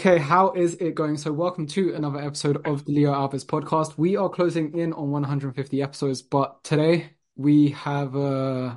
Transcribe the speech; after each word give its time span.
Okay, 0.00 0.16
how 0.16 0.52
is 0.52 0.76
it 0.76 0.94
going? 0.94 1.18
So, 1.18 1.30
welcome 1.30 1.66
to 1.66 1.94
another 1.94 2.20
episode 2.22 2.66
of 2.66 2.86
the 2.86 2.92
Leo 2.92 3.12
Alves 3.12 3.44
podcast. 3.44 3.98
We 3.98 4.16
are 4.16 4.30
closing 4.30 4.72
in 4.78 4.94
on 4.94 5.10
150 5.10 5.82
episodes, 5.82 6.22
but 6.22 6.64
today 6.64 7.10
we 7.36 7.68
have 7.72 8.16
uh 8.16 8.76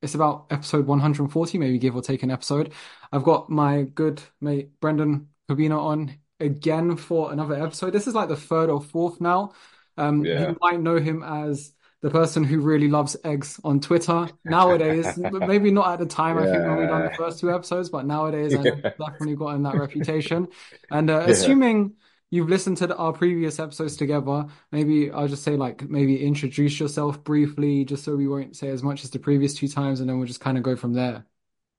it's 0.00 0.14
about 0.14 0.46
episode 0.50 0.86
140, 0.86 1.58
maybe 1.58 1.76
give 1.78 1.96
or 1.96 2.02
take 2.02 2.22
an 2.22 2.30
episode. 2.30 2.72
I've 3.10 3.24
got 3.24 3.50
my 3.50 3.82
good 3.82 4.22
mate 4.40 4.78
Brendan 4.78 5.30
Cobbina 5.48 5.76
on 5.76 6.20
again 6.38 6.96
for 6.98 7.32
another 7.32 7.60
episode. 7.60 7.90
This 7.90 8.06
is 8.06 8.14
like 8.14 8.28
the 8.28 8.36
third 8.36 8.70
or 8.70 8.80
fourth 8.80 9.20
now. 9.20 9.54
Um, 9.96 10.24
Yeah. 10.24 10.50
you 10.50 10.56
might 10.60 10.80
know 10.80 11.00
him 11.00 11.24
as 11.24 11.72
the 12.04 12.10
person 12.10 12.44
who 12.44 12.60
really 12.60 12.88
loves 12.88 13.16
eggs 13.24 13.58
on 13.64 13.80
Twitter 13.80 14.28
nowadays. 14.44 15.16
Maybe 15.18 15.72
not 15.72 15.88
at 15.94 16.00
the 16.00 16.06
time, 16.06 16.38
I 16.38 16.46
think, 16.46 16.66
when 16.66 16.76
we 16.76 16.86
done 16.86 17.04
the 17.04 17.10
first 17.10 17.40
two 17.40 17.50
episodes, 17.52 17.88
but 17.90 18.06
nowadays 18.06 18.54
I've 18.54 18.74
Yeah. 18.84 18.94
definitely 18.98 19.36
gotten 19.36 19.64
that 19.64 19.76
reputation. 19.76 20.48
And 20.90 21.10
uh, 21.10 21.24
Yeah. 21.24 21.30
assuming 21.30 21.94
you've 22.30 22.50
listened 22.50 22.76
to 22.78 22.88
the, 22.88 22.96
our 22.96 23.14
previous 23.14 23.58
episodes 23.58 23.96
together, 23.96 24.46
maybe 24.70 25.10
I'll 25.10 25.28
just 25.28 25.44
say 25.44 25.56
like 25.56 25.82
maybe 25.88 26.24
introduce 26.24 26.78
yourself 26.78 27.24
briefly, 27.24 27.84
just 27.86 28.04
so 28.04 28.16
we 28.16 28.28
won't 28.28 28.56
say 28.56 28.68
as 28.68 28.82
much 28.82 29.04
as 29.04 29.10
the 29.10 29.18
previous 29.18 29.54
two 29.54 29.68
times, 29.68 30.00
and 30.00 30.08
then 30.08 30.18
we'll 30.18 30.28
just 30.28 30.40
kind 30.40 30.58
of 30.58 30.64
go 30.64 30.76
from 30.76 30.94
there. 30.94 31.24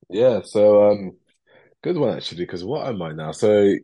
Yeah. 0.09 0.41
So, 0.43 0.91
um, 0.91 1.17
good 1.83 1.97
one 1.97 2.17
actually, 2.17 2.43
because 2.45 2.65
what 2.65 2.87
am 2.87 3.01
I 3.03 3.13
now? 3.13 3.31
So, 3.33 3.75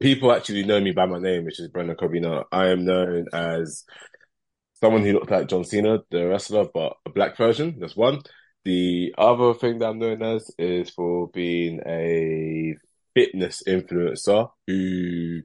people 0.00 0.32
actually 0.32 0.64
know 0.64 0.80
me 0.80 0.92
by 0.92 1.06
my 1.06 1.20
name, 1.20 1.44
which 1.46 1.60
is 1.60 1.68
Brendan 1.68 1.96
Cobbina. 1.96 2.44
I 2.52 2.68
am 2.68 2.84
known 2.84 3.26
as 3.32 3.84
someone 4.80 5.02
who 5.02 5.12
looked 5.12 5.30
like 5.30 5.48
John 5.48 5.64
Cena, 5.64 5.98
the 6.10 6.26
wrestler, 6.26 6.66
but 6.72 6.96
a 7.04 7.10
black 7.10 7.36
version. 7.36 7.78
That's 7.78 7.96
one. 7.96 8.22
The 8.64 9.14
other 9.16 9.54
thing 9.54 9.78
that 9.78 9.88
I'm 9.88 9.98
known 9.98 10.22
as 10.22 10.50
is 10.58 10.90
for 10.90 11.28
being 11.28 11.80
a 11.86 12.76
fitness 13.14 13.62
influencer 13.66 14.50
who 14.66 15.40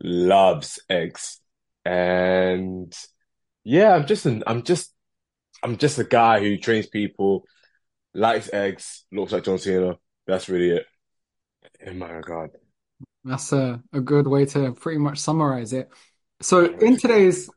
loves 0.00 0.80
eggs. 0.88 1.40
And 1.84 2.94
yeah, 3.64 3.94
I'm 3.94 4.06
just 4.06 4.26
an, 4.26 4.42
I'm 4.46 4.62
just, 4.62 4.92
I'm 5.62 5.76
just 5.76 5.98
a 5.98 6.04
guy 6.04 6.40
who 6.40 6.56
trains 6.56 6.86
people, 6.86 7.44
likes 8.14 8.50
eggs, 8.52 9.04
looks 9.12 9.32
like 9.32 9.44
John 9.44 9.58
Cena. 9.58 9.96
That's 10.26 10.48
really 10.48 10.76
it. 10.76 10.86
In 11.80 11.98
my 11.98 12.10
regard. 12.10 12.50
That's 13.24 13.52
a, 13.52 13.82
a 13.92 14.00
good 14.00 14.26
way 14.26 14.46
to 14.46 14.72
pretty 14.72 14.98
much 14.98 15.18
summarize 15.18 15.72
it. 15.72 15.90
So 16.40 16.64
in 16.64 16.96
today's 16.96 17.50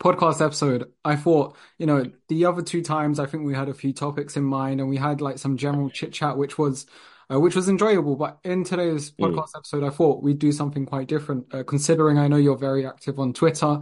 podcast 0.00 0.44
episode, 0.44 0.92
I 1.04 1.16
thought, 1.16 1.56
you 1.78 1.86
know, 1.86 2.10
the 2.28 2.44
other 2.46 2.62
two 2.62 2.82
times 2.82 3.18
I 3.18 3.26
think 3.26 3.44
we 3.44 3.54
had 3.54 3.68
a 3.68 3.74
few 3.74 3.92
topics 3.92 4.36
in 4.36 4.44
mind 4.44 4.80
and 4.80 4.88
we 4.88 4.96
had 4.96 5.20
like 5.20 5.38
some 5.38 5.56
general 5.56 5.90
chit 5.90 6.12
chat, 6.12 6.36
which 6.36 6.58
was 6.58 6.86
uh, 7.32 7.40
which 7.40 7.56
was 7.56 7.68
enjoyable. 7.68 8.16
But 8.16 8.38
in 8.44 8.64
today's 8.64 9.10
Mm, 9.18 9.22
podcast 9.22 9.50
episode, 9.56 9.82
I 9.84 9.90
thought 9.90 10.22
we'd 10.22 10.38
do 10.38 10.52
something 10.52 10.86
quite 10.86 11.08
different. 11.08 11.52
Uh, 11.54 11.62
considering 11.64 12.18
I 12.18 12.28
know 12.28 12.36
you're 12.36 12.56
very 12.58 12.86
active 12.86 13.18
on 13.18 13.32
Twitter, 13.32 13.80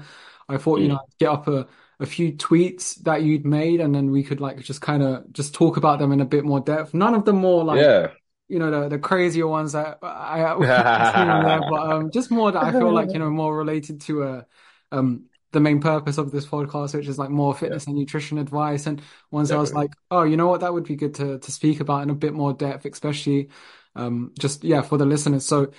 I 0.49 0.57
thought, 0.59 0.81
you 0.81 0.89
know, 0.89 0.95
mm. 0.95 1.01
I'd 1.03 1.19
get 1.19 1.29
up 1.31 1.49
a 1.49 1.67
a 2.01 2.07
few 2.07 2.33
tweets 2.33 2.97
that 3.05 3.23
you'd 3.23 3.47
made 3.47 3.81
and 3.81 3.95
then 3.95 4.11
we 4.11 4.25
could 4.25 4.41
like 4.41 4.59
just 4.61 4.81
kind 4.81 5.01
of 5.03 5.33
just 5.33 5.55
talk 5.55 5.77
about 5.77 6.01
them 6.01 6.11
in 6.11 6.21
a 6.21 6.25
bit 6.25 6.45
more 6.45 6.59
depth. 6.61 6.93
None 6.93 7.15
of 7.15 7.25
them 7.25 7.37
more 7.37 7.63
like 7.65 7.87
Yeah. 7.87 8.15
you 8.49 8.59
know 8.59 8.71
the 8.71 8.89
the 8.91 8.99
crazier 8.99 9.47
ones 9.49 9.73
that 9.73 9.99
I, 10.03 10.43
I 10.43 10.55
I've 10.95 11.07
seen 11.07 11.29
on 11.31 11.43
there, 11.43 11.63
but 11.63 11.83
um, 11.91 12.11
just 12.11 12.31
more 12.31 12.53
that 12.53 12.63
I 12.63 12.73
feel 12.73 12.93
like 12.93 13.13
you 13.13 13.19
know 13.21 13.31
more 13.31 13.57
related 13.57 14.01
to 14.03 14.23
a 14.25 14.47
um 14.93 15.27
the 15.55 15.61
main 15.61 15.81
purpose 15.81 16.19
of 16.19 16.33
this 16.33 16.47
podcast, 16.47 16.95
which 16.95 17.09
is 17.09 17.19
like 17.19 17.31
more 17.31 17.55
Yeah, 17.67 17.77
fitness 17.77 17.87
and 17.87 17.97
nutrition 17.97 18.39
advice, 18.39 18.87
and 18.87 19.03
ones 19.33 19.53
I 19.53 19.57
was 19.59 19.73
like, 19.75 19.95
oh, 20.11 20.25
you 20.25 20.37
know 20.37 20.49
what, 20.49 20.61
that 20.63 20.75
would 20.75 20.85
be 20.85 20.97
good 20.97 21.15
to 21.17 21.39
to 21.41 21.53
speak 21.53 21.81
about 21.81 22.03
in 22.05 22.11
a 22.11 22.15
bit 22.17 22.35
more 22.35 22.53
depth, 22.55 22.87
especially 22.87 23.51
um 23.97 24.33
just 24.39 24.65
yeah 24.65 24.83
for 24.83 24.99
the 24.99 25.07
listeners. 25.07 25.47
So 25.47 25.73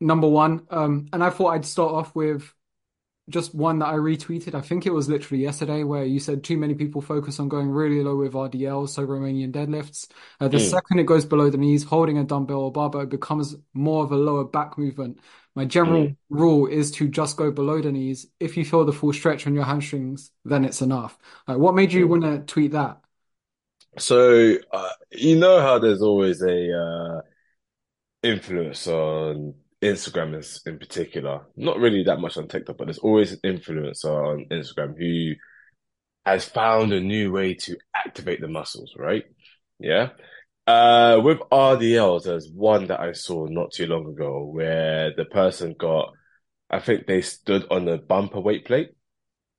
number 0.00 0.28
one, 0.28 0.66
um, 0.70 1.08
and 1.12 1.24
I 1.24 1.30
thought 1.30 1.48
I'd 1.50 1.66
start 1.66 1.94
off 1.94 2.14
with 2.16 2.54
just 3.28 3.54
one 3.54 3.80
that 3.80 3.86
I 3.88 3.94
retweeted. 3.94 4.54
I 4.54 4.60
think 4.60 4.86
it 4.86 4.92
was 4.92 5.08
literally 5.08 5.42
yesterday 5.42 5.82
where 5.82 6.04
you 6.04 6.20
said 6.20 6.44
too 6.44 6.56
many 6.56 6.74
people 6.74 7.02
focus 7.02 7.40
on 7.40 7.48
going 7.48 7.70
really 7.70 8.02
low 8.02 8.16
with 8.16 8.34
RDLs, 8.34 8.90
so 8.90 9.06
Romanian 9.06 9.52
deadlifts. 9.52 10.08
Uh, 10.40 10.48
the 10.48 10.58
Mm, 10.58 10.60
second 10.60 11.00
it 11.00 11.04
goes 11.06 11.24
below 11.24 11.50
the 11.50 11.58
knees, 11.58 11.82
holding 11.84 12.18
a 12.18 12.24
dumbbell 12.24 12.60
or 12.60 12.72
barbell, 12.72 13.06
becomes 13.06 13.56
more 13.74 14.04
of 14.04 14.12
a 14.12 14.16
lower 14.16 14.44
back 14.44 14.78
movement. 14.78 15.18
My 15.54 15.64
general 15.64 16.08
mm, 16.08 16.16
rule 16.30 16.66
is 16.66 16.90
to 16.92 17.08
just 17.08 17.36
go 17.36 17.50
below 17.50 17.80
the 17.82 17.90
knees. 17.92 18.26
If 18.38 18.56
you 18.56 18.64
feel 18.64 18.84
the 18.84 18.92
full 18.92 19.12
stretch 19.12 19.46
on 19.46 19.54
your 19.54 19.64
hamstrings, 19.64 20.30
then 20.44 20.64
it's 20.64 20.82
enough. 20.82 21.18
Like, 21.48 21.58
what 21.58 21.74
made 21.74 21.92
you 21.92 22.06
mm. 22.06 22.08
want 22.08 22.22
to 22.24 22.40
tweet 22.40 22.72
that? 22.72 23.00
So, 23.98 24.56
uh, 24.72 24.90
you 25.12 25.36
know 25.38 25.60
how 25.60 25.78
there's 25.78 26.02
always 26.02 26.42
a 26.42 26.72
uh, 26.78 27.22
influencer 28.24 28.92
on 28.94 29.54
Instagram 29.82 30.38
is- 30.38 30.62
in 30.66 30.78
particular, 30.78 31.46
not 31.56 31.78
really 31.78 32.04
that 32.04 32.20
much 32.20 32.36
on 32.36 32.48
TikTok, 32.48 32.76
but 32.78 32.86
there's 32.86 32.98
always 32.98 33.32
an 33.32 33.40
influencer 33.44 34.04
on 34.32 34.46
Instagram 34.50 34.98
who 34.98 35.34
has 36.24 36.44
found 36.44 36.92
a 36.92 37.00
new 37.00 37.30
way 37.32 37.54
to 37.54 37.76
activate 37.94 38.40
the 38.40 38.48
muscles, 38.48 38.94
right? 38.96 39.24
Yeah. 39.78 40.10
Uh, 40.66 41.20
with 41.22 41.38
RDLs, 41.52 42.24
there's 42.24 42.50
one 42.50 42.88
that 42.88 42.98
I 43.00 43.12
saw 43.12 43.46
not 43.46 43.72
too 43.72 43.86
long 43.86 44.06
ago 44.08 44.44
where 44.44 45.12
the 45.14 45.24
person 45.26 45.74
got, 45.78 46.12
I 46.68 46.80
think 46.80 47.06
they 47.06 47.20
stood 47.22 47.66
on 47.70 47.86
a 47.86 47.98
bumper 47.98 48.40
weight 48.40 48.64
plate, 48.64 48.90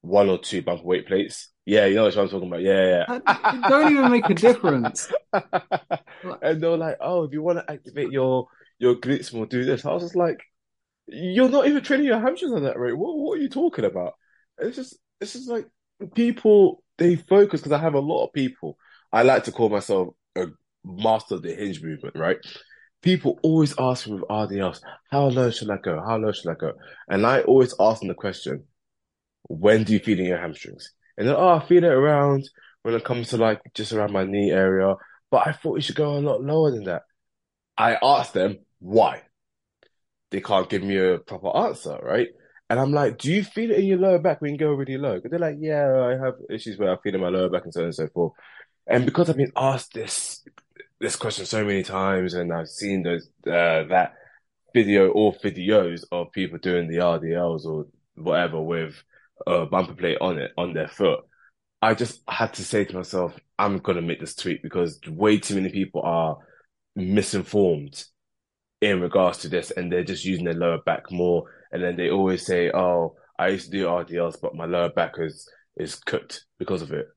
one 0.02 0.30
or 0.30 0.38
two 0.40 0.62
bumper 0.62 0.84
weight 0.84 1.08
plates. 1.08 1.50
Yeah, 1.66 1.86
you 1.86 1.96
know 1.96 2.06
what 2.06 2.18
I'm 2.18 2.28
talking 2.30 2.48
about. 2.48 2.62
Yeah, 2.62 3.06
It 3.10 3.70
don't 3.70 3.92
even 3.92 4.12
make 4.12 4.30
a 4.30 4.34
difference. 4.34 5.10
And 6.42 6.62
they're 6.62 6.78
like, 6.78 6.98
"Oh, 7.00 7.24
if 7.24 7.32
you 7.32 7.42
want 7.42 7.60
to 7.60 7.72
activate 7.72 8.12
your 8.12 8.48
your 8.80 8.96
glutes 8.96 9.34
more, 9.34 9.46
do 9.46 9.66
this." 9.66 9.86
I 9.86 9.94
was 9.94 10.04
just 10.04 10.16
like, 10.16 10.40
"You're 11.08 11.50
not 11.50 11.68
even 11.68 11.84
training 11.84 12.08
your 12.08 12.20
hamstrings 12.20 12.56
at 12.56 12.64
that 12.64 12.80
rate. 12.80 12.98
What 12.98 13.18
what 13.18 13.40
are 13.40 13.42
you 13.42 13.50
talking 13.50 13.86
about?" 13.86 14.14
It's 14.60 14.76
just 14.76 14.98
it's 15.22 15.34
just 15.34 15.50
like 15.50 15.68
people 16.16 16.84
they 16.98 17.16
focus 17.16 17.62
because 17.62 17.72
I 17.72 17.80
have 17.80 17.96
a 17.96 18.00
lot 18.00 18.26
of 18.26 18.34
people. 18.34 18.78
I 19.12 19.24
like 19.24 19.44
to 19.46 19.52
call 19.52 19.70
myself 19.70 20.10
a 20.36 20.48
master 20.84 21.36
of 21.36 21.42
the 21.44 21.54
hinge 21.54 21.82
movement, 21.82 22.16
right? 22.16 22.38
People 23.02 23.40
always 23.44 23.76
ask 23.80 24.08
me 24.08 24.16
with 24.16 24.30
RDLs, 24.30 24.82
"How 25.12 25.28
low 25.28 25.50
should 25.52 25.70
I 25.70 25.78
go? 25.78 26.02
How 26.02 26.18
low 26.18 26.32
should 26.32 26.52
I 26.52 26.56
go?" 26.56 26.74
And 27.10 27.26
I 27.26 27.42
always 27.42 27.74
ask 27.80 28.00
them 28.02 28.10
the 28.10 28.16
question, 28.16 28.66
"When 29.44 29.84
do 29.84 29.94
you 29.94 30.00
feel 30.00 30.20
in 30.20 30.26
your 30.26 30.40
hamstrings?" 30.40 30.94
And 31.18 31.28
then, 31.28 31.36
"Oh, 31.36 31.50
I 31.50 31.60
feel 31.66 31.84
it 31.84 31.92
around 31.92 32.50
when 32.84 32.94
it 32.96 33.06
comes 33.06 33.30
to 33.30 33.38
like 33.38 33.62
just 33.74 33.94
around 33.94 34.14
my 34.14 34.26
knee 34.26 34.52
area." 34.52 34.96
But 35.32 35.48
I 35.48 35.52
thought 35.52 35.76
you 35.76 35.82
should 35.82 35.96
go 35.96 36.18
a 36.18 36.20
lot 36.20 36.42
lower 36.42 36.72
than 36.72 36.86
that. 36.86 37.04
I 37.78 37.98
asked 38.02 38.34
them 38.34 38.66
why. 38.80 39.24
They 40.32 40.42
can't 40.42 40.70
give 40.70 40.84
me 40.84 40.98
a 40.98 41.20
proper 41.20 41.56
answer, 41.56 41.98
right? 42.04 42.28
And 42.70 42.80
I'm 42.80 42.92
like, 42.92 43.18
do 43.18 43.32
you 43.32 43.44
feel 43.44 43.72
it 43.72 43.80
in 43.80 43.86
your 43.86 43.98
lower 43.98 44.20
back 44.20 44.42
when 44.42 44.52
you 44.52 44.58
go 44.58 44.72
really 44.72 44.98
low? 44.98 45.16
Because 45.16 45.32
they're 45.32 45.40
like, 45.40 45.58
yeah, 45.60 45.88
I 46.04 46.24
have 46.24 46.36
issues 46.50 46.78
where 46.78 46.92
I 46.92 47.02
feel 47.02 47.16
in 47.16 47.22
my 47.22 47.30
lower 47.30 47.50
back 47.50 47.64
and 47.64 47.74
so 47.74 47.82
on 47.82 47.86
and 47.86 47.96
so 47.96 48.08
forth. 48.10 48.34
And 48.86 49.06
because 49.06 49.30
I've 49.30 49.38
been 49.38 49.54
asked 49.56 49.94
this 49.94 50.44
this 51.00 51.16
question 51.16 51.46
so 51.46 51.64
many 51.64 51.84
times, 51.84 52.34
and 52.34 52.52
I've 52.52 52.70
seen 52.70 53.04
those 53.04 53.28
uh, 53.46 53.84
that 53.90 54.14
video 54.74 55.10
or 55.10 55.34
videos 55.34 56.04
of 56.12 56.32
people 56.32 56.58
doing 56.58 56.88
the 56.88 56.98
RDLs 56.98 57.66
or 57.66 57.86
whatever 58.16 58.62
with 58.62 58.96
a 59.46 59.66
bumper 59.66 59.94
plate 59.94 60.18
on 60.20 60.38
it 60.38 60.52
on 60.58 60.74
their 60.74 60.88
foot. 60.88 61.20
I 61.82 61.94
just 61.94 62.22
had 62.28 62.54
to 62.56 62.66
say 62.66 62.86
to 62.86 62.96
myself, 62.96 63.38
I'm 63.58 63.78
gonna 63.78 64.02
make 64.02 64.20
this 64.20 64.36
tweet 64.36 64.62
because 64.62 65.00
way 65.08 65.40
too 65.40 65.56
many 65.56 65.70
people 65.70 66.02
are 66.02 66.38
misinformed 66.96 68.04
in 68.82 69.02
regards 69.02 69.40
to 69.40 69.50
this, 69.50 69.72
and 69.72 69.92
they're 69.92 70.04
just 70.04 70.26
using 70.26 70.46
their 70.46 70.54
lower 70.54 70.80
back 70.80 71.12
more. 71.12 71.46
And 71.72 71.84
then 71.84 71.96
they 71.98 72.10
always 72.10 72.46
say, 72.46 72.72
"Oh, 72.74 73.16
I 73.40 73.50
used 73.50 73.66
to 73.66 73.72
do 73.72 73.88
RDLs, 73.90 74.38
but 74.38 74.56
my 74.56 74.66
lower 74.66 74.90
back 74.90 75.16
is 75.20 75.50
is 75.78 75.96
cooked 75.96 76.46
because 76.60 76.82
of 76.82 76.92
it." 76.94 77.08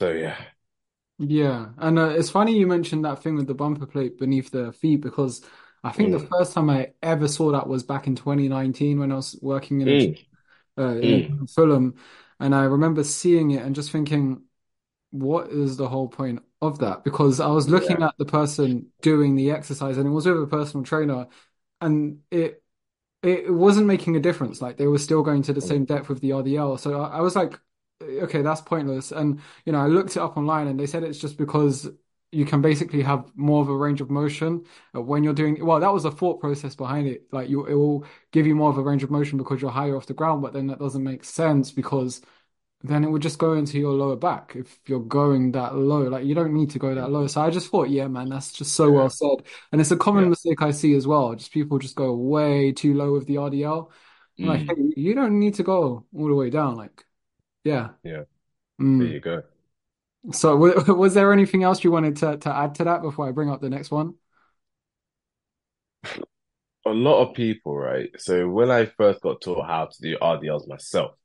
So 0.00 0.10
yeah, 0.12 0.36
Yeah, 1.18 1.70
and 1.78 1.98
uh, 1.98 2.08
it's 2.08 2.30
funny 2.30 2.58
you 2.58 2.66
mentioned 2.66 3.04
that 3.04 3.22
thing 3.22 3.36
with 3.36 3.46
the 3.46 3.54
bumper 3.54 3.86
plate 3.86 4.18
beneath 4.18 4.50
the 4.50 4.72
feet 4.72 4.96
because 5.00 5.44
I 5.84 5.92
think 5.92 6.10
the 6.10 6.18
mm, 6.18 6.34
first 6.36 6.52
time 6.52 6.68
I 6.70 6.92
ever 7.02 7.28
saw 7.28 7.52
that 7.52 7.68
was 7.68 7.84
back 7.84 8.06
in 8.08 8.16
2019 8.16 8.98
when 8.98 9.12
I 9.12 9.16
was 9.16 9.38
working 9.40 9.80
in 9.80 9.90
a 9.90 9.96
gym 9.96 10.12
mm, 10.12 10.24
uh, 10.78 10.96
in 10.96 11.20
mm, 11.20 11.34
Fulham, 11.48 11.96
and 12.40 12.54
I 12.54 12.64
remember 12.64 13.04
seeing 13.04 13.52
it 13.52 13.62
and 13.64 13.74
just 13.76 13.92
thinking, 13.92 14.44
what 15.10 15.50
is 15.50 15.76
the 15.78 15.88
whole 15.88 16.08
point 16.08 16.42
of 16.66 16.78
that? 16.78 17.04
Because 17.04 17.40
I 17.40 17.48
was 17.48 17.68
looking 17.68 18.00
yeah, 18.00 18.02
at 18.02 18.16
the 18.18 18.24
person 18.24 18.90
doing 19.02 19.36
the 19.36 19.50
exercise 19.50 19.98
and 19.98 20.06
it 20.06 20.10
was 20.10 20.26
with 20.26 20.42
a 20.42 20.46
personal 20.46 20.84
trainer, 20.84 21.28
and 21.80 22.20
it 22.30 22.62
it 23.22 23.52
wasn't 23.52 23.86
making 23.86 24.16
a 24.16 24.20
difference. 24.20 24.60
Like 24.62 24.76
they 24.76 24.86
were 24.86 24.98
still 24.98 25.22
going 25.22 25.42
to 25.44 25.52
the 25.52 25.60
same 25.60 25.84
depth 25.84 26.08
with 26.08 26.20
the 26.20 26.32
RDL. 26.32 26.76
So 26.76 27.00
I, 27.02 27.18
I 27.18 27.20
was 27.20 27.36
like, 27.36 27.58
okay, 28.02 28.42
that's 28.42 28.60
pointless. 28.60 29.12
And 29.12 29.40
you 29.64 29.72
know, 29.72 29.80
I 29.80 29.86
looked 29.86 30.16
it 30.16 30.22
up 30.22 30.36
online 30.36 30.68
and 30.68 30.78
they 30.78 30.86
said 30.86 31.02
it's 31.04 31.18
just 31.18 31.38
because 31.38 31.88
you 32.32 32.44
can 32.44 32.60
basically 32.60 33.02
have 33.02 33.30
more 33.36 33.62
of 33.62 33.68
a 33.68 33.76
range 33.76 34.00
of 34.00 34.10
motion 34.10 34.64
when 34.92 35.22
you're 35.22 35.32
doing, 35.34 35.64
well, 35.64 35.78
that 35.80 35.92
was 35.92 36.02
the 36.02 36.10
thought 36.10 36.40
process 36.40 36.74
behind 36.74 37.06
it. 37.06 37.26
Like 37.32 37.48
you, 37.48 37.64
it 37.66 37.74
will 37.74 38.04
give 38.32 38.46
you 38.46 38.56
more 38.56 38.70
of 38.70 38.78
a 38.78 38.82
range 38.82 39.04
of 39.04 39.10
motion 39.10 39.38
because 39.38 39.62
you're 39.62 39.70
higher 39.70 39.96
off 39.96 40.06
the 40.06 40.14
ground, 40.14 40.42
but 40.42 40.52
then 40.52 40.66
that 40.66 40.80
doesn't 40.80 41.02
make 41.04 41.24
sense 41.24 41.70
because 41.70 42.20
then 42.84 43.04
it 43.04 43.10
would 43.10 43.22
just 43.22 43.38
go 43.40 43.54
into 43.54 43.78
your 43.80 43.92
lower 43.94 44.16
back 44.16 44.54
if 44.56 44.78
you're 44.86 45.00
going 45.00 45.52
that 45.52 45.76
low. 45.76 46.02
Like 46.02 46.26
you 46.26 46.34
don't 46.36 46.54
need 46.54 46.70
to 46.72 46.78
go 46.80 46.94
that 46.94 47.10
low. 47.10 47.26
So 47.28 47.42
I 47.42 47.50
just 47.50 47.70
thought, 47.70 47.90
yeah, 47.90 48.08
man, 48.08 48.28
that's 48.30 48.52
just 48.52 48.74
so 48.74 48.92
well 48.92 49.10
said. 49.10 49.44
And 49.72 49.80
it's 49.80 49.90
a 49.92 49.96
common 49.98 50.28
Yeah. 50.28 50.30
mistake 50.30 50.62
I 50.62 50.70
see 50.72 50.94
as 50.94 51.06
well. 51.06 51.34
Just 51.34 51.52
people 51.52 51.78
just 51.80 51.96
go 51.96 52.14
way 52.14 52.72
too 52.72 52.94
low 52.94 53.12
with 53.14 53.26
the 53.26 53.38
RDL. 53.38 53.92
I'm 54.42 54.48
like, 54.48 54.62
Mm. 54.62 54.68
hey, 54.68 54.76
you 54.96 55.14
don't 55.14 55.38
need 55.40 55.54
to 55.56 55.64
go 55.64 56.06
all 56.14 56.28
the 56.28 56.34
way 56.34 56.50
down. 56.50 56.76
Like, 56.76 57.04
yeah. 57.64 57.90
Yeah. 58.02 58.24
Mm. 58.80 59.06
There 59.06 59.08
you 59.12 59.20
go. 59.20 59.42
So 60.32 60.52
w 60.58 60.74
was 60.94 61.14
there 61.14 61.32
anything 61.32 61.62
else 61.62 61.84
you 61.84 61.90
wanted 61.90 62.16
to 62.18 62.38
to 62.38 62.54
add 62.54 62.74
to 62.76 62.84
that 62.84 63.02
before 63.02 63.28
I 63.28 63.32
bring 63.32 63.50
up 63.50 63.60
the 63.60 63.70
next 63.70 63.90
one? 63.90 64.14
A 66.86 66.90
lot 66.90 67.22
of 67.22 67.34
people, 67.34 67.76
right? 67.76 68.10
So 68.18 68.48
when 68.48 68.70
I 68.70 68.86
first 68.86 69.20
got 69.22 69.40
taught 69.40 69.66
how 69.66 69.86
to 69.86 70.02
do 70.02 70.18
RDLs 70.20 70.66
myself, 70.68 71.16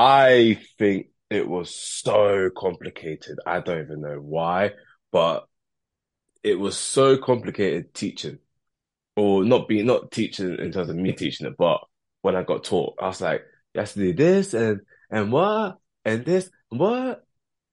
I 0.00 0.58
think 0.78 1.08
it 1.28 1.46
was 1.46 1.74
so 1.74 2.48
complicated. 2.56 3.38
I 3.44 3.60
don't 3.60 3.82
even 3.82 4.00
know 4.00 4.16
why, 4.16 4.72
but 5.12 5.46
it 6.42 6.58
was 6.58 6.78
so 6.78 7.18
complicated 7.18 7.92
teaching, 7.92 8.38
or 9.14 9.44
not 9.44 9.68
being 9.68 9.84
not 9.84 10.10
teaching 10.10 10.58
in 10.58 10.72
terms 10.72 10.88
of 10.88 10.96
me 10.96 11.12
teaching 11.12 11.46
it, 11.46 11.56
but 11.58 11.82
when 12.22 12.34
I 12.34 12.44
got 12.44 12.64
taught, 12.64 12.94
I 12.98 13.08
was 13.08 13.20
like, 13.20 13.42
you 13.74 13.80
have 13.80 13.92
to 13.92 13.98
do 13.98 14.14
this 14.14 14.54
and 14.54 14.80
and 15.10 15.30
what 15.30 15.76
and 16.06 16.24
this 16.24 16.48
what. 16.70 17.22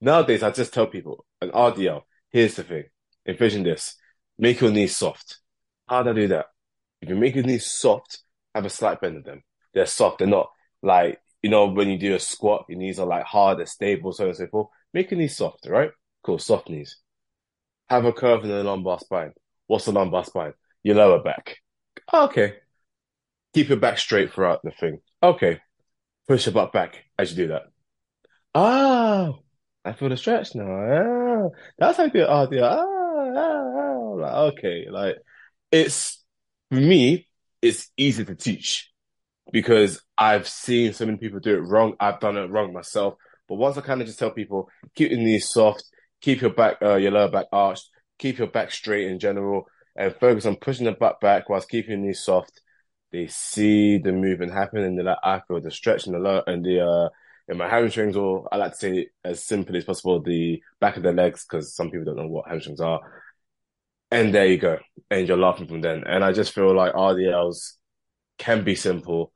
Nowadays, 0.02 0.44
I 0.44 0.52
just 0.52 0.74
tell 0.74 0.88
people 0.88 1.26
an 1.40 1.52
RDL. 1.52 2.02
Here's 2.30 2.56
the 2.56 2.64
thing: 2.64 2.84
envision 3.26 3.64
this. 3.64 3.96
Make 4.38 4.60
your 4.60 4.72
knees 4.72 4.98
soft. 4.98 5.40
How 5.88 6.04
do 6.04 6.10
I 6.10 6.14
do 6.14 6.28
that? 6.28 6.48
If 7.02 7.08
you 7.08 7.16
make 7.16 7.36
your 7.36 7.46
knees 7.46 7.72
soft, 7.72 8.20
have 8.54 8.66
a 8.66 8.70
slight 8.70 9.00
bend 9.00 9.16
of 9.16 9.24
them. 9.24 9.44
They're 9.74 9.86
soft. 9.86 10.18
They're 10.20 10.28
not 10.28 10.50
like 10.84 11.22
you 11.48 11.52
know 11.52 11.68
when 11.68 11.88
you 11.88 11.98
do 11.98 12.14
a 12.14 12.20
squat, 12.20 12.66
your 12.68 12.78
knees 12.78 13.00
are 13.00 13.08
like 13.08 13.24
hard, 13.24 13.60
they're 13.60 13.66
stable, 13.66 14.12
so 14.12 14.26
on 14.26 14.30
and 14.32 14.38
so 14.38 14.48
forth. 14.48 14.68
Make 14.94 15.12
your 15.12 15.18
knees 15.18 15.38
soft, 15.38 15.66
right? 15.66 15.92
Cool, 16.22 16.40
soft 16.40 16.70
knees. 16.70 16.98
Have 17.88 18.04
a 18.04 18.12
curve 18.12 18.44
in 18.44 18.50
the 18.50 18.66
lumbar 18.66 19.00
spine. 19.00 19.32
What's 19.66 19.86
the 19.86 19.94
lumbar 19.94 20.26
spine? 20.26 20.52
Your 20.84 20.96
lower 20.96 21.24
back. 21.24 21.56
Okay. 22.14 22.56
Keep 23.54 23.70
your 23.70 23.78
back 23.78 23.98
straight 23.98 24.34
throughout 24.34 24.60
the 24.62 24.72
thing. 24.72 25.00
Okay. 25.24 25.62
Push 26.28 26.48
your 26.48 26.54
butt 26.54 26.74
back 26.74 27.06
as 27.18 27.32
you 27.32 27.38
do 27.38 27.48
that. 27.54 27.64
Oh, 28.54 29.40
I 29.86 29.94
feel 29.94 30.10
the 30.10 30.18
stretch 30.18 30.54
now. 30.54 30.66
Ah, 30.66 31.48
that's 31.80 31.96
how 31.96 32.04
you 32.04 32.12
do 32.12 32.24
it. 32.24 32.28
Oh, 32.30 32.50
yeah. 32.52 32.66
Ah, 32.66 33.32
ah, 33.38 33.72
ah. 33.78 34.00
Like, 34.16 34.54
okay. 34.54 34.88
Like, 34.90 35.16
it's, 35.72 36.22
for 36.70 36.76
me, 36.76 37.30
it's 37.62 37.90
easy 37.96 38.26
to 38.26 38.36
teach 38.36 38.92
because 39.52 40.02
I've 40.18 40.48
seen 40.48 40.94
so 40.94 41.06
many 41.06 41.18
people 41.18 41.40
do 41.40 41.56
it 41.56 41.62
wrong. 41.62 41.96
I've 42.00 42.20
done 42.20 42.38
it 42.38 42.50
wrong 42.50 42.74
myself. 42.74 43.16
But 43.48 43.56
once 43.56 43.78
I 43.78 43.82
kind 43.82 44.02
of 44.02 44.08
just 44.08 44.20
tell 44.20 44.32
people, 44.32 44.70
keep 44.96 45.12
your 45.12 45.20
knees 45.20 45.50
soft, 45.50 45.84
keep 46.22 46.42
your 46.42 46.52
back, 46.52 46.78
uh, 46.82 46.96
your 46.96 47.12
lower 47.12 47.30
back 47.30 47.46
arched, 47.52 47.90
keep 48.20 48.38
your 48.38 48.48
back 48.48 48.72
straight 48.72 49.08
in 49.08 49.20
general, 49.20 49.68
and 49.96 50.16
focus 50.16 50.46
on 50.46 50.58
pushing 50.58 50.86
the 50.86 50.92
butt 50.92 51.20
back 51.22 51.50
whilst 51.50 51.70
keeping 51.70 51.92
your 51.92 52.00
knees 52.00 52.24
soft. 52.24 52.62
They 53.12 53.28
see 53.28 53.98
the 54.00 54.12
movement 54.12 54.52
happen, 54.54 54.84
and 54.84 54.98
they're 54.98 55.06
like, 55.06 55.18
I 55.24 55.42
feel 55.48 55.62
the 55.62 55.72
stretch 55.72 56.08
in 56.08 56.14
the 56.14 56.20
lower 56.20 56.44
and 56.46 56.64
the 56.66 56.86
uh 56.86 57.10
in 57.50 57.58
my 57.58 57.70
hamstrings, 57.70 58.18
or 58.18 58.48
I 58.52 58.58
like 58.58 58.74
to 58.74 58.78
say 58.78 59.08
as 59.24 59.46
simply 59.46 59.78
as 59.78 59.86
possible, 59.86 60.22
the 60.22 60.62
back 60.82 60.98
of 60.98 61.04
the 61.04 61.14
legs, 61.14 61.46
because 61.46 61.74
some 61.74 61.90
people 61.90 62.04
don't 62.04 62.18
know 62.18 62.28
what 62.28 62.50
hamstrings 62.50 62.82
are. 62.82 63.00
And 64.12 64.34
there 64.34 64.46
you 64.46 64.58
go, 64.58 64.80
and 65.10 65.28
you're 65.28 65.38
laughing 65.38 65.68
from 65.68 65.82
then. 65.82 66.04
And 66.06 66.24
I 66.24 66.34
just 66.34 66.54
feel 66.54 66.76
like 66.76 66.94
RDLs 66.94 67.74
can 68.38 68.64
be 68.64 68.76
simple, 68.76 69.32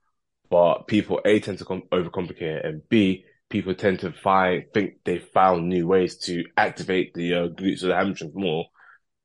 but 0.51 0.85
people 0.85 1.21
A 1.25 1.39
tend 1.39 1.57
to 1.57 1.65
com 1.65 1.81
overcomplicate 1.91 2.41
it, 2.41 2.65
and 2.65 2.87
B 2.89 3.25
people 3.49 3.73
tend 3.73 3.99
to 3.99 4.11
find 4.11 4.65
think 4.73 4.95
they 5.03 5.19
found 5.19 5.67
new 5.67 5.87
ways 5.87 6.17
to 6.17 6.43
activate 6.57 7.13
the 7.13 7.33
uh, 7.33 7.47
glutes 7.47 7.83
or 7.83 7.87
the 7.87 7.95
hamstrings 7.95 8.35
more 8.35 8.65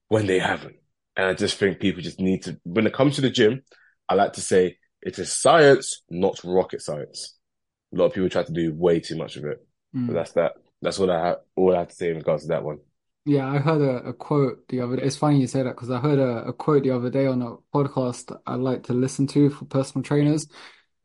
when 0.08 0.26
they 0.26 0.38
haven't. 0.38 0.76
And 1.17 1.26
I 1.26 1.34
just 1.34 1.56
think 1.56 1.81
people 1.81 2.02
just 2.02 2.20
need 2.20 2.43
to, 2.43 2.61
when 2.64 2.87
it 2.87 2.93
comes 2.93 3.14
to 3.14 3.23
the 3.23 3.31
gym, 3.31 3.62
I 4.08 4.14
like 4.14 4.34
to 4.34 4.40
say 4.40 4.76
it 5.00 5.19
is 5.19 5.32
science, 5.32 6.02
not 6.11 6.40
rocket 6.44 6.82
science. 6.82 7.37
A 7.94 7.96
lot 7.96 8.06
of 8.06 8.14
people 8.14 8.29
try 8.29 8.43
to 8.43 8.52
do 8.52 8.75
way 8.75 9.00
too 9.00 9.17
much 9.17 9.37
of 9.37 9.44
it. 9.44 9.67
Mm. 9.94 10.08
But 10.08 10.12
that's 10.14 10.32
that. 10.32 10.52
That's 10.82 11.00
all 11.00 11.11
I 11.11 11.26
have. 11.26 11.37
All 11.55 11.75
I 11.75 11.79
have 11.79 11.88
to 11.88 11.94
say 11.94 12.11
in 12.11 12.17
regards 12.17 12.43
to 12.43 12.49
that 12.49 12.64
one. 12.64 12.79
Yeah, 13.25 13.49
I 13.49 13.58
heard 13.58 13.81
a, 13.81 14.08
a 14.08 14.12
quote 14.12 14.69
the 14.69 14.81
other 14.81 14.96
day. 14.96 15.02
It's 15.02 15.17
funny 15.17 15.40
you 15.40 15.46
say 15.46 15.62
that 15.62 15.75
because 15.75 15.90
I 15.90 15.99
heard 15.99 16.19
a, 16.19 16.49
a 16.49 16.52
quote 16.52 16.82
the 16.82 16.90
other 16.90 17.11
day 17.11 17.26
on 17.26 17.43
a 17.43 17.56
podcast 17.75 18.37
I 18.46 18.55
like 18.56 18.84
to 18.84 18.93
listen 18.93 19.26
to 19.29 19.50
for 19.50 19.64
personal 19.64 20.05
trainers. 20.05 20.46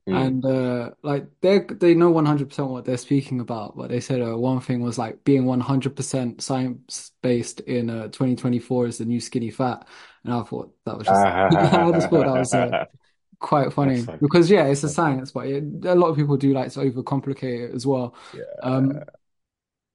Mm. 0.10 0.26
And 0.26 0.46
uh, 0.46 0.90
like 1.04 1.28
they 1.42 1.60
they 1.60 1.94
know 1.94 2.12
100% 2.12 2.68
what 2.68 2.86
they're 2.86 2.98
speaking 2.98 3.40
about, 3.40 3.78
but 3.78 3.90
they 3.90 4.00
said 4.00 4.22
uh, 4.22 4.36
one 4.36 4.60
thing 4.60 4.82
was 4.82 4.98
like 4.98 5.24
being 5.24 5.44
100% 5.44 6.42
science 6.42 7.12
based 7.22 7.60
in 7.62 7.90
uh, 7.90 8.04
2024 8.06 8.88
is 8.88 8.98
the 8.98 9.06
new 9.06 9.20
skinny 9.20 9.52
fat. 9.52 9.88
And 10.24 10.34
I 10.34 10.42
thought 10.42 10.74
that 10.86 10.98
was 10.98 11.06
just 11.06 11.20
I 11.26 11.92
just 11.92 12.10
thought 12.10 12.26
that 12.26 12.40
was 12.40 12.54
uh, 12.54 12.86
quite 13.40 13.72
funny 13.74 14.02
funny. 14.02 14.18
because 14.22 14.50
yeah, 14.50 14.66
it's 14.66 14.84
a 14.84 14.90
science, 14.90 15.32
but 15.32 15.46
it, 15.46 15.64
a 15.86 15.94
lot 15.94 16.08
of 16.08 16.16
people 16.16 16.36
do 16.36 16.52
like 16.52 16.72
to 16.72 16.80
overcomplicate 16.80 17.70
it 17.70 17.76
as 17.76 17.86
well. 17.86 18.16
Yeah. 18.34 18.44
Um, 18.64 19.04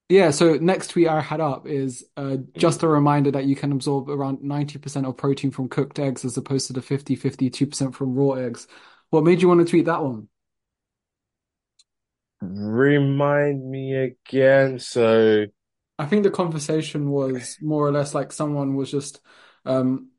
yeah, 0.08 0.30
so 0.30 0.54
next 0.54 0.90
tweet 0.90 1.08
I 1.08 1.20
had 1.20 1.40
up 1.40 1.66
is 1.66 2.04
uh, 2.16 2.36
just 2.56 2.84
a 2.84 2.88
reminder 2.88 3.32
that 3.32 3.46
you 3.46 3.56
can 3.56 3.72
absorb 3.72 4.08
around 4.08 4.38
90% 4.38 5.04
of 5.04 5.16
protein 5.16 5.50
from 5.50 5.68
cooked 5.68 5.98
eggs 5.98 6.24
as 6.24 6.36
opposed 6.36 6.68
to 6.68 6.72
the 6.72 6.82
50, 6.82 7.16
52% 7.16 7.92
from 7.92 8.14
raw 8.14 8.34
eggs. 8.34 8.68
What 9.10 9.24
made 9.24 9.42
you 9.42 9.48
want 9.48 9.60
to 9.60 9.70
tweet 9.70 9.86
that 9.86 10.02
one? 10.02 10.28
Remind 12.40 13.68
me 13.68 13.94
again. 13.94 14.78
So, 14.78 15.46
I 15.98 16.06
think 16.06 16.22
the 16.22 16.30
conversation 16.30 17.10
was 17.10 17.56
more 17.60 17.86
or 17.86 17.92
less 17.92 18.14
like 18.14 18.32
someone 18.32 18.76
was 18.76 18.90
just 18.90 19.20
um 19.64 20.10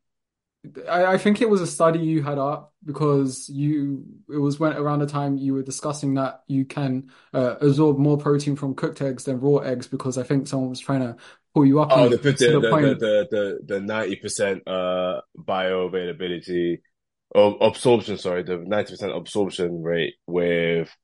I, 0.88 1.06
I 1.14 1.18
think 1.18 1.40
it 1.40 1.48
was 1.48 1.60
a 1.60 1.66
study 1.66 2.00
you 2.00 2.22
had 2.22 2.38
up 2.38 2.74
because 2.84 3.48
you 3.48 4.04
it 4.28 4.38
was 4.38 4.58
when 4.58 4.72
around 4.72 4.98
the 4.98 5.06
time 5.06 5.36
you 5.38 5.54
were 5.54 5.62
discussing 5.62 6.14
that 6.14 6.42
you 6.48 6.64
can 6.64 7.10
uh, 7.32 7.54
absorb 7.60 7.98
more 7.98 8.18
protein 8.18 8.56
from 8.56 8.74
cooked 8.74 9.00
eggs 9.00 9.24
than 9.24 9.40
raw 9.40 9.58
eggs 9.58 9.86
because 9.86 10.18
I 10.18 10.24
think 10.24 10.48
someone 10.48 10.70
was 10.70 10.80
trying 10.80 11.00
to 11.00 11.16
pull 11.54 11.64
you 11.64 11.80
up 11.80 11.88
oh, 11.92 12.08
the 12.08 12.16
the 12.16 12.32
to 12.32 12.52
the 12.52 12.60
the 12.60 12.70
point. 12.70 12.98
the 12.98 13.28
the 13.30 13.58
the 13.74 13.80
ninety 13.80 14.16
percent 14.16 14.66
uh 14.66 15.20
bioavailability 15.38 16.80
or 17.30 17.56
absorption. 17.60 18.18
Sorry, 18.18 18.42
the 18.42 18.58
ninety 18.58 18.92
percent 18.92 19.14
absorption 19.14 19.82
rate 19.82 20.14
with 20.26 20.94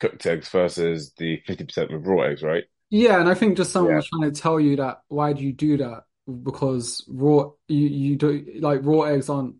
cooked 0.00 0.26
eggs 0.26 0.48
versus 0.48 1.12
the 1.16 1.40
fifty 1.46 1.64
percent 1.64 1.92
with 1.92 2.06
raw 2.06 2.22
eggs, 2.22 2.42
right? 2.42 2.64
Yeah, 2.90 3.20
and 3.20 3.28
I 3.28 3.34
think 3.34 3.56
just 3.56 3.72
someone 3.72 3.92
Yeah. 3.92 3.96
was 3.96 4.08
trying 4.08 4.30
to 4.32 4.40
tell 4.40 4.60
you 4.60 4.76
that 4.76 4.98
why 5.08 5.32
do 5.32 5.42
you 5.42 5.52
do 5.52 5.76
that? 5.78 6.02
Because 6.42 7.04
raw 7.08 7.50
you 7.68 7.86
you 7.88 8.16
do 8.16 8.44
like 8.60 8.80
raw 8.84 9.02
eggs 9.02 9.28
aren't 9.28 9.56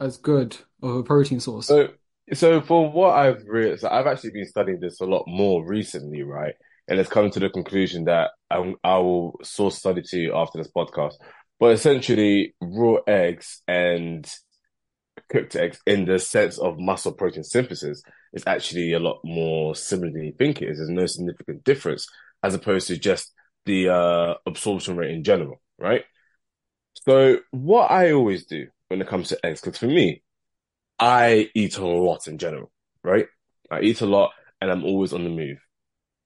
as 0.00 0.16
good 0.16 0.56
of 0.82 0.96
a 0.96 1.02
protein 1.02 1.40
source. 1.40 1.66
So, 1.66 1.88
so 2.32 2.60
for 2.62 2.90
what 2.90 3.10
I've 3.18 3.44
realized, 3.46 3.84
I've 3.84 4.06
actually 4.06 4.30
been 4.30 4.46
studying 4.46 4.80
this 4.80 5.00
a 5.00 5.04
lot 5.04 5.24
more 5.26 5.64
recently, 5.66 6.22
right? 6.22 6.54
And 6.88 6.98
it's 6.98 7.10
come 7.10 7.30
to 7.30 7.40
the 7.40 7.50
conclusion 7.50 8.04
that 8.04 8.30
I, 8.50 8.74
I 8.82 8.98
will 8.98 9.38
source 9.42 9.76
study 9.78 10.02
to 10.02 10.16
you 10.18 10.34
after 10.34 10.58
this 10.58 10.70
podcast. 10.74 11.14
But 11.60 11.72
essentially, 11.72 12.54
raw 12.60 12.96
eggs 13.06 13.62
and 13.68 14.28
cooked 15.30 15.56
eggs, 15.56 15.80
in 15.86 16.04
the 16.04 16.18
sense 16.18 16.58
of 16.58 16.78
muscle 16.78 17.12
protein 17.12 17.44
synthesis, 17.44 18.02
is 18.32 18.44
actually 18.46 18.92
a 18.92 18.98
lot 18.98 19.20
more 19.24 19.74
similar 19.74 20.12
than 20.12 20.24
you 20.24 20.32
think 20.32 20.60
it 20.60 20.68
is. 20.68 20.78
There's 20.78 20.90
no 20.90 21.06
significant 21.06 21.64
difference 21.64 22.06
as 22.42 22.54
opposed 22.54 22.88
to 22.88 22.98
just 22.98 23.32
the 23.66 23.88
uh, 23.88 24.34
absorption 24.46 24.96
rate 24.96 25.10
in 25.10 25.24
general, 25.24 25.60
right? 25.78 26.04
So, 26.94 27.38
what 27.50 27.90
I 27.90 28.12
always 28.12 28.46
do 28.46 28.66
when 28.88 29.00
it 29.00 29.08
comes 29.08 29.28
to 29.28 29.46
eggs, 29.46 29.60
because 29.60 29.78
for 29.78 29.86
me, 29.86 30.22
I 30.98 31.48
eat 31.54 31.78
a 31.78 31.86
lot 31.86 32.26
in 32.26 32.38
general, 32.38 32.70
right? 33.02 33.26
I 33.70 33.80
eat 33.80 34.00
a 34.00 34.06
lot 34.06 34.32
and 34.60 34.70
I'm 34.70 34.84
always 34.84 35.12
on 35.12 35.24
the 35.24 35.30
move. 35.30 35.58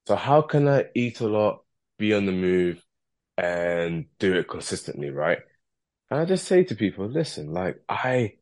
So 0.06 0.16
how 0.16 0.42
can 0.42 0.68
I 0.68 0.86
eat 0.94 1.20
a 1.20 1.28
lot, 1.28 1.62
be 1.98 2.12
on 2.12 2.26
the 2.26 2.32
move, 2.32 2.84
and 3.38 4.06
do 4.18 4.34
it 4.34 4.48
consistently, 4.48 5.10
right? 5.10 5.38
And 6.10 6.20
I 6.20 6.24
just 6.24 6.46
say 6.46 6.64
to 6.64 6.74
people, 6.74 7.06
listen, 7.08 7.52
like 7.52 7.80
I 7.88 8.34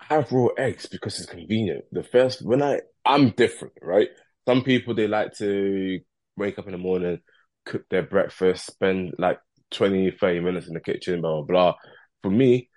have 0.00 0.32
raw 0.32 0.48
eggs 0.58 0.86
because 0.86 1.18
it's 1.18 1.30
convenient. 1.30 1.84
The 1.92 2.02
first, 2.02 2.44
when 2.44 2.62
I, 2.62 2.80
I'm 3.04 3.30
different, 3.30 3.74
right? 3.82 4.08
Some 4.46 4.62
people, 4.62 4.94
they 4.94 5.06
like 5.06 5.34
to 5.38 6.00
wake 6.36 6.58
up 6.58 6.66
in 6.66 6.72
the 6.72 6.78
morning, 6.78 7.20
cook 7.64 7.84
their 7.90 8.02
breakfast, 8.02 8.66
spend 8.66 9.14
like 9.18 9.38
20, 9.70 10.10
30 10.10 10.40
minutes 10.40 10.68
in 10.68 10.74
the 10.74 10.80
kitchen, 10.80 11.20
blah, 11.20 11.42
blah, 11.42 11.44
blah. 11.44 11.74
For 12.22 12.30
me, 12.30 12.68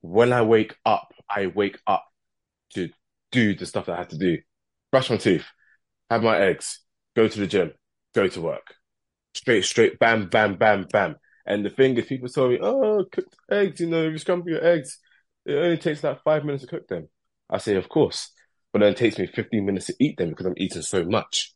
when 0.00 0.32
I 0.32 0.42
wake 0.42 0.76
up, 0.84 1.12
I 1.28 1.46
wake 1.46 1.78
up 1.86 2.04
to 2.74 2.90
do 3.32 3.54
the 3.54 3.66
stuff 3.66 3.86
that 3.86 3.94
I 3.94 3.98
have 3.98 4.08
to 4.08 4.18
do. 4.18 4.38
Brush 4.90 5.10
my 5.10 5.16
teeth, 5.16 5.44
have 6.10 6.22
my 6.22 6.38
eggs, 6.38 6.80
go 7.16 7.28
to 7.28 7.40
the 7.40 7.46
gym, 7.46 7.72
go 8.14 8.28
to 8.28 8.40
work. 8.40 8.74
Straight, 9.34 9.64
straight, 9.64 9.98
bam, 9.98 10.28
bam, 10.28 10.56
bam, 10.56 10.86
bam. 10.90 11.16
And 11.46 11.64
the 11.64 11.70
thing 11.70 11.96
is, 11.96 12.06
people 12.06 12.28
tell 12.28 12.48
me, 12.48 12.58
oh, 12.60 13.04
cooked 13.10 13.34
eggs, 13.50 13.80
you 13.80 13.86
know, 13.88 14.08
you 14.08 14.18
scramble 14.18 14.50
your 14.50 14.64
eggs. 14.64 14.98
It 15.48 15.54
only 15.56 15.78
takes 15.78 16.04
like 16.04 16.22
five 16.22 16.44
minutes 16.44 16.62
to 16.64 16.68
cook 16.68 16.88
them. 16.88 17.08
I 17.48 17.56
say, 17.56 17.76
of 17.76 17.88
course. 17.88 18.32
But 18.72 18.80
then 18.80 18.92
it 18.92 18.98
takes 18.98 19.18
me 19.18 19.26
15 19.26 19.64
minutes 19.64 19.86
to 19.86 19.94
eat 19.98 20.18
them 20.18 20.28
because 20.28 20.44
I'm 20.44 20.54
eating 20.58 20.82
so 20.82 21.04
much. 21.04 21.54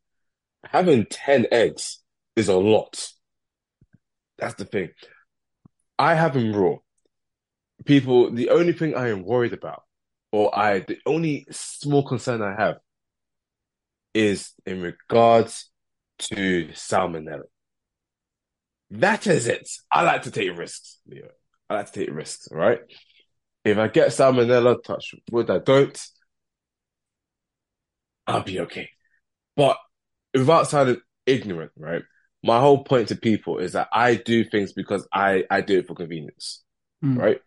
having 0.65 1.07
10 1.07 1.47
eggs 1.53 2.01
is 2.37 2.49
a 2.49 2.57
lot. 2.57 3.11
That's 4.39 4.55
the 4.55 4.65
thing. 4.65 4.91
I 5.99 6.15
have 6.15 6.35
them 6.35 6.55
raw. 6.57 6.77
People, 7.85 8.31
the 8.31 8.49
only 8.51 8.73
thing 8.73 8.95
I 8.95 9.11
am 9.11 9.25
worried 9.25 9.53
about, 9.53 9.83
or 10.31 10.57
I, 10.59 10.81
the 10.81 10.99
only 11.05 11.47
small 11.51 12.03
concern 12.03 12.41
I 12.41 12.55
have 12.59 12.77
is 14.15 14.53
in 14.65 14.81
regards 14.81 15.71
to 16.19 16.69
salmonella. 16.69 17.43
That 18.91 19.27
is 19.27 19.49
it. 19.49 19.69
I 19.91 20.03
like 20.03 20.23
to 20.23 20.31
take 20.31 20.57
risks, 20.57 20.99
Leo. 21.07 21.29
I 21.69 21.75
like 21.75 21.93
to 21.93 22.01
take 22.01 22.15
risks, 22.15 22.49
right? 22.51 22.81
If 23.65 23.79
I 23.79 23.89
get 23.89 24.09
salmonella, 24.09 24.83
touch 24.83 25.15
wood, 25.31 25.51
I 25.51 25.59
don't, 25.59 26.07
I'll 28.27 28.43
be 28.43 28.61
okay. 28.61 28.91
But 29.57 29.77
without 30.35 30.69
sounding 30.69 31.01
ignorant, 31.27 31.73
right? 31.77 32.03
My 32.43 32.59
whole 32.59 32.83
point 32.83 33.09
to 33.09 33.17
people 33.17 33.59
is 33.59 33.73
that 33.73 33.89
I 33.93 34.17
do 34.17 34.45
things 34.45 34.73
because 34.73 35.07
I, 35.13 35.45
I 35.51 35.61
do 35.61 35.79
it 35.79 35.87
for 35.87 35.95
convenience, 35.95 36.63
mm. 37.05 37.17
right? 37.17 37.41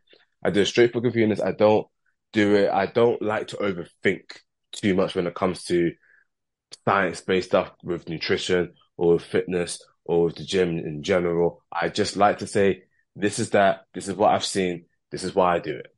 I 0.44 0.52
do 0.52 0.62
it 0.62 0.68
straight 0.68 0.94
for 0.94 1.02
convenience. 1.02 1.42
I 1.42 1.52
don't 1.52 1.88
do 2.32 2.56
it. 2.56 2.70
I 2.70 2.86
don't 2.86 3.22
like 3.22 3.48
to 3.48 3.58
overthink 3.58 4.22
too 4.72 4.94
much 4.94 5.16
when 5.16 5.28
it 5.28 5.36
comes 5.36 5.64
to 5.66 5.92
science 6.86 7.22
based 7.22 7.50
stuff 7.50 7.72
with 7.84 8.08
nutrition 8.08 8.74
or 8.96 9.14
with 9.14 9.24
fitness 9.24 9.84
or 10.06 10.26
with 10.26 10.36
the 10.36 10.44
gym 10.44 10.78
in 10.78 11.04
general. 11.04 11.64
I 11.72 11.90
just 11.90 12.16
like 12.16 12.40
to 12.40 12.48
say, 12.48 12.84
this 13.16 13.40
is 13.40 13.52
that, 13.52 13.82
this 13.94 14.08
is 14.08 14.16
what 14.16 14.34
I've 14.34 14.46
seen, 14.46 14.86
this 15.12 15.24
is 15.24 15.34
why 15.34 15.56
I 15.56 15.60
do 15.60 15.76
it. 15.76 15.95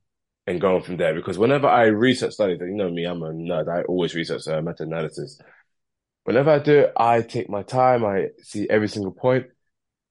And 0.48 0.62
going 0.62 0.82
from 0.82 0.96
there, 0.96 1.14
because 1.14 1.38
whenever 1.38 1.68
I 1.68 1.88
research 1.88 2.34
studies, 2.34 2.60
you 2.62 2.74
know 2.74 2.90
me, 2.90 3.04
I'm 3.04 3.22
a 3.22 3.32
nerd. 3.32 3.68
I 3.68 3.82
always 3.84 4.16
research 4.16 4.48
uh, 4.48 4.62
meta 4.62 4.84
analysis. 4.84 5.42
Whenever 6.24 6.52
I 6.52 6.60
do 6.60 6.80
it, 6.80 6.94
I 6.96 7.22
take 7.22 7.50
my 7.50 7.64
time. 7.64 8.06
I 8.06 8.28
see 8.42 8.66
every 8.70 8.88
single 8.88 9.12
point. 9.12 9.48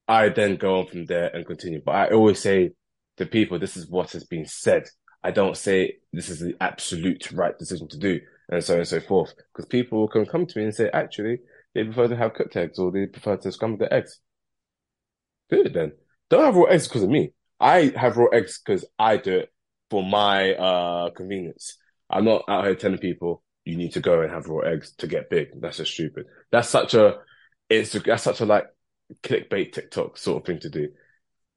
I 0.07 0.28
then 0.28 0.57
go 0.57 0.81
on 0.81 0.87
from 0.88 1.07
there 1.07 1.35
and 1.35 1.47
continue. 1.47 1.81
But 1.85 1.95
I 1.95 2.09
always 2.09 2.38
say 2.38 2.73
to 3.16 3.25
people, 3.25 3.59
this 3.59 3.78
is 3.78 3.88
what 3.88 4.12
has 4.12 4.25
been 4.25 4.45
said. 4.45 4.85
I 5.25 5.31
don't 5.31 5.57
say 5.57 5.97
this 6.12 6.28
is 6.28 6.40
the 6.40 6.55
absolute 6.61 7.33
right 7.33 7.59
decision 7.59 7.88
to 7.88 7.99
do 7.99 8.21
and 8.50 8.62
so 8.62 8.75
on 8.75 8.81
and 8.81 8.88
so 8.88 9.00
forth. 9.00 9.35
Because 9.52 9.66
people 9.66 10.07
can 10.07 10.26
come 10.26 10.45
to 10.45 10.59
me 10.59 10.66
and 10.66 10.75
say, 10.75 10.90
actually, 10.93 11.38
they 11.75 11.83
prefer 11.85 12.09
to 12.09 12.16
have 12.16 12.35
cooked 12.35 12.57
eggs 12.57 12.78
or 12.78 12.93
they 12.93 13.07
prefer 13.07 13.38
to 13.38 13.52
scramble 13.52 13.78
the 13.78 13.93
eggs. 13.93 14.21
Do 15.49 15.62
it 15.62 15.73
then. 15.73 15.93
Don't 16.28 16.45
have 16.45 16.57
raw 16.57 16.64
eggs 16.64 16.88
because 16.88 17.05
of 17.05 17.09
me. 17.09 17.33
I 17.59 17.95
have 17.97 18.19
raw 18.19 18.26
eggs 18.26 18.61
because 18.62 18.85
I 18.99 19.16
do 19.16 19.38
it 19.38 19.52
for 19.90 20.02
my 20.02 20.55
uh 20.55 21.11
convenience. 21.11 21.78
I'm 22.09 22.25
not 22.25 22.45
out 22.49 22.64
here 22.64 22.75
telling 22.75 22.99
people 22.99 23.43
you 23.64 23.76
need 23.76 23.93
to 23.95 24.00
go 24.00 24.23
and 24.23 24.31
have 24.31 24.47
raw 24.47 24.61
eggs 24.61 24.93
to 24.99 25.07
get 25.07 25.31
big. 25.31 25.61
That's 25.61 25.78
just 25.78 25.93
stupid. 25.93 26.26
That's 26.50 26.69
such 26.69 26.95
a 26.95 27.19
it's 27.69 27.93
that's 27.93 28.23
such 28.23 28.40
a 28.40 28.47
like 28.47 28.66
clickbait 29.23 29.73
TikTok 29.73 30.16
sort 30.16 30.43
of 30.43 30.47
thing 30.47 30.61
to 30.61 30.71
do. 30.71 30.88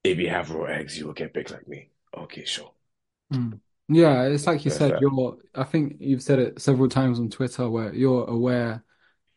If 0.03 0.17
you 0.17 0.29
have 0.29 0.51
raw 0.51 0.65
eggs, 0.65 0.97
you 0.97 1.05
will 1.05 1.13
get 1.13 1.33
big 1.33 1.51
like 1.51 1.67
me. 1.67 1.91
Okay, 2.17 2.45
sure. 2.45 2.71
Mm. 3.31 3.59
Yeah, 3.89 4.23
it's 4.23 4.45
like 4.45 4.65
you 4.65 4.71
said, 4.71 4.99
you're 5.01 5.37
I 5.55 5.63
think 5.63 5.97
you've 5.99 6.21
said 6.21 6.39
it 6.39 6.61
several 6.61 6.89
times 6.89 7.19
on 7.19 7.29
Twitter 7.29 7.69
where 7.69 7.93
you're 7.93 8.25
aware 8.25 8.83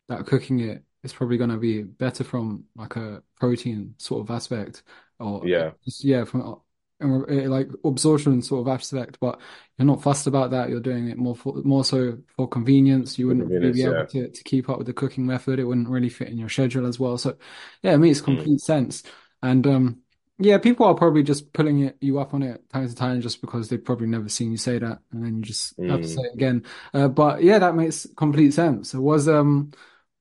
that 0.09 0.27
cooking 0.27 0.61
it 0.61 0.83
is 1.03 1.13
probably 1.13 1.39
going 1.39 1.51
to 1.51 1.57
be 1.57 1.83
better 1.83 2.23
from 2.23 2.65
like 2.77 2.97
a 2.97 3.23
protein 3.37 3.95
sort 3.99 4.21
of 4.21 4.31
aspect 4.35 4.83
or 5.19 5.47
yeah, 5.47 5.71
just, 5.85 6.05
yeah, 6.05 6.25
from 6.25 6.61
like 7.03 7.69
absorption 7.85 8.43
sort 8.43 8.67
of 8.67 8.73
aspect, 8.73 9.19
but 9.21 9.41
you're 9.79 9.87
not 9.87 10.03
fussed 10.03 10.27
about 10.27 10.51
that. 10.53 10.69
You're 10.69 10.81
doing 10.81 11.09
it 11.09 11.19
more 11.19 11.37
for 11.37 11.55
more 11.65 11.85
so 11.85 12.19
for 12.37 12.49
convenience. 12.49 13.19
You 13.19 13.29
wouldn't 13.29 13.51
really 13.51 13.73
be 13.73 13.83
able 13.83 13.99
yeah. 13.99 14.05
to, 14.05 14.29
to 14.29 14.45
keep 14.45 14.69
up 14.69 14.79
with 14.79 14.87
the 14.87 14.93
cooking 14.93 15.27
method. 15.27 15.59
It 15.59 15.65
wouldn't 15.65 15.89
really 15.89 16.09
fit 16.09 16.29
in 16.29 16.39
your 16.39 16.49
schedule 16.49 16.87
as 16.87 16.99
well. 16.99 17.19
So 17.19 17.37
yeah, 17.83 17.95
it 17.95 17.99
makes 17.99 18.21
mm. 18.21 18.25
complete 18.25 18.57
mm. 18.57 18.61
sense. 18.61 19.03
And 19.43 19.67
um 19.67 19.99
yeah, 20.39 20.59
people 20.59 20.87
are 20.87 20.95
probably 20.95 21.23
just 21.23 21.53
pulling 21.53 21.81
it, 21.85 21.97
you 22.01 22.19
up 22.19 22.35
on 22.35 22.43
it 22.43 22.69
time 22.71 22.89
to 22.89 22.95
time 22.95 23.21
just 23.21 23.41
because 23.41 23.69
they've 23.69 23.85
probably 23.85 24.09
never 24.09 24.29
seen 24.29 24.51
you 24.51 24.57
say 24.57 24.79
that, 24.79 24.99
and 25.13 25.25
then 25.25 25.37
you 25.37 25.43
just 25.43 25.79
mm. 25.79 25.91
have 25.91 26.01
to 26.01 26.09
say 26.09 26.23
it 26.23 26.35
again. 26.35 26.65
Uh, 26.93 27.09
but 27.09 27.43
yeah, 27.43 27.59
that 27.59 27.77
makes 27.77 28.07
complete 28.17 28.53
sense. 28.53 28.95
It 28.95 29.01
was 29.01 29.29
um, 29.29 29.73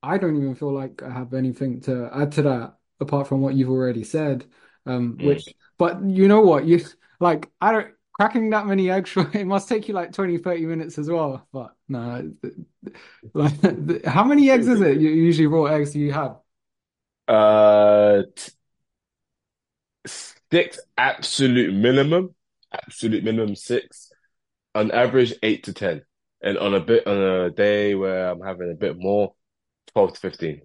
I 0.04 0.18
don't 0.18 0.36
even 0.36 0.56
feel 0.56 0.74
like 0.74 1.02
I 1.02 1.12
have 1.12 1.34
anything 1.34 1.82
to 1.82 2.10
add 2.14 2.34
to 2.34 2.42
that 2.44 2.78
apart 3.00 3.28
from 3.28 3.42
what 3.42 3.56
you've 3.56 3.70
already 3.70 4.04
said. 4.04 4.46
Um, 4.86 5.18
mm. 5.18 5.26
which, 5.26 5.46
but 5.82 6.06
you 6.06 6.28
know 6.28 6.42
what, 6.42 6.66
you 6.66 6.86
like 7.20 7.50
I 7.60 7.72
don't 7.72 7.88
cracking 8.14 8.52
that 8.52 8.68
many 8.68 8.92
eggs. 8.92 9.18
It 9.34 9.48
must 9.48 9.68
take 9.68 9.88
you 9.88 9.96
like 9.96 10.14
20, 10.14 10.38
30 10.38 10.68
minutes 10.68 11.00
as 11.00 11.10
well. 11.10 11.48
But 11.52 11.74
no, 11.90 12.32
like 13.34 14.06
how 14.06 14.24
many 14.24 14.52
eggs 14.52 14.68
is 14.68 14.80
it? 14.80 15.00
You 15.00 15.10
usually 15.10 15.48
raw 15.48 15.64
eggs 15.66 15.94
do 15.94 16.00
you 16.00 16.14
have? 16.14 16.38
Uh. 17.28 18.22
T- 18.36 18.52
six 20.52 20.80
absolute 21.00 21.74
minimum, 21.74 22.36
absolute 22.72 23.24
minimum 23.24 23.56
six, 23.56 24.12
on 24.76 24.92
average 24.92 25.34
eight 25.42 25.64
to 25.64 25.74
ten, 25.74 26.04
and 26.44 26.60
on 26.60 26.76
a 26.76 26.80
bit 26.80 27.08
on 27.08 27.18
a 27.18 27.50
day 27.50 27.96
where 27.96 28.30
I'm 28.30 28.42
having 28.42 28.70
a 28.72 28.76
bit 28.76 29.00
more, 29.00 29.34
twelve 29.94 30.14
to 30.14 30.20
fifteen. 30.20 30.62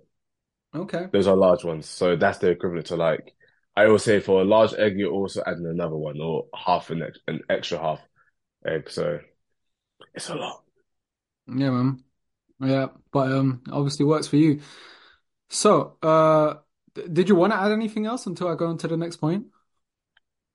Okay, 0.74 1.06
those 1.10 1.26
are 1.26 1.36
large 1.36 1.64
ones, 1.64 1.86
so 1.86 2.16
that's 2.16 2.36
the 2.36 2.50
equivalent 2.50 2.88
to 2.88 2.96
like 2.96 3.35
I 3.76 3.84
always 3.84 4.04
say 4.04 4.20
for 4.20 4.40
a 4.40 4.44
large 4.44 4.72
egg, 4.74 4.98
you're 4.98 5.12
also 5.12 5.42
adding 5.46 5.66
another 5.66 5.96
one 5.96 6.20
or 6.20 6.46
half 6.54 6.90
an, 6.90 7.02
ex- 7.02 7.18
an 7.28 7.40
extra 7.50 7.78
half 7.78 8.00
egg, 8.66 8.90
so 8.90 9.20
it's 10.14 10.30
a 10.30 10.34
lot. 10.34 10.62
Yeah, 11.46 11.70
man. 11.70 12.02
Yeah, 12.58 12.86
but 13.12 13.30
um, 13.30 13.62
obviously 13.70 14.06
works 14.06 14.26
for 14.26 14.36
you. 14.36 14.60
So, 15.50 15.98
uh, 16.02 16.54
did 17.12 17.28
you 17.28 17.34
want 17.34 17.52
to 17.52 17.58
add 17.58 17.72
anything 17.72 18.06
else 18.06 18.26
until 18.26 18.48
I 18.48 18.54
go 18.54 18.66
on 18.68 18.78
to 18.78 18.88
the 18.88 18.96
next 18.96 19.16
point? 19.16 19.46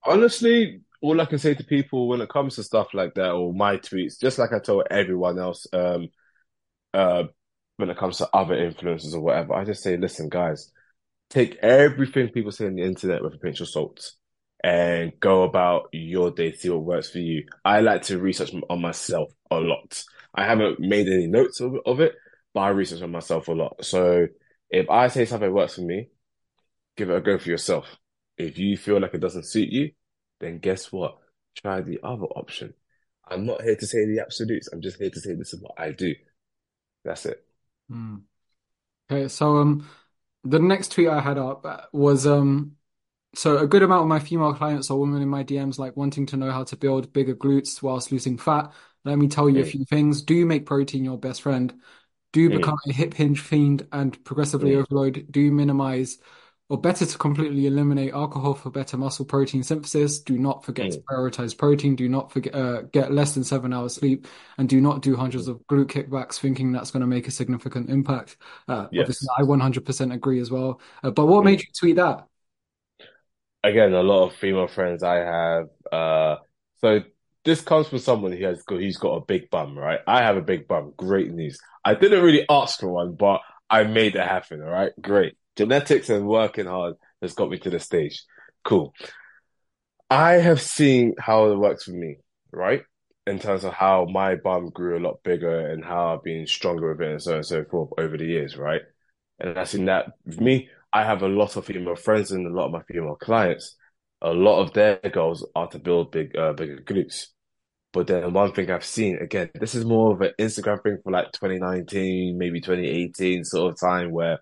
Honestly, 0.03 0.81
all 1.01 1.21
I 1.21 1.25
can 1.25 1.37
say 1.37 1.53
to 1.53 1.63
people 1.63 2.07
when 2.07 2.21
it 2.21 2.29
comes 2.29 2.55
to 2.55 2.63
stuff 2.63 2.93
like 2.93 3.13
that 3.15 3.31
or 3.31 3.53
my 3.53 3.77
tweets, 3.77 4.19
just 4.19 4.39
like 4.39 4.51
I 4.51 4.59
told 4.59 4.87
everyone 4.89 5.37
else, 5.37 5.67
um, 5.73 6.09
uh, 6.93 7.23
when 7.77 7.89
it 7.89 7.97
comes 7.97 8.17
to 8.17 8.29
other 8.33 8.55
influencers 8.55 9.13
or 9.13 9.21
whatever, 9.21 9.53
I 9.53 9.63
just 9.63 9.83
say, 9.83 9.97
listen, 9.97 10.29
guys, 10.29 10.71
take 11.31 11.55
everything 11.61 12.29
people 12.29 12.51
say 12.51 12.67
on 12.67 12.75
the 12.75 12.83
internet 12.83 13.23
with 13.23 13.33
a 13.33 13.37
pinch 13.37 13.61
of 13.61 13.69
salt 13.69 14.11
and 14.63 15.13
go 15.19 15.43
about 15.43 15.87
your 15.93 16.29
day, 16.29 16.51
see 16.51 16.69
what 16.69 16.83
works 16.83 17.09
for 17.09 17.19
you. 17.19 17.45
I 17.65 17.79
like 17.79 18.03
to 18.03 18.19
research 18.19 18.51
on 18.69 18.81
myself 18.81 19.31
a 19.49 19.55
lot. 19.55 20.03
I 20.35 20.45
haven't 20.45 20.79
made 20.79 21.07
any 21.07 21.27
notes 21.27 21.61
of, 21.61 21.75
of 21.85 21.99
it, 22.01 22.13
but 22.53 22.59
I 22.59 22.69
research 22.69 23.01
on 23.01 23.11
myself 23.11 23.47
a 23.47 23.53
lot. 23.53 23.83
So 23.83 24.27
if 24.69 24.89
I 24.89 25.07
say 25.07 25.25
something 25.25 25.51
works 25.51 25.75
for 25.75 25.81
me, 25.81 26.09
give 26.97 27.09
it 27.09 27.15
a 27.15 27.21
go 27.21 27.37
for 27.37 27.49
yourself. 27.49 27.87
If 28.37 28.57
you 28.57 28.77
feel 28.77 28.99
like 28.99 29.13
it 29.13 29.21
doesn't 29.21 29.47
suit 29.47 29.69
you, 29.69 29.91
then 30.41 30.59
guess 30.59 30.91
what? 30.91 31.17
Try 31.55 31.81
the 31.81 31.99
other 32.03 32.25
option. 32.25 32.73
I'm 33.27 33.45
not 33.45 33.61
here 33.61 33.75
to 33.75 33.87
say 33.87 34.05
the 34.05 34.19
absolutes. 34.19 34.67
I'm 34.71 34.81
just 34.81 34.97
here 34.97 35.09
to 35.09 35.19
say 35.19 35.33
this 35.35 35.53
is 35.53 35.61
what 35.61 35.79
I 35.79 35.91
do. 35.91 36.13
That's 37.05 37.25
it. 37.25 37.43
Mm. 37.89 38.23
Okay, 39.09 39.27
so 39.27 39.57
um, 39.57 39.87
the 40.43 40.59
next 40.59 40.91
tweet 40.93 41.07
I 41.07 41.19
had 41.19 41.37
up 41.37 41.89
was 41.93 42.25
um, 42.25 42.73
so 43.33 43.57
a 43.57 43.67
good 43.67 43.83
amount 43.83 44.03
of 44.03 44.07
my 44.07 44.19
female 44.19 44.53
clients 44.53 44.91
are 44.91 44.97
women 44.97 45.21
in 45.21 45.29
my 45.29 45.43
DMs, 45.43 45.77
like 45.77 45.95
wanting 45.95 46.25
to 46.27 46.37
know 46.37 46.51
how 46.51 46.63
to 46.65 46.75
build 46.75 47.13
bigger 47.13 47.35
glutes 47.35 47.81
whilst 47.81 48.11
losing 48.11 48.37
fat. 48.37 48.73
Let 49.05 49.17
me 49.17 49.27
tell 49.27 49.49
you 49.49 49.63
mm. 49.63 49.67
a 49.67 49.69
few 49.69 49.85
things. 49.85 50.21
Do 50.21 50.45
make 50.45 50.65
protein 50.65 51.03
your 51.03 51.17
best 51.17 51.41
friend. 51.41 51.73
Do 52.33 52.49
mm. 52.49 52.57
become 52.57 52.77
a 52.87 52.93
hip 52.93 53.13
hinge 53.13 53.39
fiend 53.39 53.87
and 53.91 54.21
progressively 54.23 54.71
mm. 54.71 54.81
overload. 54.81 55.27
Do 55.31 55.51
minimize 55.51 56.17
or 56.71 56.79
better 56.79 57.05
to 57.05 57.17
completely 57.17 57.65
eliminate 57.65 58.13
alcohol 58.13 58.53
for 58.53 58.69
better 58.69 58.95
muscle 58.95 59.25
protein 59.25 59.61
synthesis. 59.61 60.19
Do 60.19 60.37
not 60.37 60.63
forget 60.63 60.85
mm. 60.85 60.91
to 60.93 60.99
prioritize 61.01 61.55
protein. 61.55 61.97
Do 61.97 62.07
not 62.07 62.31
forget 62.31 62.55
uh, 62.55 62.83
get 62.83 63.11
less 63.11 63.33
than 63.33 63.43
seven 63.43 63.73
hours 63.73 63.95
sleep, 63.95 64.25
and 64.57 64.69
do 64.69 64.79
not 64.79 65.01
do 65.01 65.17
hundreds 65.17 65.49
of 65.49 65.57
glute 65.67 65.87
kickbacks 65.87 66.39
thinking 66.39 66.71
that's 66.71 66.89
going 66.89 67.01
to 67.01 67.07
make 67.07 67.27
a 67.27 67.31
significant 67.31 67.89
impact. 67.89 68.37
Uh, 68.69 68.87
yes. 68.89 69.01
Obviously, 69.01 69.27
I 69.37 69.41
100% 69.41 70.13
agree 70.13 70.39
as 70.39 70.49
well. 70.49 70.79
Uh, 71.03 71.11
but 71.11 71.25
what 71.25 71.41
mm. 71.41 71.45
made 71.45 71.59
you 71.59 71.67
tweet 71.77 71.97
that? 71.97 72.25
Again, 73.65 73.91
a 73.91 74.01
lot 74.01 74.27
of 74.27 74.35
female 74.35 74.67
friends 74.67 75.03
I 75.03 75.15
have. 75.15 75.67
Uh, 75.91 76.37
so 76.77 77.01
this 77.43 77.59
comes 77.59 77.89
from 77.89 77.99
someone 77.99 78.31
who 78.31 78.45
has 78.45 78.63
got, 78.63 78.79
he's 78.79 78.95
got 78.95 79.17
a 79.17 79.25
big 79.25 79.49
bum, 79.49 79.77
right? 79.77 79.99
I 80.07 80.23
have 80.23 80.37
a 80.37 80.41
big 80.41 80.69
bum. 80.69 80.93
Great 80.95 81.31
news. 81.31 81.59
I 81.83 81.95
didn't 81.95 82.23
really 82.23 82.45
ask 82.49 82.79
for 82.79 82.87
one, 82.87 83.15
but 83.15 83.41
I 83.69 83.83
made 83.83 84.15
it 84.15 84.25
happen. 84.25 84.61
All 84.61 84.69
right, 84.69 84.93
great 85.01 85.35
genetics 85.61 86.09
and 86.09 86.27
working 86.27 86.65
hard 86.65 86.95
has 87.21 87.33
got 87.33 87.49
me 87.49 87.59
to 87.59 87.69
this 87.69 87.83
stage. 87.83 88.23
Cool. 88.65 88.93
I 90.09 90.33
have 90.33 90.59
seen 90.59 91.13
how 91.19 91.51
it 91.51 91.55
works 91.55 91.83
for 91.83 91.91
me, 91.91 92.17
right? 92.51 92.81
In 93.27 93.37
terms 93.37 93.63
of 93.63 93.73
how 93.73 94.05
my 94.05 94.35
bum 94.35 94.71
grew 94.71 94.97
a 94.97 95.05
lot 95.05 95.21
bigger 95.23 95.69
and 95.69 95.85
how 95.85 96.15
I've 96.15 96.23
been 96.23 96.47
stronger 96.47 96.89
with 96.89 97.01
it 97.01 97.11
and 97.11 97.21
so 97.21 97.31
on 97.31 97.37
and 97.37 97.45
so 97.45 97.63
forth 97.65 97.91
over 97.99 98.17
the 98.17 98.25
years, 98.25 98.57
right? 98.57 98.81
And 99.39 99.57
I 99.59 99.65
seen 99.65 99.85
that 99.85 100.07
with 100.25 100.41
me, 100.41 100.69
I 100.91 101.03
have 101.03 101.21
a 101.21 101.27
lot 101.27 101.55
of 101.55 101.65
female 101.65 101.95
friends 101.95 102.31
and 102.31 102.47
a 102.47 102.49
lot 102.49 102.65
of 102.65 102.71
my 102.71 102.81
female 102.83 103.15
clients. 103.15 103.77
A 104.23 104.31
lot 104.31 104.61
of 104.61 104.73
their 104.73 104.99
goals 105.13 105.47
are 105.55 105.67
to 105.67 105.79
build 105.79 106.11
big, 106.11 106.35
uh, 106.35 106.53
bigger 106.53 106.77
glutes. 106.77 107.27
But 107.93 108.07
then 108.07 108.33
one 108.33 108.51
thing 108.53 108.71
I've 108.71 108.85
seen, 108.85 109.17
again, 109.21 109.51
this 109.53 109.75
is 109.75 109.85
more 109.85 110.13
of 110.13 110.21
an 110.21 110.31
Instagram 110.39 110.81
thing 110.81 110.97
for 111.03 111.11
like 111.11 111.31
2019, 111.33 112.37
maybe 112.37 112.61
2018 112.61 113.43
sort 113.43 113.73
of 113.73 113.79
time 113.79 114.11
where 114.11 114.39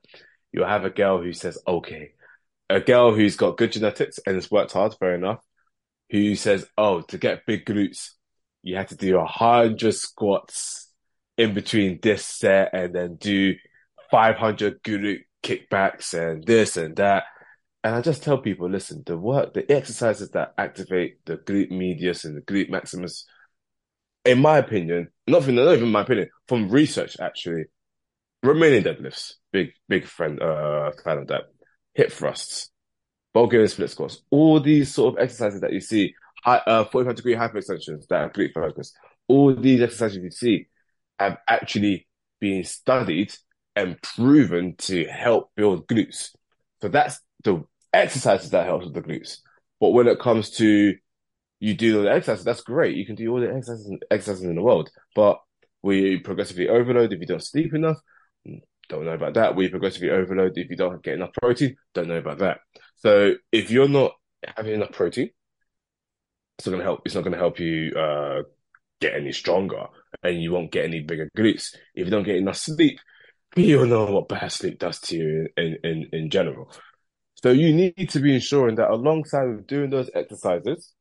you'll 0.51 0.67
have 0.67 0.85
a 0.85 0.89
girl 0.89 1.21
who 1.21 1.33
says, 1.33 1.57
okay, 1.67 2.11
a 2.69 2.79
girl 2.79 3.13
who's 3.13 3.35
got 3.35 3.57
good 3.57 3.71
genetics 3.71 4.19
and 4.25 4.35
has 4.35 4.51
worked 4.51 4.73
hard, 4.73 4.95
fair 4.99 5.15
enough, 5.15 5.39
who 6.09 6.35
says, 6.35 6.65
oh, 6.77 7.01
to 7.01 7.17
get 7.17 7.45
big 7.45 7.65
glutes, 7.65 8.11
you 8.61 8.75
have 8.75 8.87
to 8.89 8.95
do 8.95 9.17
a 9.17 9.25
hundred 9.25 9.93
squats 9.93 10.91
in 11.37 11.53
between 11.53 11.99
this 12.01 12.25
set 12.25 12.71
and 12.73 12.93
then 12.93 13.15
do 13.15 13.55
500 14.11 14.83
glute 14.83 15.21
kickbacks 15.43 16.13
and 16.13 16.43
this 16.45 16.77
and 16.77 16.95
that. 16.97 17.23
And 17.83 17.95
I 17.95 18.01
just 18.01 18.23
tell 18.23 18.37
people, 18.37 18.69
listen, 18.69 19.03
the 19.05 19.17
work, 19.17 19.53
the 19.53 19.69
exercises 19.71 20.31
that 20.31 20.53
activate 20.57 21.25
the 21.25 21.37
glute 21.37 21.71
medius 21.71 22.25
and 22.25 22.35
the 22.35 22.41
glute 22.41 22.69
maximus, 22.69 23.25
in 24.25 24.41
my 24.41 24.57
opinion, 24.57 25.09
not 25.27 25.43
from 25.43 25.55
not 25.55 25.73
even 25.73 25.89
my 25.89 26.01
opinion, 26.01 26.29
from 26.47 26.69
research 26.69 27.15
actually, 27.21 27.65
Romanian 28.43 28.83
deadlifts, 28.83 29.33
big 29.51 29.71
big 29.87 30.05
friend 30.05 30.41
uh 30.41 30.91
fan 31.03 31.19
of 31.19 31.27
that, 31.27 31.43
hip 31.93 32.11
thrusts, 32.11 32.69
Bulgarian 33.33 33.67
split 33.67 33.89
squats, 33.89 34.21
all 34.29 34.59
these 34.59 34.93
sort 34.93 35.15
of 35.15 35.23
exercises 35.23 35.61
that 35.61 35.73
you 35.73 35.81
see, 35.81 36.13
high, 36.43 36.61
uh, 36.65 36.85
45 36.85 37.15
degree 37.15 37.35
hyperextensions 37.35 38.07
that 38.07 38.21
are 38.21 38.29
glute 38.29 38.53
focused, 38.53 38.95
all 39.27 39.53
these 39.55 39.81
exercises 39.81 40.23
you 40.23 40.31
see 40.31 40.67
have 41.19 41.37
actually 41.47 42.07
been 42.39 42.63
studied 42.63 43.33
and 43.75 44.01
proven 44.01 44.75
to 44.77 45.05
help 45.05 45.51
build 45.55 45.87
glutes. 45.87 46.29
So 46.81 46.87
that's 46.87 47.19
the 47.43 47.63
exercises 47.93 48.49
that 48.51 48.65
helps 48.65 48.85
with 48.85 48.93
the 48.93 49.01
glutes. 49.01 49.39
But 49.79 49.89
when 49.89 50.07
it 50.07 50.19
comes 50.19 50.51
to 50.51 50.95
you 51.59 51.73
do 51.73 52.01
the 52.01 52.11
exercises, 52.11 52.45
that's 52.45 52.61
great. 52.61 52.95
You 52.95 53.05
can 53.05 53.15
do 53.15 53.31
all 53.31 53.41
the 53.41 53.53
exercises, 53.53 53.91
exercises 54.09 54.43
in 54.43 54.55
the 54.55 54.61
world. 54.61 54.89
But 55.15 55.39
we 55.81 56.17
progressively 56.19 56.69
overload 56.69 57.13
if 57.13 57.19
you 57.19 57.25
don't 57.25 57.43
sleep 57.43 57.73
enough? 57.73 57.97
Don't 58.89 59.05
know 59.05 59.13
about 59.13 59.35
that. 59.35 59.55
We 59.55 59.69
progressively 59.69 60.09
overload 60.09 60.53
if 60.55 60.69
you 60.69 60.75
don't 60.75 61.03
get 61.03 61.13
enough 61.13 61.33
protein? 61.39 61.75
Don't 61.93 62.07
know 62.07 62.17
about 62.17 62.39
that. 62.39 62.59
So 62.95 63.35
if 63.51 63.71
you're 63.71 63.87
not 63.87 64.13
having 64.57 64.73
enough 64.73 64.91
protein, 64.91 65.29
it's 66.57 66.67
not 66.67 66.73
gonna 66.73 66.83
help. 66.83 67.01
It's 67.05 67.15
not 67.15 67.23
gonna 67.23 67.37
help 67.37 67.59
you 67.59 67.93
uh, 67.93 68.41
get 68.99 69.13
any 69.13 69.31
stronger, 69.31 69.85
and 70.23 70.41
you 70.41 70.51
won't 70.51 70.71
get 70.71 70.85
any 70.85 71.01
bigger 71.01 71.29
glutes. 71.37 71.75
If 71.95 72.05
you 72.05 72.11
don't 72.11 72.23
get 72.23 72.35
enough 72.35 72.57
sleep, 72.57 72.99
you 73.55 73.85
know 73.85 74.05
what 74.05 74.27
bad 74.27 74.51
sleep 74.51 74.79
does 74.79 74.99
to 75.01 75.15
you 75.15 75.47
in, 75.55 75.77
in, 75.83 76.09
in 76.11 76.29
general. 76.29 76.71
So 77.35 77.51
you 77.51 77.73
need 77.73 78.09
to 78.09 78.19
be 78.19 78.35
ensuring 78.35 78.75
that 78.75 78.89
alongside 78.89 79.45
with 79.45 79.67
doing 79.67 79.89
those 79.89 80.09
exercises, 80.13 80.93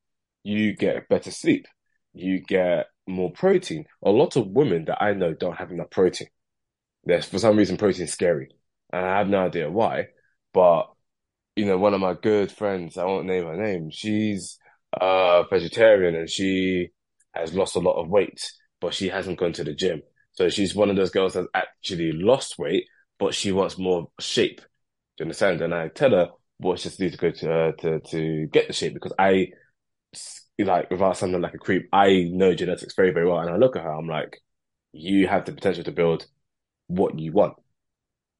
you 0.45 0.77
get 0.77 1.09
better 1.09 1.31
sleep, 1.31 1.67
you 2.13 2.41
get 2.41 2.87
more 3.07 3.33
protein. 3.33 3.87
A 4.05 4.11
lot 4.11 4.37
of 4.37 4.47
women 4.47 4.85
that 4.85 5.03
I 5.03 5.15
know 5.15 5.35
don't 5.35 5.57
have 5.57 5.73
enough 5.73 5.91
protein. 5.91 6.29
There's 7.05 7.27
for 7.27 7.39
some 7.39 7.57
reason 7.57 7.77
protein 7.77 8.05
is 8.05 8.13
scary, 8.13 8.51
and 8.93 9.05
I 9.05 9.19
have 9.19 9.29
no 9.29 9.47
idea 9.47 9.71
why. 9.71 10.09
But 10.53 10.89
you 11.57 11.67
know, 11.67 11.79
one 11.79 11.95
of 11.95 12.01
my 12.01 12.15
good 12.15 12.53
friends, 12.53 12.97
I 12.97 13.05
won't 13.05 13.27
name 13.27 13.45
her 13.47 13.57
name, 13.57 13.91
she's 13.91 14.59
a 15.01 15.45
vegetarian 15.51 16.15
and 16.15 16.31
she 16.31 16.91
has 17.35 17.55
lost 17.55 17.77
a 17.77 17.81
lot 17.81 18.01
of 18.01 18.09
weight, 18.09 18.51
but 18.81 18.95
she 18.95 19.09
hasn't 19.09 19.39
gone 19.39 19.53
to 19.55 19.65
the 19.65 19.75
gym. 19.75 20.03
So 20.33 20.49
she's 20.49 20.75
one 20.75 20.91
of 20.91 20.97
those 20.97 21.11
girls 21.11 21.35
that's 21.35 21.49
actually 21.55 22.13
lost 22.13 22.59
weight, 22.59 22.85
but 23.19 23.35
she 23.35 23.53
wants 23.53 23.79
more 23.79 24.09
shape. 24.21 24.61
Do 24.61 24.65
you 25.21 25.25
understand? 25.25 25.63
And 25.63 25.75
I 25.75 25.89
tell 25.89 26.11
her 26.11 26.29
what 26.59 26.79
she 26.79 26.91
needs 27.01 27.17
to 27.17 27.21
go 27.21 27.31
to 27.31 27.53
uh, 27.53 27.73
to 27.81 28.01
to 28.01 28.47
get 28.47 28.69
the 28.69 28.73
shape 28.73 28.95
because 28.95 29.13
I 29.19 29.49
like 30.59 30.91
without 30.91 31.17
sounding 31.17 31.41
like 31.41 31.55
a 31.55 31.59
creep, 31.59 31.89
I 31.93 32.29
know 32.33 32.55
genetics 32.55 32.95
very 32.95 33.13
very 33.13 33.27
well, 33.27 33.39
and 33.39 33.51
I 33.51 33.57
look 33.57 33.77
at 33.77 33.83
her, 33.83 33.93
I'm 33.93 34.09
like, 34.09 34.39
you 34.93 35.27
have 35.29 35.45
the 35.45 35.53
potential 35.53 35.85
to 35.85 35.93
build 35.93 36.27
what 36.89 37.19
you 37.19 37.33
want, 37.33 37.55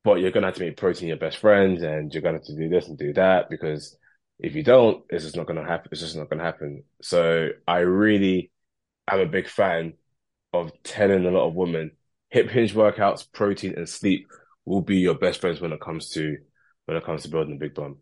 but 0.05 0.21
you're 0.21 0.31
gonna 0.31 0.47
have 0.47 0.57
to 0.57 0.63
make 0.65 0.77
protein 0.77 1.09
your 1.09 1.17
best 1.19 1.39
friend, 1.39 1.79
and 1.79 2.13
you're 2.13 2.23
gonna 2.23 2.39
have 2.39 2.47
to 2.47 2.57
do 2.57 2.69
this 2.69 2.89
and 2.89 2.99
do 2.99 3.13
that 3.15 3.51
because 3.51 3.97
if 4.39 4.55
you 4.55 4.63
don't, 4.63 5.05
it's 5.11 5.25
just 5.25 5.37
not 5.37 5.47
gonna 5.47 5.67
happen. 5.67 5.89
It's 5.93 6.01
just 6.01 6.17
not 6.17 6.31
gonna 6.31 6.45
happen. 6.45 6.85
So 7.03 7.51
I 7.67 7.81
really 7.81 8.51
am 9.09 9.21
a 9.21 9.27
big 9.27 9.49
fan 9.49 9.95
of 10.53 10.73
telling 10.85 11.27
a 11.27 11.31
lot 11.31 11.49
of 11.49 11.55
women 11.55 11.93
hip 12.31 12.51
hinge 12.51 12.75
workouts, 12.75 13.31
protein, 13.33 13.75
and 13.77 13.89
sleep 13.89 14.29
will 14.65 14.83
be 14.83 14.99
your 14.99 15.15
best 15.17 15.41
friends 15.41 15.61
when 15.61 15.73
it 15.73 15.81
comes 15.81 16.11
to 16.11 16.39
when 16.87 16.97
it 16.97 17.05
comes 17.05 17.23
to 17.25 17.31
building 17.31 17.57
a 17.57 17.59
big 17.59 17.75
bum. 17.75 17.99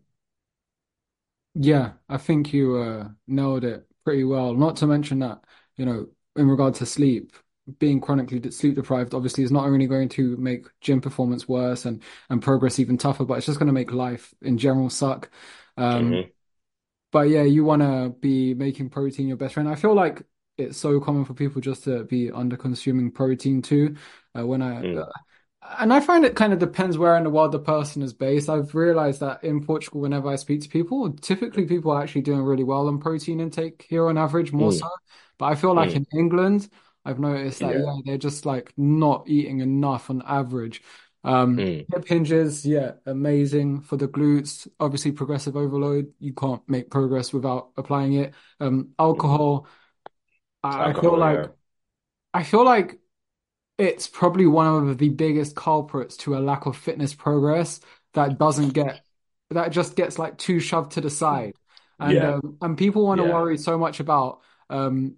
Yeah, 1.53 1.93
I 2.07 2.17
think 2.17 2.53
you 2.53 2.77
uh, 2.77 3.09
nailed 3.27 3.63
it 3.63 3.87
pretty 4.03 4.23
well. 4.23 4.53
Not 4.53 4.77
to 4.77 4.87
mention 4.87 5.19
that, 5.19 5.43
you 5.75 5.85
know, 5.85 6.07
in 6.35 6.47
regard 6.47 6.75
to 6.75 6.85
sleep, 6.85 7.33
being 7.79 7.99
chronically 7.99 8.49
sleep 8.51 8.75
deprived 8.75 9.13
obviously 9.13 9.43
is 9.43 9.51
not 9.51 9.65
only 9.65 9.87
going 9.87 10.09
to 10.09 10.37
make 10.37 10.67
gym 10.81 11.01
performance 11.01 11.47
worse 11.47 11.85
and 11.85 12.01
and 12.29 12.41
progress 12.41 12.79
even 12.79 12.97
tougher, 12.97 13.25
but 13.25 13.37
it's 13.37 13.45
just 13.45 13.59
going 13.59 13.67
to 13.67 13.73
make 13.73 13.91
life 13.91 14.33
in 14.41 14.57
general 14.57 14.89
suck. 14.89 15.29
Um, 15.75 16.11
mm-hmm. 16.11 16.29
But 17.11 17.29
yeah, 17.29 17.43
you 17.43 17.63
want 17.63 17.81
to 17.81 18.15
be 18.19 18.53
making 18.53 18.89
protein 18.89 19.27
your 19.27 19.37
best 19.37 19.53
friend. 19.53 19.69
I 19.69 19.75
feel 19.75 19.93
like 19.93 20.23
it's 20.57 20.77
so 20.77 20.99
common 20.99 21.25
for 21.25 21.33
people 21.33 21.61
just 21.61 21.83
to 21.85 22.03
be 22.03 22.31
under 22.31 22.57
consuming 22.57 23.11
protein 23.11 23.61
too. 23.61 23.95
Uh, 24.37 24.45
when 24.45 24.61
I 24.61 24.81
mm. 24.81 25.01
uh, 25.01 25.11
and 25.79 25.91
I 25.91 25.99
find 25.99 26.23
it 26.25 26.35
kind 26.35 26.53
of 26.53 26.59
depends 26.59 26.97
where 26.97 27.17
in 27.17 27.23
the 27.23 27.29
world 27.29 27.51
the 27.51 27.59
person 27.59 28.01
is 28.01 28.13
based. 28.13 28.49
I've 28.49 28.73
realized 28.73 29.19
that 29.19 29.43
in 29.43 29.63
Portugal, 29.65 30.01
whenever 30.01 30.29
I 30.29 30.35
speak 30.35 30.61
to 30.61 30.69
people, 30.69 31.11
typically 31.13 31.65
people 31.65 31.91
are 31.91 32.01
actually 32.01 32.21
doing 32.21 32.41
really 32.41 32.63
well 32.63 32.87
on 32.87 32.99
protein 32.99 33.39
intake 33.39 33.85
here 33.89 34.07
on 34.07 34.17
average, 34.17 34.51
more 34.51 34.71
mm. 34.71 34.79
so. 34.79 34.87
But 35.37 35.45
I 35.45 35.55
feel 35.55 35.73
like 35.73 35.91
mm. 35.91 35.97
in 35.97 36.05
England, 36.17 36.69
I've 37.07 37.19
noticed 37.19 37.59
that 37.59 37.73
yeah. 37.73 37.79
yeah. 37.85 38.01
they're 38.05 38.17
just 38.17 38.45
like 38.45 38.73
not 38.77 39.23
eating 39.27 39.61
enough 39.61 40.09
on 40.09 40.21
average. 40.25 40.81
Um, 41.23 41.57
mm. 41.57 41.85
hip 41.91 42.07
hinges, 42.07 42.65
yeah, 42.65 42.91
amazing 43.05 43.81
for 43.81 43.97
the 43.97 44.07
glutes. 44.07 44.67
Obviously, 44.79 45.11
progressive 45.11 45.57
overload, 45.57 46.13
you 46.19 46.33
can't 46.33 46.61
make 46.69 46.89
progress 46.89 47.33
without 47.33 47.69
applying 47.77 48.13
it. 48.13 48.33
Um, 48.59 48.89
alcohol 48.99 49.67
I, 50.63 50.93
feel 50.93 51.17
like 51.17 51.37
yeah. 51.37 51.47
I 52.33 52.43
feel 52.43 52.65
like 52.65 52.99
it's 53.77 54.07
probably 54.07 54.47
one 54.47 54.89
of 54.89 54.97
the 54.97 55.09
biggest 55.09 55.55
culprits 55.55 56.17
to 56.17 56.37
a 56.37 56.39
lack 56.39 56.65
of 56.65 56.75
fitness 56.75 57.13
progress 57.13 57.79
that 58.13 58.37
doesn't 58.37 58.69
get 58.69 59.01
that 59.51 59.71
just 59.71 59.95
gets 59.95 60.19
like 60.19 60.37
too 60.37 60.59
shoved 60.59 60.93
to 60.93 61.01
the 61.01 61.09
side. 61.09 61.53
And 61.99 62.13
yeah. 62.13 62.33
um, 62.35 62.57
and 62.61 62.77
people 62.77 63.05
want 63.05 63.21
to 63.21 63.27
yeah. 63.27 63.33
worry 63.33 63.57
so 63.57 63.77
much 63.77 63.99
about 63.99 64.41
um 64.69 65.15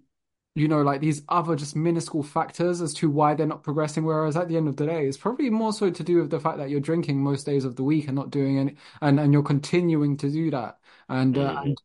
you 0.60 0.68
know 0.68 0.82
like 0.82 1.00
these 1.00 1.22
other 1.28 1.56
just 1.56 1.74
minuscule 1.74 2.22
factors 2.22 2.80
as 2.80 2.92
to 2.94 3.10
why 3.10 3.34
they're 3.34 3.46
not 3.46 3.62
progressing 3.62 4.04
whereas 4.04 4.36
at 4.36 4.48
the 4.48 4.56
end 4.56 4.68
of 4.68 4.76
the 4.76 4.86
day 4.86 5.06
it's 5.06 5.16
probably 5.16 5.50
more 5.50 5.72
so 5.72 5.90
to 5.90 6.02
do 6.02 6.20
with 6.20 6.30
the 6.30 6.40
fact 6.40 6.58
that 6.58 6.70
you're 6.70 6.80
drinking 6.80 7.22
most 7.22 7.46
days 7.46 7.64
of 7.64 7.76
the 7.76 7.82
week 7.82 8.06
and 8.06 8.14
not 8.14 8.30
doing 8.30 8.58
any 8.58 8.76
and 9.00 9.18
and 9.18 9.32
you're 9.32 9.42
continuing 9.42 10.16
to 10.16 10.30
do 10.30 10.50
that 10.50 10.78
and, 11.08 11.36
uh, 11.36 11.56
mm. 11.56 11.62
and 11.62 11.80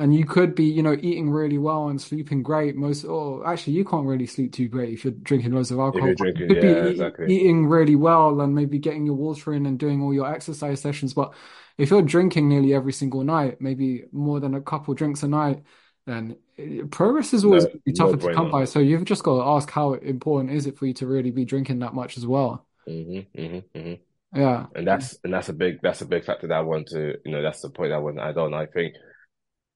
and 0.00 0.14
you 0.14 0.24
could 0.24 0.54
be, 0.54 0.64
you 0.64 0.82
know, 0.82 0.96
eating 1.02 1.28
really 1.28 1.58
well 1.58 1.88
and 1.88 2.00
sleeping 2.00 2.40
great. 2.40 2.76
Most, 2.76 3.04
or 3.04 3.44
actually, 3.44 3.72
you 3.72 3.84
can't 3.84 4.06
really 4.06 4.26
sleep 4.26 4.52
too 4.52 4.68
great 4.68 4.94
if 4.94 5.04
you're 5.04 5.12
drinking 5.12 5.52
loads 5.52 5.72
of 5.72 5.80
alcohol. 5.80 6.14
Drinking, 6.14 6.42
you 6.42 6.54
could 6.54 6.56
yeah, 6.62 6.82
be 6.82 6.88
exactly. 6.90 7.34
eating 7.34 7.66
really 7.66 7.96
well 7.96 8.40
and 8.40 8.54
maybe 8.54 8.78
getting 8.78 9.04
your 9.04 9.16
water 9.16 9.52
in 9.54 9.66
and 9.66 9.76
doing 9.76 10.00
all 10.00 10.14
your 10.14 10.32
exercise 10.32 10.80
sessions. 10.80 11.14
But 11.14 11.34
if 11.78 11.90
you're 11.90 12.02
drinking 12.02 12.48
nearly 12.48 12.74
every 12.74 12.92
single 12.92 13.24
night, 13.24 13.60
maybe 13.60 14.04
more 14.12 14.38
than 14.38 14.54
a 14.54 14.60
couple 14.60 14.94
drinks 14.94 15.24
a 15.24 15.28
night, 15.28 15.64
then 16.08 16.88
progress 16.90 17.34
is 17.34 17.44
always 17.44 17.64
no, 17.64 17.70
be 17.84 17.92
tougher 17.92 18.16
no 18.16 18.28
to 18.28 18.34
come 18.34 18.50
by. 18.50 18.64
So 18.64 18.78
you've 18.78 19.04
just 19.04 19.22
got 19.22 19.36
to 19.36 19.50
ask 19.50 19.70
how 19.70 19.94
important 19.94 20.52
is 20.52 20.66
it 20.66 20.78
for 20.78 20.86
you 20.86 20.94
to 20.94 21.06
really 21.06 21.30
be 21.30 21.44
drinking 21.44 21.80
that 21.80 21.94
much 21.94 22.16
as 22.16 22.26
well. 22.26 22.66
Mm-hmm, 22.88 23.40
mm-hmm, 23.40 23.78
mm-hmm. 23.78 24.38
Yeah, 24.38 24.66
and 24.74 24.86
that's 24.86 25.18
and 25.24 25.32
that's 25.32 25.48
a 25.48 25.54
big 25.54 25.80
that's 25.82 26.02
a 26.02 26.06
big 26.06 26.24
factor 26.24 26.46
that 26.48 26.58
I 26.58 26.60
want 26.60 26.88
to 26.88 27.14
you 27.24 27.32
know 27.32 27.42
that's 27.42 27.62
the 27.62 27.70
point 27.70 27.92
I 27.92 27.98
want 27.98 28.16
to 28.16 28.24
add 28.24 28.36
on. 28.36 28.52
I 28.52 28.66
think 28.66 28.94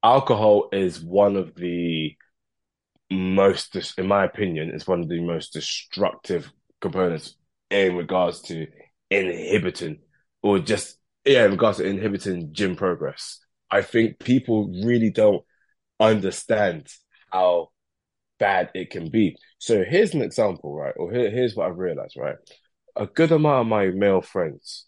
alcohol 0.02 0.68
is 0.72 1.00
one 1.00 1.36
of 1.36 1.54
the 1.54 2.16
most, 3.10 3.76
in 3.98 4.06
my 4.06 4.24
opinion, 4.24 4.70
is 4.70 4.86
one 4.86 5.00
of 5.00 5.08
the 5.08 5.20
most 5.20 5.52
destructive 5.52 6.50
components 6.80 7.36
in 7.70 7.96
regards 7.96 8.42
to 8.42 8.66
inhibiting 9.10 10.00
or 10.42 10.58
just 10.58 10.98
yeah, 11.24 11.44
in 11.44 11.52
regards 11.52 11.78
to 11.78 11.84
inhibiting 11.84 12.52
gym 12.52 12.76
progress. 12.76 13.38
I 13.70 13.82
think 13.82 14.18
people 14.18 14.68
really 14.84 15.10
don't 15.10 15.42
understand 16.02 16.88
how 17.30 17.70
bad 18.38 18.70
it 18.74 18.90
can 18.90 19.08
be. 19.10 19.36
So 19.58 19.84
here's 19.84 20.14
an 20.14 20.22
example, 20.22 20.74
right? 20.74 20.94
Or 20.96 21.10
here, 21.12 21.30
here's 21.30 21.54
what 21.54 21.68
I've 21.68 21.78
realized, 21.78 22.16
right? 22.18 22.36
A 22.96 23.06
good 23.06 23.32
amount 23.32 23.62
of 23.62 23.66
my 23.68 23.86
male 23.86 24.20
friends 24.20 24.86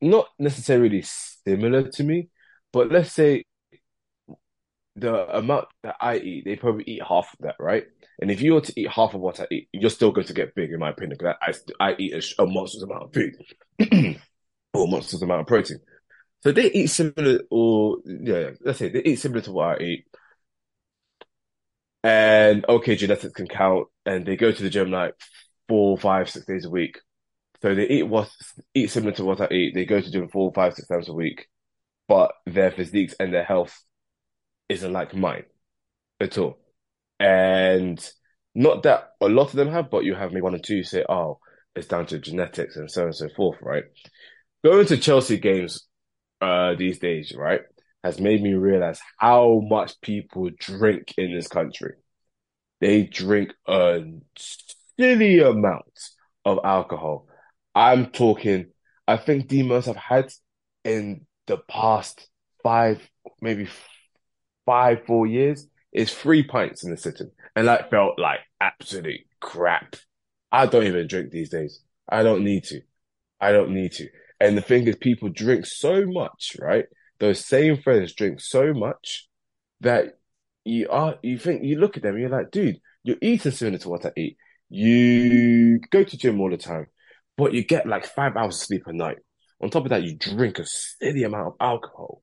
not 0.00 0.26
necessarily 0.38 1.02
similar 1.02 1.88
to 1.88 2.04
me, 2.04 2.28
but 2.72 2.90
let's 2.90 3.12
say 3.12 3.44
the 4.96 5.36
amount 5.36 5.66
that 5.82 5.96
I 6.00 6.16
eat, 6.16 6.44
they 6.44 6.56
probably 6.56 6.84
eat 6.84 7.02
half 7.06 7.32
of 7.34 7.38
that, 7.40 7.56
right? 7.60 7.84
And 8.20 8.30
if 8.30 8.40
you 8.40 8.54
were 8.54 8.60
to 8.62 8.80
eat 8.80 8.90
half 8.90 9.14
of 9.14 9.20
what 9.20 9.40
I 9.40 9.46
eat, 9.50 9.68
you're 9.72 9.90
still 9.90 10.10
going 10.10 10.26
to 10.26 10.32
get 10.32 10.54
big, 10.54 10.72
in 10.72 10.80
my 10.80 10.90
opinion, 10.90 11.16
because 11.18 11.36
I, 11.80 11.90
I, 11.90 11.94
eat 11.98 12.12
a, 12.14 12.42
a 12.42 12.46
monstrous 12.46 12.82
amount 12.82 13.04
of 13.04 13.12
food 13.12 13.34
or 14.74 14.84
a 14.84 14.90
monstrous 14.90 15.22
amount 15.22 15.42
of 15.42 15.46
protein. 15.46 15.78
So 16.42 16.52
they 16.52 16.70
eat 16.70 16.88
similar, 16.88 17.40
or 17.50 17.98
yeah, 18.04 18.50
let's 18.60 18.78
say 18.78 18.88
they 18.88 19.02
eat 19.02 19.16
similar 19.16 19.42
to 19.42 19.52
what 19.52 19.80
I 19.80 19.84
eat. 19.84 20.06
And 22.04 22.64
okay, 22.68 22.96
genetics 22.96 23.32
can 23.34 23.48
count, 23.48 23.88
and 24.06 24.24
they 24.24 24.36
go 24.36 24.52
to 24.52 24.62
the 24.62 24.70
gym 24.70 24.90
like 24.90 25.14
four, 25.68 25.98
five, 25.98 26.30
six 26.30 26.46
days 26.46 26.64
a 26.64 26.70
week. 26.70 27.00
So 27.62 27.74
they 27.74 27.88
eat 27.88 28.04
what 28.04 28.30
eat 28.74 28.90
similar 28.90 29.12
to 29.14 29.24
what 29.24 29.40
I 29.40 29.48
eat. 29.52 29.74
They 29.74 29.86
go 29.86 30.00
to 30.00 30.10
gym 30.12 30.28
four, 30.28 30.52
five, 30.54 30.74
six 30.74 30.88
times 30.88 31.08
a 31.08 31.14
week, 31.14 31.48
but 32.08 32.32
their 32.46 32.72
physiques 32.72 33.14
and 33.20 33.34
their 33.34 33.44
health 33.44 33.78
isn't 34.68 34.92
like 34.92 35.14
mine 35.14 35.44
at 36.20 36.38
all. 36.38 36.58
And 37.20 37.98
not 38.54 38.84
that 38.84 39.12
a 39.20 39.28
lot 39.28 39.48
of 39.48 39.52
them 39.54 39.70
have, 39.70 39.90
but 39.90 40.04
you 40.04 40.14
have 40.16 40.32
maybe 40.32 40.42
one 40.42 40.54
or 40.56 40.58
two 40.60 40.84
say, 40.84 41.04
"Oh, 41.08 41.40
it's 41.76 41.88
down 41.88 42.06
to 42.08 42.18
genetics 42.20 42.76
and 42.76 42.90
so 42.90 43.02
on 43.02 43.08
and 43.08 43.16
so 43.16 43.28
forth." 43.30 43.58
Right? 43.62 43.84
Going 44.64 44.86
to 44.88 44.98
Chelsea 44.98 45.38
games 45.38 45.87
uh, 46.40 46.74
these 46.74 46.98
days, 46.98 47.34
right, 47.36 47.62
has 48.04 48.20
made 48.20 48.42
me 48.42 48.54
realize 48.54 49.00
how 49.18 49.60
much 49.68 50.00
people 50.00 50.50
drink 50.58 51.14
in 51.16 51.34
this 51.34 51.48
country. 51.48 51.94
They 52.80 53.02
drink 53.04 53.52
a 53.66 54.04
silly 54.36 55.40
amount 55.40 55.98
of 56.44 56.60
alcohol. 56.64 57.26
I'm 57.74 58.06
talking, 58.06 58.66
I 59.06 59.16
think 59.16 59.48
the 59.48 59.62
most 59.62 59.88
I've 59.88 59.96
had 59.96 60.32
in 60.84 61.26
the 61.46 61.58
past 61.58 62.28
five, 62.62 63.00
maybe 63.40 63.68
five, 64.64 65.04
four 65.06 65.26
years 65.26 65.66
is 65.92 66.12
three 66.12 66.42
pints 66.42 66.84
in 66.84 66.90
the 66.90 66.96
sitting. 66.96 67.30
And 67.56 67.66
that 67.68 67.90
felt 67.90 68.18
like 68.18 68.40
absolute 68.60 69.22
crap. 69.40 69.96
I 70.52 70.66
don't 70.66 70.86
even 70.86 71.06
drink 71.06 71.30
these 71.30 71.50
days. 71.50 71.80
I 72.08 72.22
don't 72.22 72.44
need 72.44 72.64
to. 72.64 72.80
I 73.40 73.52
don't 73.52 73.74
need 73.74 73.92
to. 73.92 74.08
And 74.40 74.56
the 74.56 74.62
thing 74.62 74.86
is, 74.86 74.96
people 74.96 75.28
drink 75.30 75.66
so 75.66 76.04
much, 76.06 76.56
right? 76.60 76.86
Those 77.18 77.44
same 77.44 77.80
friends 77.82 78.14
drink 78.14 78.40
so 78.40 78.72
much 78.72 79.28
that 79.80 80.18
you 80.64 80.88
are, 80.90 81.16
you 81.22 81.38
think, 81.38 81.64
you 81.64 81.78
look 81.78 81.96
at 81.96 82.02
them, 82.02 82.18
you're 82.18 82.28
like, 82.28 82.50
dude, 82.50 82.78
you're 83.02 83.16
eating 83.20 83.52
similar 83.52 83.78
to 83.78 83.88
what 83.88 84.06
I 84.06 84.12
eat. 84.16 84.36
You 84.68 85.80
go 85.90 86.04
to 86.04 86.16
gym 86.16 86.40
all 86.40 86.50
the 86.50 86.56
time, 86.56 86.86
but 87.36 87.54
you 87.54 87.64
get 87.64 87.86
like 87.86 88.06
five 88.06 88.36
hours 88.36 88.56
of 88.56 88.60
sleep 88.60 88.82
a 88.86 88.92
night. 88.92 89.18
On 89.60 89.70
top 89.70 89.84
of 89.84 89.90
that, 89.90 90.02
you 90.04 90.16
drink 90.16 90.58
a 90.58 90.66
silly 90.66 91.24
amount 91.24 91.48
of 91.48 91.54
alcohol. 91.60 92.22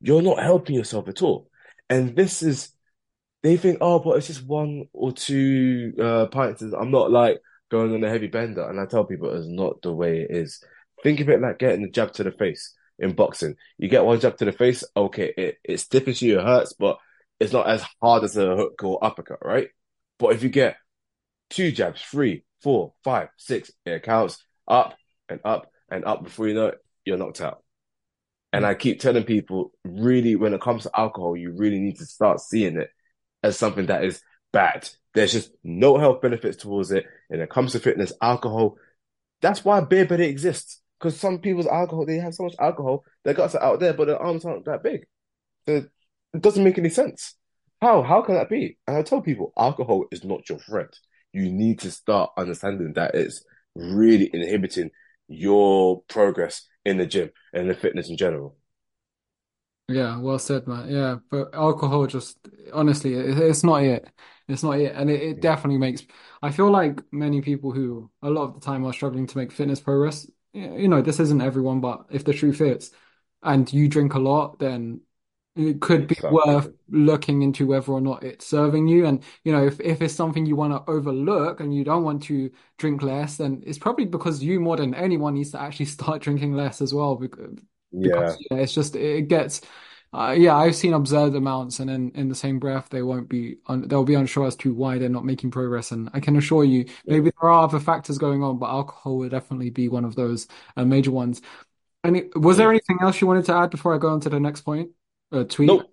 You're 0.00 0.22
not 0.22 0.42
helping 0.42 0.76
yourself 0.76 1.08
at 1.08 1.22
all. 1.22 1.48
And 1.88 2.14
this 2.14 2.42
is, 2.42 2.70
they 3.42 3.56
think, 3.56 3.78
oh, 3.80 3.98
but 3.98 4.16
it's 4.16 4.28
just 4.28 4.46
one 4.46 4.84
or 4.92 5.12
two 5.12 5.92
uh, 6.00 6.26
pints. 6.26 6.62
I'm 6.62 6.90
not 6.90 7.10
like 7.10 7.38
going 7.70 7.92
on 7.94 8.04
a 8.04 8.08
heavy 8.08 8.28
bender. 8.28 8.68
And 8.68 8.78
I 8.78 8.86
tell 8.86 9.04
people 9.04 9.34
it's 9.34 9.48
not 9.48 9.82
the 9.82 9.92
way 9.92 10.20
it 10.20 10.36
is. 10.36 10.62
Think 11.02 11.20
of 11.20 11.28
it 11.28 11.40
like 11.40 11.58
getting 11.58 11.84
a 11.84 11.90
jab 11.90 12.12
to 12.14 12.24
the 12.24 12.30
face 12.30 12.74
in 12.98 13.14
boxing. 13.14 13.56
You 13.78 13.88
get 13.88 14.04
one 14.04 14.20
jab 14.20 14.36
to 14.38 14.44
the 14.44 14.52
face, 14.52 14.84
okay, 14.96 15.32
it, 15.36 15.58
it 15.64 15.80
stiffens 15.80 16.22
you, 16.22 16.38
it 16.38 16.44
hurts, 16.44 16.74
but 16.74 16.98
it's 17.40 17.52
not 17.52 17.68
as 17.68 17.84
hard 18.00 18.24
as 18.24 18.36
a 18.36 18.56
hook 18.56 18.82
or 18.84 19.04
uppercut, 19.04 19.44
right? 19.44 19.68
But 20.18 20.34
if 20.34 20.42
you 20.42 20.48
get 20.48 20.76
two 21.50 21.72
jabs, 21.72 22.00
three, 22.00 22.44
four, 22.62 22.94
five, 23.02 23.28
six, 23.36 23.70
it 23.84 24.02
counts 24.04 24.44
up 24.68 24.96
and 25.28 25.40
up 25.44 25.70
and 25.90 26.04
up 26.04 26.22
before 26.22 26.46
you 26.46 26.54
know 26.54 26.66
it, 26.68 26.78
you're 27.04 27.18
knocked 27.18 27.40
out. 27.40 27.62
And 28.52 28.64
I 28.66 28.74
keep 28.74 29.00
telling 29.00 29.24
people, 29.24 29.72
really, 29.82 30.36
when 30.36 30.54
it 30.54 30.60
comes 30.60 30.84
to 30.84 30.90
alcohol, 30.94 31.36
you 31.36 31.52
really 31.52 31.80
need 31.80 31.98
to 31.98 32.06
start 32.06 32.40
seeing 32.40 32.76
it 32.76 32.90
as 33.42 33.58
something 33.58 33.86
that 33.86 34.04
is 34.04 34.20
bad. 34.52 34.88
There's 35.14 35.32
just 35.32 35.50
no 35.64 35.98
health 35.98 36.20
benefits 36.20 36.58
towards 36.58 36.92
it. 36.92 37.06
And 37.30 37.40
it 37.40 37.50
comes 37.50 37.72
to 37.72 37.80
fitness, 37.80 38.12
alcohol, 38.20 38.76
that's 39.42 39.64
why 39.64 39.80
beer 39.80 40.06
belly 40.06 40.28
exists. 40.28 40.80
Because 41.02 41.18
some 41.18 41.40
people's 41.40 41.66
alcohol, 41.66 42.06
they 42.06 42.18
have 42.18 42.34
so 42.34 42.44
much 42.44 42.54
alcohol, 42.60 43.04
their 43.24 43.34
guts 43.34 43.56
are 43.56 43.64
out 43.64 43.80
there, 43.80 43.92
but 43.92 44.06
their 44.06 44.22
arms 44.22 44.44
aren't 44.44 44.66
that 44.66 44.84
big. 44.84 45.06
So 45.68 45.84
it 46.34 46.42
doesn't 46.42 46.64
make 46.64 46.78
any 46.78 46.90
sense. 46.90 47.34
How? 47.80 48.02
How 48.02 48.22
can 48.22 48.36
that 48.36 48.48
be? 48.48 48.78
And 48.86 48.96
I 48.96 49.02
tell 49.02 49.20
people, 49.20 49.52
alcohol 49.58 50.04
is 50.12 50.24
not 50.24 50.48
your 50.48 50.60
friend. 50.60 50.88
You 51.32 51.50
need 51.50 51.80
to 51.80 51.90
start 51.90 52.30
understanding 52.38 52.92
that 52.94 53.16
it's 53.16 53.44
really 53.74 54.30
inhibiting 54.32 54.90
your 55.28 56.02
progress 56.08 56.68
in 56.84 56.98
the 56.98 57.06
gym 57.06 57.32
and 57.52 57.68
the 57.68 57.74
fitness 57.74 58.08
in 58.08 58.16
general. 58.16 58.56
Yeah, 59.88 60.18
well 60.20 60.38
said, 60.38 60.66
man. 60.66 60.88
Yeah, 60.88 61.16
but 61.30 61.54
alcohol 61.54 62.06
just 62.06 62.38
honestly, 62.72 63.14
it, 63.14 63.36
it's 63.38 63.64
not 63.64 63.82
it. 63.82 64.08
It's 64.48 64.62
not 64.62 64.78
it, 64.78 64.94
and 64.94 65.10
it, 65.10 65.22
it 65.22 65.40
definitely 65.40 65.78
makes. 65.78 66.02
I 66.40 66.50
feel 66.50 66.70
like 66.70 67.00
many 67.12 67.42
people 67.42 67.72
who 67.72 68.10
a 68.22 68.30
lot 68.30 68.44
of 68.44 68.54
the 68.54 68.60
time 68.60 68.84
are 68.86 68.92
struggling 68.92 69.26
to 69.26 69.38
make 69.38 69.52
fitness 69.52 69.80
progress. 69.80 70.26
You 70.52 70.88
know, 70.88 71.00
this 71.02 71.18
isn't 71.20 71.40
everyone, 71.40 71.80
but 71.80 72.06
if 72.10 72.24
the 72.24 72.34
truth 72.34 72.60
is, 72.60 72.90
and 73.42 73.70
you 73.72 73.88
drink 73.88 74.14
a 74.14 74.18
lot, 74.18 74.58
then 74.58 75.00
it 75.56 75.80
could 75.80 76.06
be 76.06 76.16
worth 76.28 76.70
looking 76.88 77.42
into 77.42 77.66
whether 77.66 77.92
or 77.92 78.00
not 78.00 78.22
it's 78.22 78.46
serving 78.46 78.88
you. 78.88 79.06
And, 79.06 79.22
you 79.44 79.52
know, 79.52 79.66
if, 79.66 79.80
if 79.80 80.02
it's 80.02 80.14
something 80.14 80.46
you 80.46 80.56
want 80.56 80.72
to 80.72 80.90
overlook 80.90 81.60
and 81.60 81.74
you 81.74 81.84
don't 81.84 82.04
want 82.04 82.22
to 82.24 82.50
drink 82.78 83.02
less, 83.02 83.36
then 83.38 83.62
it's 83.66 83.78
probably 83.78 84.06
because 84.06 84.42
you 84.42 84.60
more 84.60 84.76
than 84.76 84.94
anyone 84.94 85.34
needs 85.34 85.50
to 85.52 85.60
actually 85.60 85.86
start 85.98 86.22
drinking 86.22 86.54
less 86.54 86.80
as 86.82 86.92
well. 86.94 87.16
Because, 87.16 87.54
because 88.02 88.36
Yeah. 88.36 88.36
yeah, 88.50 88.58
it's 88.58 88.74
just, 88.74 88.96
it 88.96 89.28
gets, 89.28 89.62
uh, 90.12 90.34
yeah, 90.36 90.56
I've 90.56 90.76
seen 90.76 90.92
absurd 90.92 91.34
amounts 91.34 91.80
and 91.80 91.88
then 91.88 92.12
in 92.14 92.28
the 92.28 92.34
same 92.34 92.58
breath, 92.58 92.88
they 92.90 93.02
won't 93.02 93.28
be, 93.28 93.56
un 93.66 93.88
they'll 93.88 94.04
be 94.04 94.14
unsure 94.14 94.46
as 94.46 94.56
to 94.56 94.74
why 94.74 94.98
they're 94.98 95.08
not 95.08 95.24
making 95.24 95.50
progress. 95.50 95.90
And 95.90 96.10
I 96.12 96.20
can 96.20 96.36
assure 96.36 96.64
you, 96.64 96.86
maybe 97.06 97.30
there 97.30 97.50
are 97.50 97.64
other 97.64 97.80
factors 97.80 98.18
going 98.18 98.42
on, 98.42 98.58
but 98.58 98.68
alcohol 98.68 99.16
will 99.16 99.28
definitely 99.30 99.70
be 99.70 99.88
one 99.88 100.04
of 100.04 100.14
those 100.14 100.48
uh, 100.76 100.84
major 100.84 101.10
ones. 101.10 101.40
And 102.04 102.16
it, 102.16 102.36
was 102.36 102.58
there 102.58 102.68
anything 102.68 102.98
else 103.00 103.20
you 103.20 103.26
wanted 103.26 103.46
to 103.46 103.54
add 103.54 103.70
before 103.70 103.94
I 103.94 103.98
go 103.98 104.10
on 104.10 104.20
to 104.20 104.28
the 104.28 104.40
next 104.40 104.62
point? 104.62 104.90
Uh, 105.30 105.44
tweet. 105.44 105.68
Nope. 105.68 105.90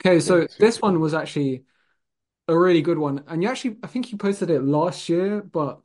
Okay, 0.00 0.18
so 0.20 0.46
this 0.58 0.82
one 0.82 0.98
was 1.00 1.14
actually 1.14 1.64
a 2.48 2.58
really 2.58 2.82
good 2.82 2.98
one. 2.98 3.24
And 3.28 3.42
you 3.42 3.48
actually, 3.48 3.76
I 3.82 3.86
think 3.86 4.10
you 4.10 4.18
posted 4.18 4.50
it 4.50 4.62
last 4.62 5.08
year, 5.08 5.40
but 5.40 5.80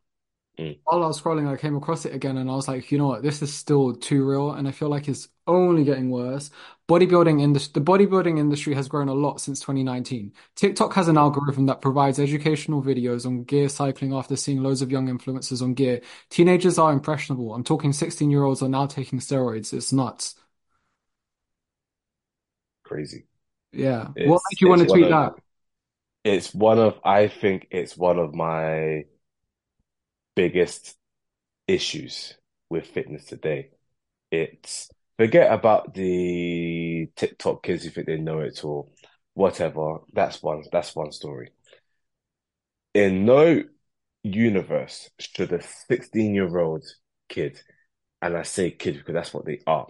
Mm. 0.58 0.80
while 0.84 1.04
I 1.04 1.08
was 1.08 1.22
scrolling, 1.22 1.48
I 1.48 1.58
came 1.58 1.76
across 1.78 2.06
it 2.06 2.14
again 2.16 2.38
and 2.38 2.50
I 2.50 2.56
was 2.56 2.68
like, 2.68 2.92
you 2.92 2.98
know 2.98 3.08
what, 3.08 3.24
this 3.24 3.42
is 3.42 3.54
still 3.54 3.96
too 3.96 4.28
real. 4.28 4.52
And 4.54 4.68
I 4.68 4.72
feel 4.72 4.90
like 4.90 5.08
it's 5.08 5.30
only 5.48 5.84
getting 5.84 6.10
worse. 6.10 6.50
Bodybuilding 6.90 7.40
industry, 7.42 7.72
the 7.82 7.86
bodybuilding 7.86 8.40
industry 8.40 8.74
has 8.76 8.88
grown 8.90 9.08
a 9.08 9.14
lot 9.14 9.40
since 9.40 9.60
2019. 9.62 10.34
TikTok 10.56 10.94
has 10.96 11.08
an 11.08 11.18
algorithm 11.18 11.68
that 11.68 11.82
provides 11.82 12.20
educational 12.20 12.82
videos 12.84 13.26
on 13.26 13.44
gear 13.44 13.70
cycling 13.70 14.14
after 14.14 14.36
seeing 14.36 14.64
loads 14.64 14.82
of 14.82 14.92
young 14.92 15.08
influencers 15.08 15.62
on 15.62 15.74
gear. 15.76 16.02
Teenagers 16.30 16.78
are 16.80 16.92
impressionable. 16.92 17.54
I'm 17.54 17.64
talking 17.64 17.94
16 17.94 18.32
year 18.32 18.44
olds 18.44 18.62
are 18.64 18.70
now 18.70 18.88
taking 18.88 19.20
steroids. 19.20 19.74
It's 19.74 19.94
nuts. 19.94 20.36
Crazy. 22.84 23.28
Yeah. 23.72 24.10
What 24.22 24.42
It's 24.42 24.52
made 24.52 24.62
you 24.62 24.70
want 24.70 24.82
to 24.82 24.88
tweet 24.88 25.10
of 25.10 25.10
that? 25.10 25.34
it's 26.24 26.54
one 26.54 26.80
of 26.80 27.00
I 27.04 27.28
think 27.28 27.68
it's 27.72 27.98
one 27.98 28.20
of 28.20 28.34
my 28.34 29.06
biggest 30.36 30.98
issues 31.68 32.36
with 32.70 32.88
fitness 32.88 33.26
today. 33.26 33.72
It's 34.32 34.90
forget 35.18 35.52
about 35.52 35.94
the 35.94 37.10
TikTok 37.16 37.64
kids 37.64 37.84
who 37.84 37.90
think 37.92 38.08
they 38.08 38.18
know 38.18 38.40
it 38.40 38.64
or 38.64 38.88
whatever. 39.34 40.00
That's 40.14 40.42
one 40.42 40.64
that's 40.72 40.96
one 40.96 41.12
story. 41.12 41.52
In 42.94 43.26
no 43.26 43.64
universe 44.24 45.10
should 45.20 45.52
a 45.52 45.62
16 45.62 46.34
year 46.34 46.58
old 46.58 46.84
kid, 47.30 47.60
and 48.22 48.38
I 48.38 48.44
say 48.44 48.72
kid 48.72 48.98
because 48.98 49.14
that's 49.14 49.34
what 49.34 49.46
they 49.46 49.60
are, 49.68 49.88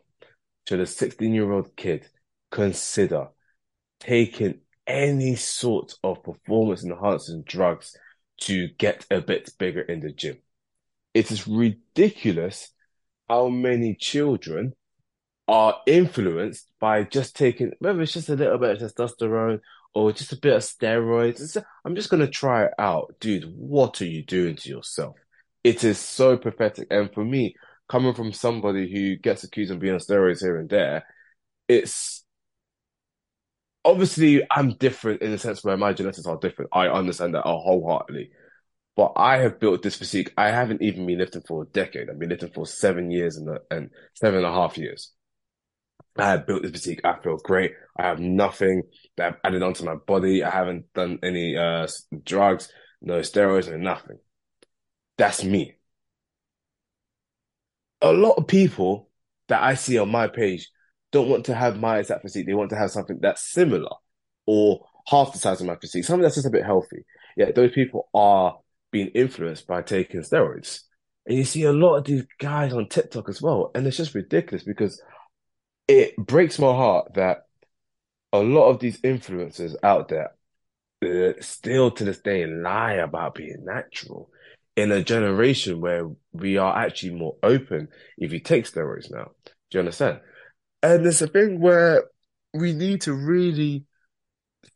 should 0.68 0.80
a 0.80 0.86
16 0.86 1.34
year 1.34 1.52
old 1.52 1.76
kid 1.76 2.08
consider 2.52 3.28
taking 4.00 4.60
any 4.88 5.36
sort 5.36 5.94
of 6.04 6.24
performance 6.24 6.84
enhancing 6.84 7.44
drugs 7.44 7.96
to 8.42 8.68
get 8.78 9.06
a 9.10 9.22
bit 9.22 9.50
bigger 9.58 9.82
in 9.82 10.00
the 10.00 10.12
gym. 10.12 10.38
It 11.14 11.32
is 11.32 11.48
ridiculous 11.48 12.70
how 13.30 13.48
many 13.48 13.96
children 13.96 14.74
are 15.48 15.78
influenced 15.86 16.68
by 16.80 17.04
just 17.04 17.36
taking, 17.36 17.72
whether 17.80 18.02
it's 18.02 18.14
just 18.14 18.30
a 18.30 18.36
little 18.36 18.58
bit 18.58 18.82
of 18.82 18.94
testosterone 18.94 19.60
or 19.94 20.12
just 20.12 20.32
a 20.32 20.38
bit 20.38 20.56
of 20.56 20.62
steroids. 20.62 21.62
I'm 21.84 21.96
just 21.96 22.10
going 22.10 22.22
to 22.22 22.32
try 22.32 22.66
it 22.66 22.72
out. 22.80 23.16
Dude, 23.20 23.52
what 23.56 24.02
are 24.02 24.06
you 24.06 24.24
doing 24.24 24.56
to 24.56 24.70
yourself? 24.70 25.18
It 25.64 25.84
is 25.84 26.00
so 26.00 26.38
pathetic. 26.38 26.88
And 26.90 27.14
for 27.14 27.26
me, 27.26 27.56
coming 27.90 28.14
from 28.14 28.32
somebody 28.32 28.92
who 28.92 29.18
gets 29.18 29.44
accused 29.44 29.72
of 29.72 29.80
being 29.80 29.94
on 29.94 30.00
steroids 30.00 30.42
here 30.42 30.58
and 30.58 30.70
there, 30.70 31.06
it's 31.68 32.21
obviously 33.84 34.44
I'm 34.50 34.74
different 34.74 35.22
in 35.22 35.32
the 35.32 35.38
sense 35.38 35.64
where 35.64 35.78
my 35.78 35.94
genetics 35.94 36.26
are 36.26 36.38
different. 36.38 36.72
I 36.74 36.88
understand 36.88 37.36
that 37.36 37.44
wholeheartedly. 37.44 38.32
But 38.96 39.14
I 39.16 39.38
have 39.38 39.60
built 39.60 39.82
this 39.82 39.96
physique. 39.96 40.34
I 40.38 40.50
haven't 40.50 40.82
even 40.82 41.06
been 41.06 41.18
lifting 41.18 41.44
for 41.48 41.64
a 41.64 41.68
decade. 41.68 42.10
I've 42.10 42.20
been 42.20 42.30
lifting 42.30 42.52
for 42.52 42.68
seven 42.68 43.10
years 43.10 43.38
and, 43.38 43.58
and 43.70 43.90
seven 44.16 44.40
and 44.40 44.46
a 44.46 44.52
half 44.52 44.78
years. 44.78 45.14
I 46.18 46.26
have 46.30 46.46
built 46.46 46.64
this 46.64 46.72
physique. 46.72 47.02
I 47.06 47.16
feel 47.24 47.38
great. 47.38 47.72
I 47.98 48.04
have 48.04 48.20
nothing 48.20 48.84
that 49.16 49.28
I've 49.28 49.40
added 49.46 49.64
onto 49.64 49.86
my 49.86 49.96
body. 49.96 50.44
I 50.44 50.50
haven't 50.50 50.92
done 50.94 51.20
any 51.24 51.56
uh 51.56 51.88
drugs, 52.24 52.72
no 53.02 53.20
steroids, 53.20 53.72
and 53.72 53.84
nothing. 53.84 54.20
That's 55.18 55.44
me. 55.44 55.76
A 58.02 58.12
lot 58.12 58.34
of 58.38 58.48
people 58.48 59.10
that 59.48 59.62
I 59.64 59.76
see 59.76 59.98
on 59.98 60.10
my 60.10 60.28
page 60.28 60.70
don't 61.12 61.30
want 61.30 61.46
to 61.46 61.56
have 61.56 61.80
my 61.80 62.00
exact 62.00 62.22
physique. 62.22 62.46
They 62.46 62.54
want 62.54 62.70
to 62.72 62.78
have 62.78 62.92
something 62.92 63.20
that's 63.22 63.52
similar 63.52 63.92
or 64.46 64.86
half 65.08 65.34
the 65.34 65.40
size 65.40 65.62
of 65.62 65.68
my 65.68 65.76
physique, 65.76 66.06
something 66.06 66.24
that's 66.24 66.36
just 66.36 66.48
a 66.48 66.52
bit 66.52 66.66
healthy. 66.66 67.06
Yeah, 67.36 67.52
those 67.52 67.72
people 67.72 68.10
are 68.14 68.58
being 68.92 69.08
influenced 69.10 69.68
by 69.68 69.82
taking 69.82 70.22
steroids. 70.22 70.82
And 71.26 71.38
you 71.38 71.44
see 71.44 71.64
a 71.64 71.72
lot 71.72 71.98
of 71.98 72.06
these 72.06 72.26
guys 72.40 72.74
on 72.74 72.90
TikTok 72.90 73.30
as 73.30 73.42
well. 73.42 73.72
And 73.76 73.86
it's 73.86 73.98
just 73.98 74.16
ridiculous 74.16 74.64
because 74.64 75.02
it 75.88 76.16
breaks 76.18 76.60
my 76.60 76.74
heart 76.74 77.14
that 77.16 77.44
a 78.34 78.40
lot 78.40 78.70
of 78.70 78.80
these 78.80 79.00
influencers 79.02 79.76
out 79.84 80.10
there 80.10 80.32
still 81.42 81.92
to 81.92 82.04
this 82.06 82.20
day 82.20 82.46
lie 82.46 82.94
about 82.94 83.36
being 83.36 83.66
natural 83.66 84.30
in 84.76 84.92
a 84.92 85.04
generation 85.04 85.82
where 85.82 86.10
we 86.32 86.58
are 86.58 86.78
actually 86.78 87.14
more 87.14 87.36
open 87.44 87.88
if 88.18 88.32
you 88.32 88.40
take 88.40 88.66
steroids 88.66 89.12
now. 89.12 89.32
Do 89.46 89.78
you 89.78 89.80
understand? 89.80 90.20
And 90.84 91.06
there's 91.06 91.22
a 91.22 91.28
thing 91.28 91.60
where 91.60 92.06
we 92.54 92.74
need 92.74 93.02
to 93.02 93.14
really 93.14 93.86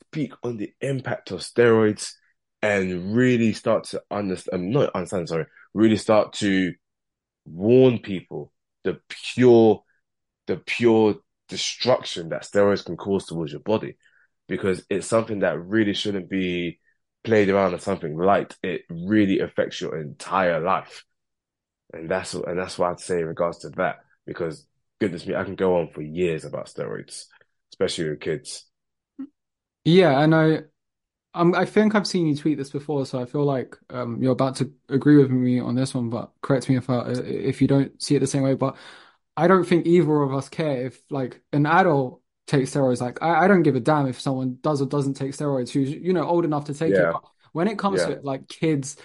speak 0.08 0.34
on 0.44 0.58
the 0.58 0.74
impact 0.82 1.32
of 1.32 1.40
steroids 1.40 2.14
and 2.62 3.16
really 3.16 3.54
start 3.54 3.86
to 3.86 4.02
understand, 4.10 4.62
um, 4.62 4.72
not 4.72 4.92
understand, 4.96 5.30
sorry, 5.30 5.46
really 5.74 5.98
start 5.98 6.34
to 6.34 6.74
warn 7.46 8.00
people 8.00 8.52
the 8.84 9.00
pure, 9.10 9.84
the 10.48 10.58
pure 10.58 11.16
destruction 11.50 12.30
that 12.30 12.44
steroids 12.44 12.86
can 12.86 12.98
cause 12.98 13.26
towards 13.26 13.52
your 13.52 13.62
body 13.62 13.98
because 14.48 14.84
it's 14.90 15.08
something 15.08 15.40
that 15.40 15.60
really 15.60 15.94
shouldn't 15.94 16.30
be 16.30 16.80
played 17.24 17.50
around 17.50 17.74
as 17.74 17.84
something 17.84 18.18
light. 18.18 18.56
It 18.64 18.84
really 18.90 19.40
affects 19.40 19.82
your 19.82 20.00
entire 20.00 20.60
life. 20.60 21.04
And 21.94 22.10
that's 22.10 22.34
and 22.34 22.58
that's 22.58 22.78
what 22.78 22.92
I'd 22.92 23.00
say 23.00 23.20
in 23.20 23.28
regards 23.28 23.60
to 23.60 23.70
that, 23.72 23.98
because 24.26 24.66
goodness 25.00 25.26
me, 25.26 25.36
I 25.36 25.44
can 25.44 25.56
go 25.56 25.78
on 25.80 25.90
for 25.90 26.02
years 26.02 26.46
about 26.46 26.68
steroids, 26.68 27.26
especially 27.72 28.10
with 28.10 28.20
kids. 28.22 28.66
Yeah, 29.84 30.20
and 30.22 30.34
I 30.34 30.64
um, 31.36 31.56
I 31.56 31.66
think 31.66 31.96
I've 31.96 32.08
seen 32.08 32.28
you 32.28 32.36
tweet 32.38 32.58
this 32.58 32.72
before, 32.72 33.06
so 33.06 33.20
I 33.22 33.26
feel 33.26 33.46
like 33.46 33.78
um, 33.92 34.22
you're 34.24 34.34
about 34.34 34.58
to 34.58 34.74
agree 34.90 35.18
with 35.18 35.32
me 35.32 35.60
on 35.60 35.76
this 35.76 35.94
one, 35.96 36.10
but 36.10 36.32
correct 36.42 36.70
me 36.70 36.78
if 36.78 36.90
I, 36.90 37.12
if 37.12 37.62
you 37.62 37.68
don't 37.68 38.02
see 38.02 38.16
it 38.16 38.20
the 38.22 38.28
same 38.28 38.44
way. 38.44 38.56
But 38.56 38.78
I 39.38 39.48
don't 39.48 39.66
think 39.66 39.88
either 39.88 40.22
of 40.24 40.34
us 40.34 40.50
care 40.50 40.88
if 40.88 41.02
like 41.12 41.42
an 41.54 41.66
adult 41.68 42.22
takes 42.48 42.72
steroids. 42.72 43.02
Like 43.02 43.22
I, 43.24 43.46
I 43.46 43.50
don't 43.50 43.64
give 43.64 43.76
a 43.78 43.82
damn 43.82 44.08
if 44.08 44.20
someone 44.22 44.60
does 44.62 44.82
or 44.82 44.88
doesn't 44.88 45.16
take 45.16 45.34
steroids 45.34 45.72
who's 45.72 45.92
you 45.92 46.14
know 46.14 46.26
old 46.28 46.46
enough 46.46 46.66
to 46.66 46.74
take 46.76 46.98
Yeah, 46.98 47.00
it. 47.00 47.12
But 47.12 47.24
when 47.54 47.68
it 47.70 47.80
comes 47.80 48.06
to 48.06 48.12
yeah, 48.12 48.16
it, 48.16 48.26
like 48.26 48.48
kids 48.50 48.98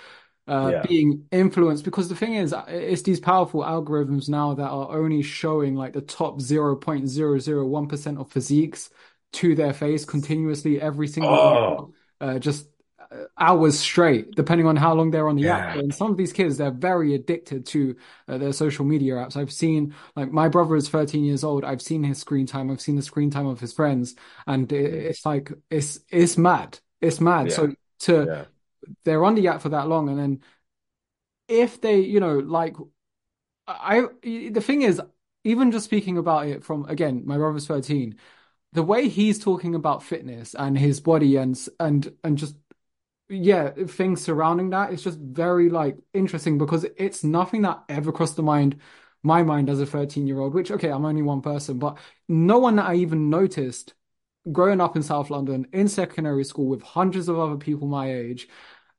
uh, 0.46 0.72
yeah. 0.72 0.83
being 0.87 1.26
influenced, 1.31 1.85
because 1.85 2.09
the 2.09 2.16
thing 2.16 2.35
is, 2.35 2.55
it's 2.68 3.03
these 3.03 3.20
powerful 3.20 3.62
algorithms 3.62 4.29
now 4.29 4.55
that 4.55 4.68
are 4.68 4.98
only 4.98 5.22
showing 5.22 5.74
like 5.76 5.92
the 5.92 6.00
top 6.00 6.40
0.001% 6.40 8.18
of 8.18 8.31
physiques 8.31 8.90
to 9.33 9.55
their 9.55 9.72
face 9.72 10.05
continuously 10.05 10.81
every 10.81 11.07
single 11.09 11.38
day, 11.38 11.76
Oh, 11.76 11.92
uh, 12.20 12.38
just 12.38 12.66
uh, 13.12 13.24
hours 13.38 13.79
straight, 13.79 14.35
depending 14.35 14.66
on 14.66 14.76
how 14.76 14.94
long 14.94 15.11
they're 15.11 15.29
on 15.29 15.37
the 15.37 15.48
app. 15.48 15.66
yeah. 15.66 15.74
And 15.74 15.94
some 15.94 16.11
of 16.11 16.16
these 16.16 16.33
kids, 16.33 16.57
they're 16.59 16.70
very 16.70 17.14
addicted 17.14 17.66
to 17.66 17.96
uh, 18.29 18.38
their 18.38 18.53
social 18.53 18.85
media 18.85 19.14
apps. 19.14 19.37
I've 19.37 19.53
seen, 19.53 19.94
like, 20.16 20.31
my 20.31 20.48
brother 20.48 20.76
is 20.76 20.88
13 20.88 21.24
years 21.24 21.44
old. 21.44 21.64
I've 21.64 21.83
seen 21.83 22.05
his 22.05 22.18
screen 22.18 22.46
time. 22.46 22.70
I've 22.70 22.81
seen 22.81 22.96
the 22.96 23.03
screen 23.03 23.31
time 23.31 23.46
of 23.46 23.61
his 23.61 23.72
friends, 23.72 24.14
and 24.46 24.70
it, 24.72 24.85
Mm, 24.90 25.07
it's 25.11 25.24
like 25.26 25.53
it's 25.70 26.00
it's 26.11 26.37
mad. 26.38 26.79
It's 27.00 27.20
mad. 27.20 27.50
Yeah, 27.50 27.55
So 27.55 27.74
to. 28.00 28.33
They're 29.04 29.24
on 29.24 29.34
the 29.34 29.48
app 29.48 29.62
for 29.62 29.70
that 29.70 29.88
long, 29.88 30.08
and 30.08 30.18
then 30.18 30.40
if 31.48 31.80
they, 31.80 32.00
you 32.00 32.20
know, 32.20 32.38
like 32.38 32.76
I, 33.68 34.06
the 34.22 34.60
thing 34.60 34.82
is, 34.82 35.00
even 35.44 35.72
just 35.72 35.86
speaking 35.86 36.18
about 36.18 36.48
it 36.48 36.64
from 36.64 36.86
again, 36.86 37.24
my 37.26 37.36
brother's 37.38 37.66
13, 37.66 38.16
the 38.72 38.82
way 38.82 39.08
he's 39.08 39.38
talking 39.38 39.74
about 39.74 40.02
fitness 40.04 40.54
and 40.54 40.78
his 40.78 41.00
body 41.00 41.36
and 41.36 41.58
and 41.80 42.12
and 42.24 42.38
just 42.38 42.56
yeah, 43.28 43.70
things 43.88 44.22
surrounding 44.22 44.70
that 44.70 44.92
is 44.92 45.02
just 45.04 45.18
very 45.20 45.70
like 45.70 45.96
interesting 46.14 46.58
because 46.58 46.86
it's 46.98 47.24
nothing 47.24 47.62
that 47.62 47.84
ever 47.88 48.12
crossed 48.12 48.36
the 48.36 48.42
mind, 48.44 48.78
my 49.22 49.42
mind 49.44 49.70
as 49.70 49.80
a 49.80 49.86
13 49.86 50.26
year 50.26 50.40
old, 50.40 50.54
which 50.54 50.70
okay, 50.72 50.90
I'm 50.90 51.04
only 51.06 51.22
one 51.22 51.42
person, 51.42 51.78
but 51.78 51.98
no 52.28 52.58
one 52.60 52.76
that 52.76 52.86
I 52.90 52.96
even 52.96 53.30
noticed 53.30 53.94
growing 54.52 54.80
up 54.80 54.96
in 54.96 55.02
South 55.02 55.30
London 55.30 55.66
in 55.72 55.88
secondary 55.88 56.44
school 56.44 56.66
with 56.66 56.82
hundreds 56.82 57.28
of 57.28 57.38
other 57.38 57.56
people 57.56 57.86
my 57.88 58.12
age, 58.12 58.48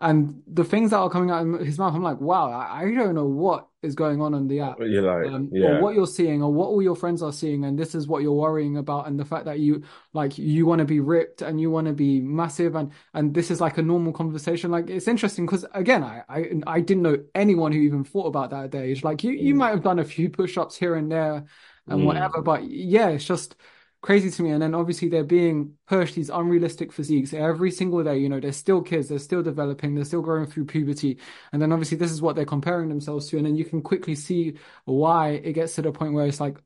and 0.02 0.42
the 0.48 0.64
things 0.64 0.92
that 0.92 0.98
are 0.98 1.10
coming 1.10 1.30
out 1.32 1.46
of 1.48 1.62
his 1.62 1.78
mouth, 1.80 1.94
I'm 1.96 2.04
like, 2.04 2.20
wow, 2.20 2.52
I, 2.52 2.82
I 2.84 2.94
don't 2.96 3.16
know 3.16 3.26
what 3.28 3.68
is 3.84 3.96
going 3.96 4.22
on 4.22 4.34
on 4.34 4.48
the 4.48 4.62
app. 4.62 4.84
You're 4.84 5.02
like, 5.02 5.34
Um, 5.34 5.56
or 5.60 5.76
what 5.76 5.94
you're 5.94 6.08
seeing, 6.08 6.42
or 6.42 6.52
what 6.52 6.66
all 6.70 6.82
your 6.82 6.96
friends 6.96 7.22
are 7.22 7.32
seeing, 7.32 7.64
and 7.66 7.78
this 7.78 7.94
is 7.94 8.08
what 8.08 8.24
you're 8.24 8.32
worrying 8.34 8.78
about, 8.78 9.08
and 9.08 9.20
the 9.20 9.26
fact 9.26 9.46
that 9.46 9.60
you 9.60 9.84
like 10.14 10.38
you 10.40 10.66
want 10.66 10.80
to 10.80 10.86
be 10.86 11.00
ripped 11.00 11.44
and 11.44 11.62
you 11.62 11.70
want 11.70 11.86
to 11.88 11.94
be 11.94 12.20
massive, 12.20 12.76
and 12.76 12.92
and 13.14 13.32
this 13.34 13.52
is 13.52 13.62
like 13.62 13.78
a 13.78 13.84
normal 13.84 14.14
conversation. 14.14 14.72
Like 14.72 14.90
it's 14.90 15.08
interesting 15.08 15.46
because 15.46 15.64
again, 15.74 16.04
I, 16.04 16.24
I 16.28 16.52
I 16.66 16.82
didn't 16.82 17.04
know 17.04 17.24
anyone 17.36 17.72
who 17.72 17.80
even 17.82 18.04
thought 18.04 18.26
about 18.28 18.50
that 18.50 18.66
at 18.74 18.76
age. 18.82 19.04
Like 19.04 19.24
you 19.24 19.32
you 19.32 19.54
Mm, 19.54 19.56
might 19.56 19.70
have 19.70 19.84
done 19.84 20.00
a 20.00 20.06
few 20.06 20.30
push-ups 20.30 20.76
here 20.76 20.96
and 20.96 21.12
there 21.12 21.46
and 21.90 22.02
mm, 22.02 22.02
whatever, 22.04 22.42
but 22.42 22.64
yeah, 22.70 23.10
it's 23.10 23.26
just 23.26 23.56
crazy 24.02 24.32
to 24.32 24.44
me. 24.44 24.52
And 24.52 24.62
then 24.62 24.74
obviously 24.74 25.10
they're 25.10 25.24
being 25.24 25.76
pushed 25.88 26.16
these 26.16 26.30
unrealistic 26.30 26.92
physiques 26.92 27.34
every 27.34 27.72
single 27.72 28.04
day. 28.04 28.18
You 28.18 28.30
know, 28.30 28.40
they're 28.40 28.52
still 28.52 28.82
kids, 28.82 29.10
they're 29.10 29.20
still 29.20 29.44
developing, 29.44 29.96
they're 29.96 30.06
still 30.06 30.22
growing 30.22 30.48
through 30.48 30.66
puberty. 30.66 31.20
And 31.52 31.62
then 31.62 31.72
obviously 31.72 31.98
this 31.98 32.12
is 32.12 32.22
what 32.22 32.36
they're 32.36 32.46
comparing 32.46 32.90
themselves 32.90 33.30
to. 33.30 33.38
And 33.38 33.46
then 33.46 33.56
you 33.56 33.66
can 33.66 33.82
quickly 33.82 34.16
see 34.16 34.58
why 34.86 35.30
it 35.32 35.54
gets 35.54 35.76
to 35.76 35.84
the 35.84 35.92
point 35.92 36.14
where 36.14 36.26
it's 36.28 36.40
like, 36.40 36.58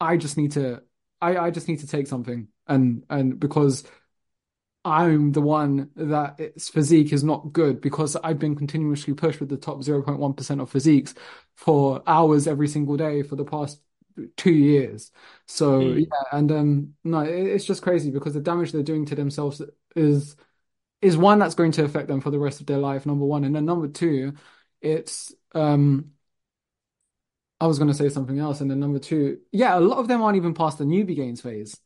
I 0.00 0.16
just 0.16 0.36
need 0.36 0.52
to, 0.52 0.82
I, 1.20 1.36
I 1.36 1.50
just 1.50 1.68
need 1.68 1.80
to 1.80 1.86
take 1.86 2.06
something. 2.06 2.48
And, 2.66 3.04
and 3.10 3.38
because 3.38 3.84
I'm 4.84 5.32
the 5.32 5.42
one 5.42 5.90
that 5.96 6.40
its 6.40 6.70
physique 6.70 7.12
is 7.12 7.22
not 7.22 7.52
good 7.52 7.82
because 7.82 8.16
I've 8.16 8.38
been 8.38 8.56
continuously 8.56 9.12
pushed 9.12 9.40
with 9.40 9.50
the 9.50 9.58
top 9.58 9.80
0.1% 9.80 10.62
of 10.62 10.70
physiques 10.70 11.14
for 11.54 12.02
hours 12.06 12.46
every 12.46 12.68
single 12.68 12.96
day 12.96 13.22
for 13.22 13.36
the 13.36 13.44
past 13.44 13.82
two 14.36 14.52
years. 14.52 15.10
So 15.46 15.94
yeah, 15.94 16.06
mm. 16.06 16.38
and 16.38 16.52
um 16.52 16.94
no, 17.04 17.20
it, 17.20 17.46
it's 17.46 17.64
just 17.64 17.82
crazy 17.82 18.10
because 18.10 18.34
the 18.34 18.40
damage 18.40 18.72
they're 18.72 18.82
doing 18.82 19.06
to 19.06 19.14
themselves 19.14 19.62
is 19.96 20.36
is 21.02 21.16
one 21.16 21.38
that's 21.38 21.54
going 21.54 21.72
to 21.72 21.84
affect 21.84 22.08
them 22.08 22.20
for 22.20 22.30
the 22.30 22.38
rest 22.38 22.60
of 22.60 22.66
their 22.66 22.78
life, 22.78 23.06
number 23.06 23.24
one. 23.24 23.44
And 23.44 23.54
then 23.54 23.64
number 23.64 23.88
two, 23.88 24.34
it's 24.80 25.34
um 25.54 26.12
I 27.60 27.66
was 27.66 27.78
gonna 27.78 27.94
say 27.94 28.08
something 28.08 28.38
else, 28.38 28.60
and 28.60 28.70
then 28.70 28.80
number 28.80 28.98
two, 28.98 29.40
yeah, 29.52 29.78
a 29.78 29.80
lot 29.80 29.98
of 29.98 30.08
them 30.08 30.22
aren't 30.22 30.36
even 30.36 30.54
past 30.54 30.78
the 30.78 30.84
newbie 30.84 31.16
gains 31.16 31.40
phase. 31.40 31.78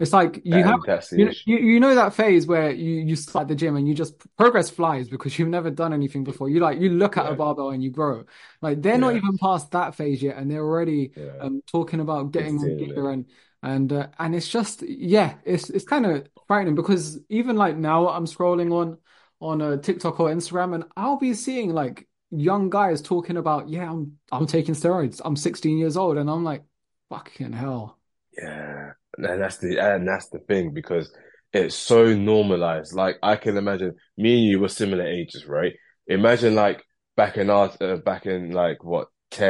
It's 0.00 0.14
like 0.14 0.40
you 0.44 0.54
have 0.64 0.80
you 1.12 1.26
know, 1.26 1.32
you 1.44 1.58
you 1.58 1.78
know 1.78 1.94
that 1.94 2.14
phase 2.14 2.46
where 2.46 2.70
you 2.70 3.02
you 3.02 3.16
start 3.16 3.48
the 3.48 3.54
gym 3.54 3.76
and 3.76 3.86
you 3.86 3.94
just 3.94 4.14
progress 4.38 4.70
flies 4.70 5.10
because 5.10 5.38
you've 5.38 5.50
never 5.50 5.70
done 5.70 5.92
anything 5.92 6.24
before. 6.24 6.48
You 6.48 6.60
like 6.60 6.80
you 6.80 6.88
look 6.88 7.18
at 7.18 7.30
a 7.30 7.34
barbell 7.34 7.68
and 7.68 7.84
you 7.84 7.90
grow. 7.90 8.24
Like 8.62 8.80
they're 8.80 8.96
not 8.96 9.14
even 9.14 9.36
past 9.36 9.70
that 9.72 9.94
phase 9.94 10.22
yet, 10.22 10.38
and 10.38 10.50
they're 10.50 10.64
already 10.64 11.12
yeah. 11.14 11.32
um 11.40 11.62
talking 11.70 12.00
about 12.00 12.32
getting 12.32 12.58
on 12.58 12.78
gear 12.78 13.10
and 13.10 13.26
and 13.62 13.92
uh, 13.92 14.08
and 14.18 14.34
it's 14.34 14.48
just 14.48 14.82
yeah, 14.82 15.34
it's 15.44 15.68
it's 15.68 15.84
kind 15.84 16.06
of 16.06 16.26
frightening 16.46 16.74
because 16.74 17.18
even 17.28 17.56
like 17.56 17.76
now 17.76 18.08
I'm 18.08 18.24
scrolling 18.24 18.72
on 18.72 18.96
on 19.40 19.60
a 19.60 19.76
TikTok 19.76 20.18
or 20.18 20.30
Instagram 20.30 20.74
and 20.74 20.84
I'll 20.96 21.18
be 21.18 21.34
seeing 21.34 21.74
like 21.74 22.08
young 22.30 22.70
guys 22.70 23.02
talking 23.02 23.36
about 23.36 23.68
yeah 23.68 23.90
I'm 23.90 24.18
I'm 24.32 24.46
taking 24.46 24.74
steroids. 24.74 25.20
I'm 25.22 25.36
16 25.36 25.76
years 25.76 25.98
old 25.98 26.16
and 26.16 26.30
I'm 26.30 26.42
like 26.42 26.62
fucking 27.10 27.52
hell. 27.52 27.98
Yeah, 28.32 28.92
and 29.24 29.42
that's 29.42 29.58
the 29.58 29.78
and 29.78 30.06
that's 30.06 30.28
the 30.28 30.38
thing 30.40 30.72
because 30.72 31.12
it's 31.52 31.74
so 31.74 32.14
normalized. 32.14 32.94
Like 32.94 33.16
I 33.22 33.36
can 33.36 33.56
imagine 33.56 33.94
me 34.16 34.34
and 34.34 34.44
you 34.44 34.60
were 34.60 34.68
similar 34.68 35.04
ages, 35.04 35.46
right? 35.46 35.74
Imagine 36.06 36.54
like 36.54 36.82
back 37.16 37.36
in 37.36 37.50
our 37.50 37.72
uh, 37.80 37.96
back 37.96 38.26
in 38.26 38.52
like 38.52 38.84
what 38.84 39.08
10 39.32 39.48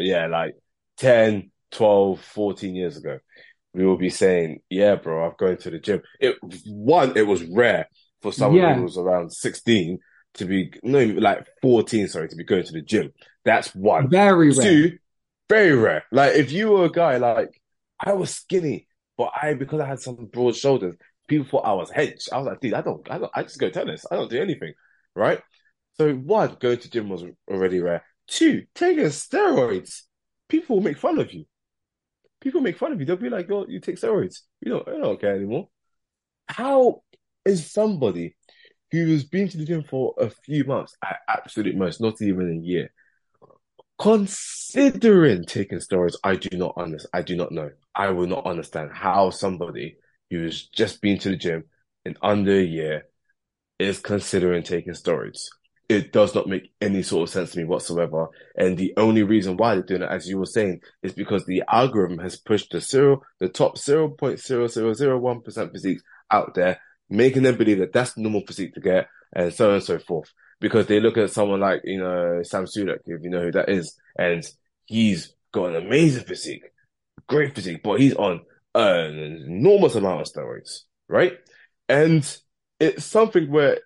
yeah, 0.00 0.26
like 0.26 0.54
10, 0.98 1.50
12, 1.70 2.20
14 2.20 2.74
years 2.74 2.96
ago. 2.96 3.18
We 3.74 3.84
will 3.84 3.98
be 3.98 4.10
saying, 4.10 4.60
"Yeah, 4.70 4.94
bro, 4.94 5.26
I'm 5.26 5.34
going 5.38 5.58
to 5.58 5.70
the 5.70 5.78
gym." 5.78 6.00
It 6.18 6.36
one, 6.66 7.16
it 7.16 7.26
was 7.26 7.42
rare 7.44 7.88
for 8.22 8.32
someone 8.32 8.74
who 8.74 8.84
was 8.84 8.96
around 8.96 9.32
16 9.32 9.98
to 10.34 10.44
be 10.44 10.72
no, 10.82 11.04
like 11.04 11.46
14, 11.60 12.08
sorry, 12.08 12.28
to 12.28 12.36
be 12.36 12.44
going 12.44 12.64
to 12.64 12.72
the 12.72 12.80
gym. 12.80 13.12
That's 13.44 13.74
one. 13.74 14.08
very 14.08 14.50
rare. 14.50 14.62
Two, 14.62 14.98
very 15.48 15.74
rare. 15.74 16.04
Like 16.10 16.36
if 16.36 16.52
you 16.52 16.70
were 16.70 16.86
a 16.86 16.90
guy 16.90 17.18
like 17.18 17.60
I 17.98 18.12
was 18.12 18.34
skinny, 18.34 18.88
but 19.16 19.32
I 19.40 19.54
because 19.54 19.80
I 19.80 19.86
had 19.86 20.00
some 20.00 20.26
broad 20.26 20.56
shoulders, 20.56 20.96
people 21.28 21.46
thought 21.46 21.66
I 21.66 21.72
was 21.74 21.90
hench. 21.90 22.28
I 22.32 22.38
was 22.38 22.46
like, 22.46 22.60
dude, 22.60 22.74
I 22.74 22.82
don't, 22.82 23.06
I 23.10 23.18
don't, 23.18 23.32
I 23.34 23.42
just 23.42 23.58
go 23.58 23.70
tennis. 23.70 24.04
I 24.10 24.16
don't 24.16 24.30
do 24.30 24.40
anything, 24.40 24.74
right? 25.14 25.40
So 25.94 26.14
one, 26.14 26.56
going 26.60 26.78
to 26.78 26.90
gym 26.90 27.08
was 27.08 27.24
already 27.50 27.80
rare. 27.80 28.04
Two, 28.28 28.64
taking 28.74 29.04
steroids, 29.04 30.02
people 30.48 30.76
will 30.76 30.82
make 30.82 30.98
fun 30.98 31.18
of 31.18 31.32
you. 31.32 31.44
People 32.40 32.60
make 32.60 32.78
fun 32.78 32.92
of 32.92 33.00
you. 33.00 33.06
They'll 33.06 33.16
be 33.16 33.30
like, 33.30 33.48
"Yo, 33.48 33.66
you 33.66 33.80
take 33.80 33.96
steroids. 33.96 34.40
You 34.60 34.72
don't, 34.72 34.86
you 34.88 35.02
don't 35.02 35.20
care 35.20 35.34
anymore." 35.34 35.68
How 36.48 37.02
is 37.44 37.70
somebody 37.72 38.36
who 38.90 39.06
has 39.10 39.24
been 39.24 39.48
to 39.48 39.56
the 39.56 39.64
gym 39.64 39.82
for 39.82 40.14
a 40.18 40.30
few 40.30 40.64
months, 40.64 40.94
at 41.04 41.18
absolute 41.28 41.76
most, 41.76 42.00
not 42.00 42.20
even 42.22 42.50
a 42.50 42.64
year, 42.64 42.90
considering 43.98 45.44
taking 45.44 45.78
steroids, 45.78 46.16
I 46.22 46.36
do 46.36 46.56
not 46.56 46.74
understand. 46.76 47.10
I 47.12 47.22
do 47.22 47.36
not 47.36 47.52
know. 47.52 47.70
I 47.94 48.10
will 48.10 48.26
not 48.26 48.46
understand 48.46 48.90
how 48.92 49.30
somebody 49.30 49.96
who 50.30 50.42
has 50.44 50.62
just 50.66 51.00
been 51.00 51.18
to 51.20 51.30
the 51.30 51.36
gym 51.36 51.64
in 52.04 52.16
under 52.22 52.58
a 52.58 52.62
year 52.62 53.06
is 53.78 53.98
considering 53.98 54.62
taking 54.62 54.92
steroids. 54.94 55.46
It 55.88 56.12
does 56.12 56.34
not 56.34 56.48
make 56.48 56.72
any 56.80 57.02
sort 57.02 57.28
of 57.28 57.32
sense 57.32 57.52
to 57.52 57.58
me 57.58 57.64
whatsoever. 57.64 58.26
And 58.56 58.76
the 58.76 58.92
only 58.96 59.22
reason 59.22 59.56
why 59.56 59.74
they're 59.74 59.84
doing 59.84 60.02
it, 60.02 60.10
as 60.10 60.28
you 60.28 60.38
were 60.38 60.46
saying, 60.46 60.80
is 61.02 61.12
because 61.12 61.46
the 61.46 61.62
algorithm 61.68 62.18
has 62.18 62.36
pushed 62.36 62.72
the 62.72 62.80
zero, 62.80 63.22
the 63.38 63.48
top 63.48 63.76
0.0001% 63.76 65.72
physiques 65.72 66.02
out 66.30 66.54
there, 66.54 66.80
making 67.08 67.44
them 67.44 67.56
believe 67.56 67.78
that 67.78 67.92
that's 67.92 68.14
the 68.14 68.22
normal 68.22 68.44
physique 68.46 68.74
to 68.74 68.80
get 68.80 69.06
and 69.32 69.54
so 69.54 69.68
on 69.68 69.74
and 69.76 69.84
so 69.84 69.98
forth. 70.00 70.32
Because 70.60 70.86
they 70.86 71.00
look 71.00 71.18
at 71.18 71.30
someone 71.30 71.60
like, 71.60 71.82
you 71.84 71.98
know, 72.00 72.42
Sam 72.42 72.64
Sulek, 72.64 73.00
if 73.06 73.22
you 73.22 73.30
know 73.30 73.42
who 73.42 73.52
that 73.52 73.68
is, 73.68 73.96
and 74.18 74.42
he's 74.86 75.34
got 75.52 75.70
an 75.70 75.76
amazing 75.76 76.24
physique, 76.24 76.64
great 77.28 77.54
physique, 77.54 77.82
but 77.82 78.00
he's 78.00 78.14
on 78.14 78.40
an 78.74 79.42
enormous 79.46 79.94
amount 79.94 80.22
of 80.22 80.26
steroids, 80.32 80.80
right? 81.08 81.34
And 81.88 82.24
it's 82.80 83.04
something 83.04 83.50
where 83.50 83.78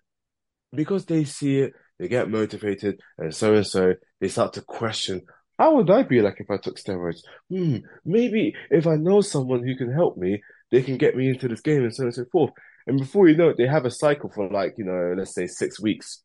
because 0.72 1.04
they 1.06 1.24
see 1.24 1.58
it, 1.60 1.72
they 1.98 2.08
get 2.08 2.30
motivated, 2.30 3.00
and 3.18 3.34
so 3.34 3.54
and 3.54 3.66
so, 3.66 3.94
they 4.20 4.28
start 4.28 4.52
to 4.54 4.62
question, 4.62 5.22
how 5.58 5.76
would 5.76 5.90
I 5.90 6.02
be 6.02 6.22
like 6.22 6.40
if 6.40 6.50
I 6.50 6.56
took 6.56 6.78
steroids? 6.78 7.20
Hmm, 7.50 7.78
maybe 8.04 8.54
if 8.70 8.86
I 8.86 8.94
know 8.94 9.20
someone 9.20 9.62
who 9.66 9.76
can 9.76 9.92
help 9.92 10.16
me, 10.16 10.40
they 10.70 10.82
can 10.82 10.96
get 10.96 11.16
me 11.16 11.28
into 11.28 11.48
this 11.48 11.60
game, 11.60 11.82
and 11.82 11.94
so 11.94 12.04
on 12.04 12.06
and 12.06 12.14
so 12.14 12.24
forth. 12.32 12.52
And 12.86 12.98
before 12.98 13.28
you 13.28 13.36
know 13.36 13.50
it, 13.50 13.56
they 13.58 13.66
have 13.66 13.84
a 13.84 13.90
cycle 13.90 14.30
for 14.34 14.48
like, 14.48 14.74
you 14.78 14.84
know, 14.84 15.14
let's 15.16 15.34
say 15.34 15.46
six 15.46 15.80
weeks. 15.80 16.22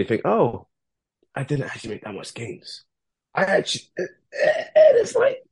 They 0.00 0.04
think, 0.04 0.22
oh, 0.24 0.66
I 1.34 1.44
didn't 1.44 1.66
actually 1.66 1.90
make 1.90 2.04
that 2.04 2.14
much 2.14 2.32
gains. 2.32 2.84
I 3.34 3.44
actually, 3.44 3.90
and 3.98 4.96
it's 4.96 5.14
like, 5.14 5.42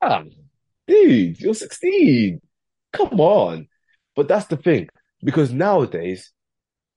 ah, 0.00 0.22
dude, 0.86 1.38
you're 1.38 1.52
16. 1.52 2.40
Come 2.94 3.20
on. 3.20 3.68
But 4.16 4.26
that's 4.26 4.46
the 4.46 4.56
thing, 4.56 4.88
because 5.22 5.52
nowadays, 5.52 6.32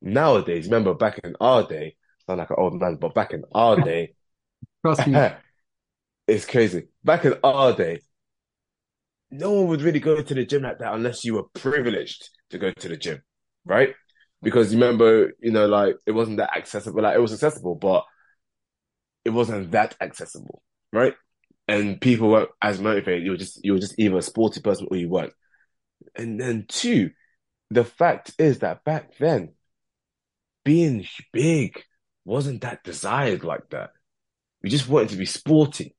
nowadays, 0.02 0.68
remember 0.68 0.94
back 0.94 1.20
in 1.26 1.36
our 1.42 1.68
day, 1.68 1.98
sound 2.26 2.40
like 2.40 2.52
an 2.52 2.56
old 2.58 2.80
man, 2.80 2.96
but 2.96 3.14
back 3.14 3.34
in 3.34 3.44
our 3.54 3.76
day, 3.82 4.14
Trust 4.82 5.06
me. 5.06 5.20
it's 6.30 6.46
crazy. 6.46 6.84
Back 7.04 7.26
in 7.26 7.34
our 7.44 7.74
day, 7.74 8.00
no 9.30 9.52
one 9.52 9.68
would 9.68 9.82
really 9.82 10.00
go 10.00 10.22
to 10.22 10.34
the 10.34 10.46
gym 10.46 10.64
like 10.64 10.80
that 10.80 10.94
unless 10.94 11.26
you 11.26 11.34
were 11.34 11.50
privileged 11.54 12.30
to 12.52 12.58
go 12.58 12.72
to 12.72 12.88
the 12.88 12.96
gym, 12.96 13.22
right? 13.66 13.94
Because 14.44 14.74
you 14.74 14.80
remember, 14.80 15.34
you 15.42 15.52
know, 15.52 15.68
like 15.68 15.96
it 16.06 16.12
wasn't 16.12 16.38
that 16.38 16.56
accessible. 16.56 17.02
Like 17.02 17.16
it 17.16 17.22
was 17.22 17.34
accessible, 17.34 17.76
but 17.76 18.06
it 19.26 19.32
wasn't 19.32 19.72
that 19.72 19.96
accessible, 20.02 20.62
right? 20.92 21.14
And 21.68 22.02
people 22.02 22.30
weren't 22.30 22.50
as 22.62 22.80
motivated. 22.80 23.24
You 23.24 23.32
were 23.32 23.38
just 23.38 23.64
you 23.64 23.74
were 23.74 23.80
just 23.80 23.96
either 23.98 24.18
a 24.18 24.22
sporty 24.22 24.62
person 24.62 24.88
or 24.92 24.98
you 24.98 25.10
weren't. 25.10 25.34
And 26.16 26.40
then 26.40 26.66
two, 26.68 27.12
the 27.70 27.86
fact 27.86 28.34
is 28.38 28.60
that 28.60 28.84
back 28.84 29.18
then, 29.18 29.54
being 30.66 31.06
big 31.32 31.82
wasn't 32.26 32.62
that 32.62 32.84
desired 32.84 33.44
like 33.44 33.70
that. 33.72 33.92
We 34.62 34.70
just 34.70 34.88
wanted 34.90 35.10
to 35.10 35.18
be 35.18 35.26
sporty. 35.26 35.96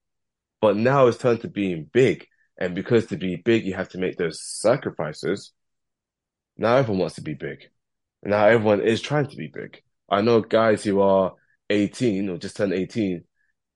But 0.60 0.76
now 0.76 1.06
it's 1.08 1.18
turned 1.18 1.42
to 1.42 1.48
being 1.48 1.90
big. 1.92 2.26
And 2.56 2.74
because 2.74 3.06
to 3.06 3.16
be 3.16 3.36
big, 3.36 3.66
you 3.66 3.74
have 3.74 3.90
to 3.90 3.98
make 3.98 4.16
those 4.16 4.40
sacrifices. 4.42 5.52
Now 6.56 6.76
everyone 6.76 7.00
wants 7.00 7.16
to 7.16 7.22
be 7.22 7.34
big. 7.34 7.68
Now 8.24 8.46
everyone 8.46 8.80
is 8.80 9.00
trying 9.00 9.26
to 9.26 9.36
be 9.36 9.48
big. 9.48 9.82
I 10.08 10.22
know 10.22 10.40
guys 10.40 10.82
who 10.82 11.00
are 11.00 11.34
18 11.70 12.28
or 12.28 12.38
just 12.38 12.56
turned 12.56 12.72
18, 12.72 13.24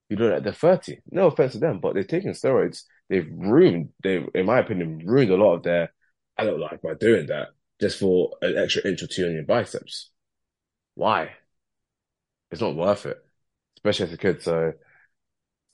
you 0.09 0.17
look 0.17 0.33
at 0.33 0.43
they're 0.43 0.53
30. 0.53 0.99
No 1.11 1.27
offense 1.27 1.53
to 1.53 1.59
them, 1.59 1.79
but 1.79 1.93
they're 1.93 2.03
taking 2.03 2.31
steroids. 2.31 2.83
They've 3.09 3.29
ruined, 3.31 3.89
they've, 4.03 4.27
in 4.33 4.45
my 4.45 4.59
opinion, 4.59 5.01
ruined 5.05 5.31
a 5.31 5.37
lot 5.37 5.55
of 5.55 5.63
their 5.63 5.91
adult 6.37 6.59
life 6.59 6.81
by 6.81 6.93
doing 6.99 7.27
that 7.27 7.49
just 7.79 7.99
for 7.99 8.37
an 8.41 8.57
extra 8.57 8.87
inch 8.87 9.03
or 9.03 9.07
two 9.07 9.25
on 9.25 9.33
your 9.33 9.43
biceps. 9.43 10.09
Why? 10.95 11.31
It's 12.51 12.61
not 12.61 12.75
worth 12.75 13.05
it, 13.05 13.17
especially 13.77 14.07
as 14.07 14.13
a 14.13 14.17
kid. 14.17 14.41
So 14.41 14.73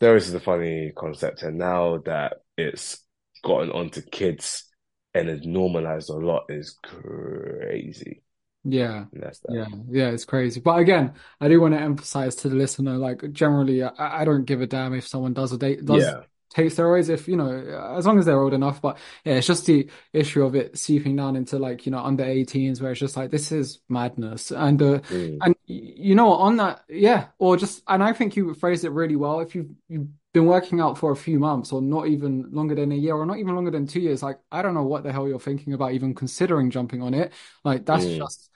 steroids 0.02 0.18
is 0.18 0.34
a 0.34 0.40
funny 0.40 0.92
concept. 0.96 1.44
And 1.44 1.58
now 1.58 2.00
that 2.06 2.42
it's 2.58 3.02
gotten 3.44 3.72
onto 3.72 4.02
kids 4.02 4.66
and 5.14 5.30
it's 5.30 5.46
normalized 5.46 6.10
a 6.10 6.14
lot 6.14 6.46
is 6.50 6.78
crazy. 6.84 8.25
Yeah, 8.68 9.06
And 9.14 9.22
that's 9.24 9.40
that. 9.40 9.56
yeah, 9.56 9.66
yeah, 9.90 10.10
it's 10.10 10.26
crazy. 10.26 10.60
But 10.60 10.80
again, 10.80 11.14
I 11.40 11.48
do 11.48 11.62
want 11.62 11.74
to 11.76 11.80
emphasize 11.80 12.36
to 12.38 12.50
the 12.50 12.56
listener, 12.56 12.98
like 12.98 13.32
generally, 13.32 13.84
I, 13.84 14.22
I 14.22 14.26
don't 14.26 14.46
give 14.46 14.62
a 14.62 14.68
damn 14.68 14.94
if 14.94 15.08
someone 15.08 15.34
does 15.34 15.52
a 15.52 15.58
date 15.58 15.86
does 15.86 16.06
Yeah. 16.06 16.22
take 16.50 16.68
steroids 16.68 17.10
if 17.10 17.28
you 17.28 17.36
know 17.36 17.52
as 17.98 18.06
long 18.06 18.18
as 18.18 18.26
they're 18.26 18.40
old 18.42 18.54
enough. 18.54 18.82
But 18.82 18.98
yeah, 19.24 19.36
it's 19.36 19.48
just 19.48 19.66
the 19.68 19.90
issue 20.14 20.44
of 20.44 20.56
it 20.56 20.78
seeping 20.80 21.16
down 21.16 21.36
into 21.36 21.60
like 21.60 21.86
you 21.86 21.92
know 21.92 22.00
under 22.00 22.24
18s 22.24 22.82
where 22.82 22.92
it's 22.92 23.00
just 23.00 23.16
like 23.18 23.30
this 23.30 23.52
is 23.52 23.80
madness. 23.88 24.52
And 24.52 24.82
uh, 24.82 25.02
Mm. 25.10 25.46
and 25.46 25.56
you 25.68 26.16
know 26.16 26.32
on 26.34 26.58
that, 26.58 26.84
yeah, 26.90 27.28
or 27.38 27.58
just 27.58 27.84
and 27.88 28.04
I 28.04 28.14
think 28.14 28.36
you 28.36 28.54
phrased 28.54 28.84
it 28.86 28.90
really 28.92 29.16
well. 29.16 29.40
If 29.42 29.56
you've 29.56 29.70
you've 29.88 30.08
been 30.34 30.46
working 30.46 30.80
out 30.82 30.98
for 30.98 31.12
a 31.12 31.16
few 31.16 31.40
months 31.40 31.72
or 31.72 31.82
not 31.82 32.08
even 32.08 32.52
longer 32.52 32.76
than 32.76 32.92
a 32.92 32.96
year 32.96 33.16
or 33.16 33.26
not 33.26 33.38
even 33.38 33.56
longer 33.56 33.72
than 33.72 33.88
two 33.88 34.00
years, 34.02 34.22
like 34.24 34.40
I 34.52 34.62
don't 34.62 34.74
know 34.74 34.84
what 34.84 35.04
the 35.04 35.12
hell 35.12 35.28
you're 35.28 35.40
thinking 35.40 35.74
about 35.74 35.94
even 35.94 36.14
considering 36.16 36.72
jumping 36.72 37.02
on 37.02 37.14
it. 37.14 37.32
Like 37.64 37.86
that's 37.86 38.06
Mm. 38.06 38.18
just 38.18 38.50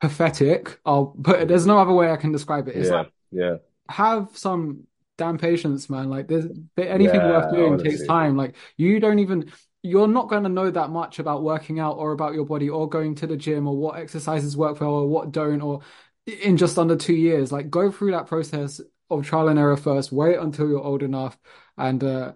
pathetic. 0.00 0.78
I'll 0.84 1.06
but 1.16 1.48
there's 1.48 1.66
no 1.66 1.78
other 1.78 1.92
way 1.92 2.10
I 2.10 2.16
can 2.16 2.32
describe 2.32 2.68
it. 2.68 2.76
It's 2.76 2.88
Yeah. 2.88 2.96
like 2.96 3.12
Yeah. 3.30 3.56
have 3.88 4.36
some 4.36 4.86
damn 5.18 5.38
patience, 5.38 5.90
man. 5.90 6.10
Like 6.10 6.28
there's 6.28 6.46
anything 6.78 7.24
worth 7.24 7.44
Yeah. 7.44 7.50
doing 7.50 7.78
takes 7.78 8.04
time. 8.04 8.36
Like 8.36 8.56
you 8.76 9.00
don't 9.00 9.18
even 9.20 9.52
you're 9.82 10.08
not 10.08 10.28
going 10.28 10.44
to 10.44 10.48
know 10.48 10.70
that 10.70 10.90
much 10.90 11.18
about 11.18 11.42
working 11.42 11.78
out 11.78 11.96
or 11.98 12.12
about 12.12 12.34
your 12.34 12.46
body 12.46 12.70
or 12.70 12.88
going 12.88 13.14
to 13.16 13.26
the 13.26 13.36
gym 13.36 13.66
or 13.68 13.76
what 13.76 13.98
exercises 13.98 14.56
work 14.56 14.80
well 14.80 14.90
or 14.90 15.08
what 15.08 15.30
don't 15.32 15.60
or 15.60 15.80
in 16.26 16.56
just 16.56 16.78
under 16.78 16.96
two 16.96 17.14
years. 17.14 17.52
Like 17.52 17.70
go 17.70 17.90
through 17.90 18.12
that 18.12 18.26
process 18.26 18.80
of 19.10 19.24
trial 19.26 19.48
and 19.48 19.58
error 19.58 19.76
first. 19.76 20.12
Wait 20.12 20.38
until 20.38 20.68
you're 20.68 20.80
old 20.82 21.02
enough 21.02 21.38
and 21.76 22.02
uh 22.02 22.32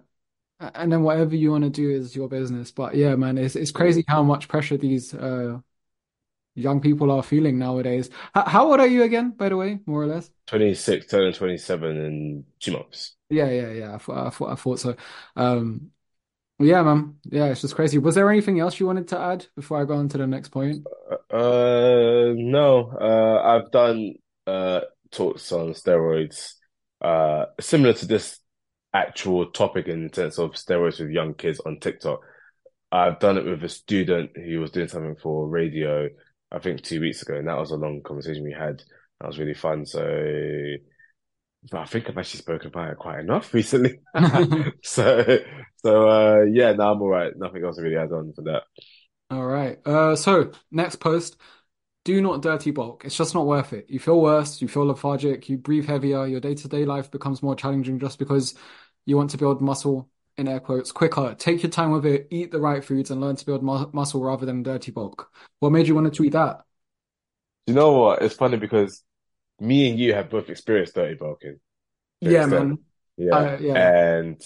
and 0.59 0.91
then 0.91 1.03
whatever 1.03 1.35
you 1.35 1.51
want 1.51 1.63
to 1.63 1.69
do 1.69 1.89
is 1.89 2.15
your 2.15 2.27
business. 2.27 2.71
But 2.71 2.95
yeah, 2.95 3.15
man, 3.15 3.37
it's 3.37 3.55
it's 3.55 3.71
crazy 3.71 4.03
how 4.07 4.23
much 4.23 4.47
pressure 4.47 4.77
these 4.77 5.13
uh 5.13 5.59
young 6.55 6.81
people 6.81 7.11
are 7.11 7.23
feeling 7.23 7.57
nowadays. 7.59 8.09
H 8.35 8.43
how 8.47 8.69
old 8.69 8.79
are 8.79 8.87
you 8.87 9.03
again, 9.03 9.31
by 9.31 9.49
the 9.49 9.57
way, 9.57 9.79
more 9.85 10.03
or 10.03 10.07
less? 10.07 10.29
26, 10.47 11.07
turning 11.07 11.33
27 11.33 11.97
in 11.97 12.45
two 12.59 12.71
months. 12.71 13.15
Yeah, 13.29 13.49
yeah, 13.49 13.71
yeah. 13.71 13.95
I 13.95 13.97
thought, 13.97 14.27
I 14.27 14.29
thought, 14.29 14.51
I 14.51 14.55
thought 14.55 14.79
so. 14.79 14.95
Um, 15.35 15.91
yeah, 16.59 16.81
man. 16.83 17.15
Yeah, 17.25 17.45
it's 17.45 17.61
just 17.61 17.75
crazy. 17.75 17.97
Was 17.97 18.15
there 18.15 18.29
anything 18.29 18.59
else 18.59 18.79
you 18.79 18.85
wanted 18.85 19.07
to 19.09 19.19
add 19.19 19.45
before 19.55 19.81
I 19.81 19.85
go 19.85 19.95
on 19.95 20.09
to 20.09 20.17
the 20.17 20.27
next 20.27 20.49
point? 20.49 20.85
Uh, 21.29 22.33
no, 22.35 22.91
uh, 22.99 23.41
I've 23.43 23.71
done, 23.71 24.15
uh, 24.45 24.81
talks 25.11 25.51
on 25.51 25.73
steroids, 25.73 26.53
uh, 27.01 27.45
similar 27.59 27.93
to 27.93 28.05
this 28.05 28.39
actual 28.93 29.51
topic 29.51 29.87
in 29.87 30.07
the 30.07 30.13
sense 30.13 30.39
of 30.39 30.51
steroids 30.51 30.99
with 30.99 31.11
young 31.11 31.33
kids 31.33 31.61
on 31.65 31.79
TikTok. 31.79 32.21
I've 32.91 33.19
done 33.19 33.37
it 33.37 33.45
with 33.45 33.63
a 33.63 33.69
student 33.69 34.31
who 34.35 34.59
was 34.59 34.71
doing 34.71 34.87
something 34.87 35.15
for 35.15 35.47
radio, 35.47 36.09
I 36.51 36.59
think 36.59 36.81
two 36.81 37.01
weeks 37.01 37.21
ago, 37.21 37.35
and 37.35 37.47
that 37.47 37.57
was 37.57 37.71
a 37.71 37.75
long 37.75 38.01
conversation 38.03 38.43
we 38.43 38.53
had. 38.53 38.81
That 39.19 39.27
was 39.27 39.39
really 39.39 39.53
fun. 39.53 39.85
So, 39.85 39.99
but 41.71 41.79
I 41.81 41.85
think 41.85 42.09
I've 42.09 42.17
actually 42.17 42.39
spoken 42.39 42.67
about 42.67 42.91
it 42.91 42.97
quite 42.97 43.19
enough 43.19 43.53
recently. 43.53 43.99
So, 44.81 45.39
so, 45.83 46.09
uh, 46.09 46.43
yeah, 46.43 46.71
no, 46.73 46.91
I'm 46.91 47.01
all 47.01 47.09
right. 47.09 47.33
Nothing 47.35 47.63
else 47.65 47.75
to 47.75 47.81
really 47.81 47.97
add 47.97 48.11
on 48.11 48.33
for 48.33 48.43
that. 48.43 48.63
All 49.31 49.45
right. 49.45 49.79
Uh, 49.85 50.15
so 50.15 50.51
next 50.71 50.97
post, 50.97 51.37
do 52.05 52.21
not 52.21 52.41
dirty 52.41 52.71
bulk. 52.71 53.05
It's 53.05 53.17
just 53.17 53.35
not 53.35 53.47
worth 53.47 53.73
it. 53.73 53.89
You 53.89 53.99
feel 53.99 54.21
worse, 54.21 54.61
you 54.61 54.67
feel 54.67 54.85
lethargic, 54.85 55.49
you 55.49 55.57
breathe 55.57 55.87
heavier, 55.87 56.27
your 56.27 56.39
day-to-day 56.39 56.85
life 56.85 57.11
becomes 57.11 57.43
more 57.43 57.55
challenging 57.55 57.99
just 57.99 58.19
because 58.19 58.55
you 59.05 59.17
want 59.17 59.31
to 59.31 59.37
build 59.37 59.61
muscle, 59.61 60.09
in 60.39 60.47
air 60.47 60.59
quotes, 60.59 60.91
quicker. 60.91 61.35
Take 61.37 61.63
your 61.63 61.69
time 61.69 61.91
with 61.91 62.05
it, 62.05 62.27
eat 62.31 62.51
the 62.51 62.59
right 62.59 62.83
foods, 62.83 63.11
and 63.11 63.21
learn 63.21 63.35
to 63.35 63.45
build 63.45 63.63
mu 63.63 63.85
muscle 63.93 64.21
rather 64.21 64.45
than 64.45 64.63
dirty 64.63 64.91
bulk. 64.91 65.29
What 65.59 65.71
made 65.71 65.87
you 65.87 65.95
want 65.95 66.11
to 66.11 66.15
tweet 66.15 66.33
that? 66.33 66.61
You 67.67 67.73
know 67.73 67.93
what? 67.93 68.21
It's 68.21 68.35
funny 68.35 68.57
because 68.57 69.03
me 69.59 69.89
and 69.89 69.99
you 69.99 70.13
have 70.13 70.29
both 70.29 70.49
experienced 70.49 70.95
dirty 70.95 71.15
bulking 71.15 71.59
Yeah, 72.21 72.45
man. 72.45 72.79
Yeah. 73.17 73.35
Uh, 73.35 73.57
yeah. 73.59 73.73
And 73.75 74.41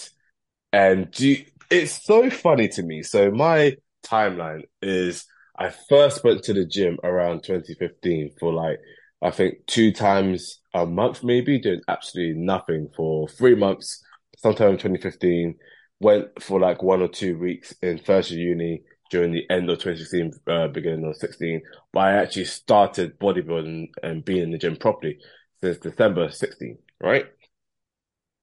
and 0.72 1.12
do 1.12 1.30
you, 1.30 1.46
it's 1.70 2.04
so 2.04 2.30
funny 2.30 2.68
to 2.70 2.84
me. 2.84 3.04
So 3.04 3.32
my 3.32 3.78
timeline 4.06 4.64
is 4.82 5.26
I 5.56 5.70
first 5.70 6.24
went 6.24 6.44
to 6.44 6.54
the 6.54 6.66
gym 6.66 6.98
around 7.04 7.44
2015 7.44 8.32
for 8.39 8.52
like 8.52 8.80
I 9.22 9.32
think 9.32 9.66
two 9.68 9.91
times 9.94 10.60
a 10.74 10.86
month 10.86 11.24
maybe, 11.24 11.60
doing 11.60 11.82
absolutely 11.88 12.41
nothing 12.41 12.89
for 12.96 13.30
three 13.30 13.56
months, 13.56 14.04
sometime 14.38 14.72
in 14.72 14.78
2015. 14.78 15.56
Went 16.04 16.43
for 16.43 16.60
like 16.60 16.84
one 16.84 17.01
or 17.01 17.08
two 17.08 17.38
weeks 17.39 17.74
in 17.82 17.97
first 17.97 18.30
year 18.30 18.49
uni 18.49 18.84
during 19.10 19.32
the 19.32 19.49
end 19.49 19.70
of 19.70 19.78
2016, 19.80 20.34
uh, 20.47 20.68
beginning 20.68 21.06
of 21.06 21.16
16. 21.16 21.62
But 21.93 21.99
I 21.99 22.14
actually 22.14 22.45
started 22.45 23.20
bodybuilding 23.20 23.89
and 24.04 24.26
being 24.26 24.43
in 24.43 24.51
the 24.51 24.58
gym 24.58 24.76
properly 24.76 25.20
since 25.62 25.78
December 25.78 26.30
16, 26.30 26.78
right? 26.99 27.28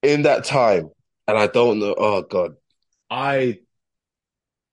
In 0.03 0.23
that 0.23 0.45
time, 0.45 0.91
and 1.29 1.37
I 1.37 1.49
don't 1.49 1.81
know, 1.81 1.95
oh 1.99 2.23
God, 2.23 2.53
I 3.11 3.59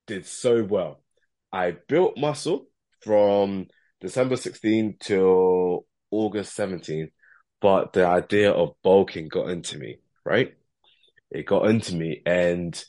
did 0.06 0.26
so 0.26 0.64
well. 0.64 1.02
I 1.52 1.76
built 1.88 2.18
muscle 2.18 2.68
from 3.02 3.68
December 4.00 4.38
16 4.38 4.98
till 5.00 5.86
August 6.12 6.56
17, 6.56 7.12
but 7.60 7.94
the 7.94 8.06
idea 8.06 8.52
of 8.52 8.76
bulking 8.84 9.28
got 9.28 9.50
into 9.50 9.78
me, 9.78 9.98
right? 10.24 10.56
It 11.32 11.46
got 11.46 11.70
into 11.70 11.96
me 11.96 12.22
and 12.26 12.82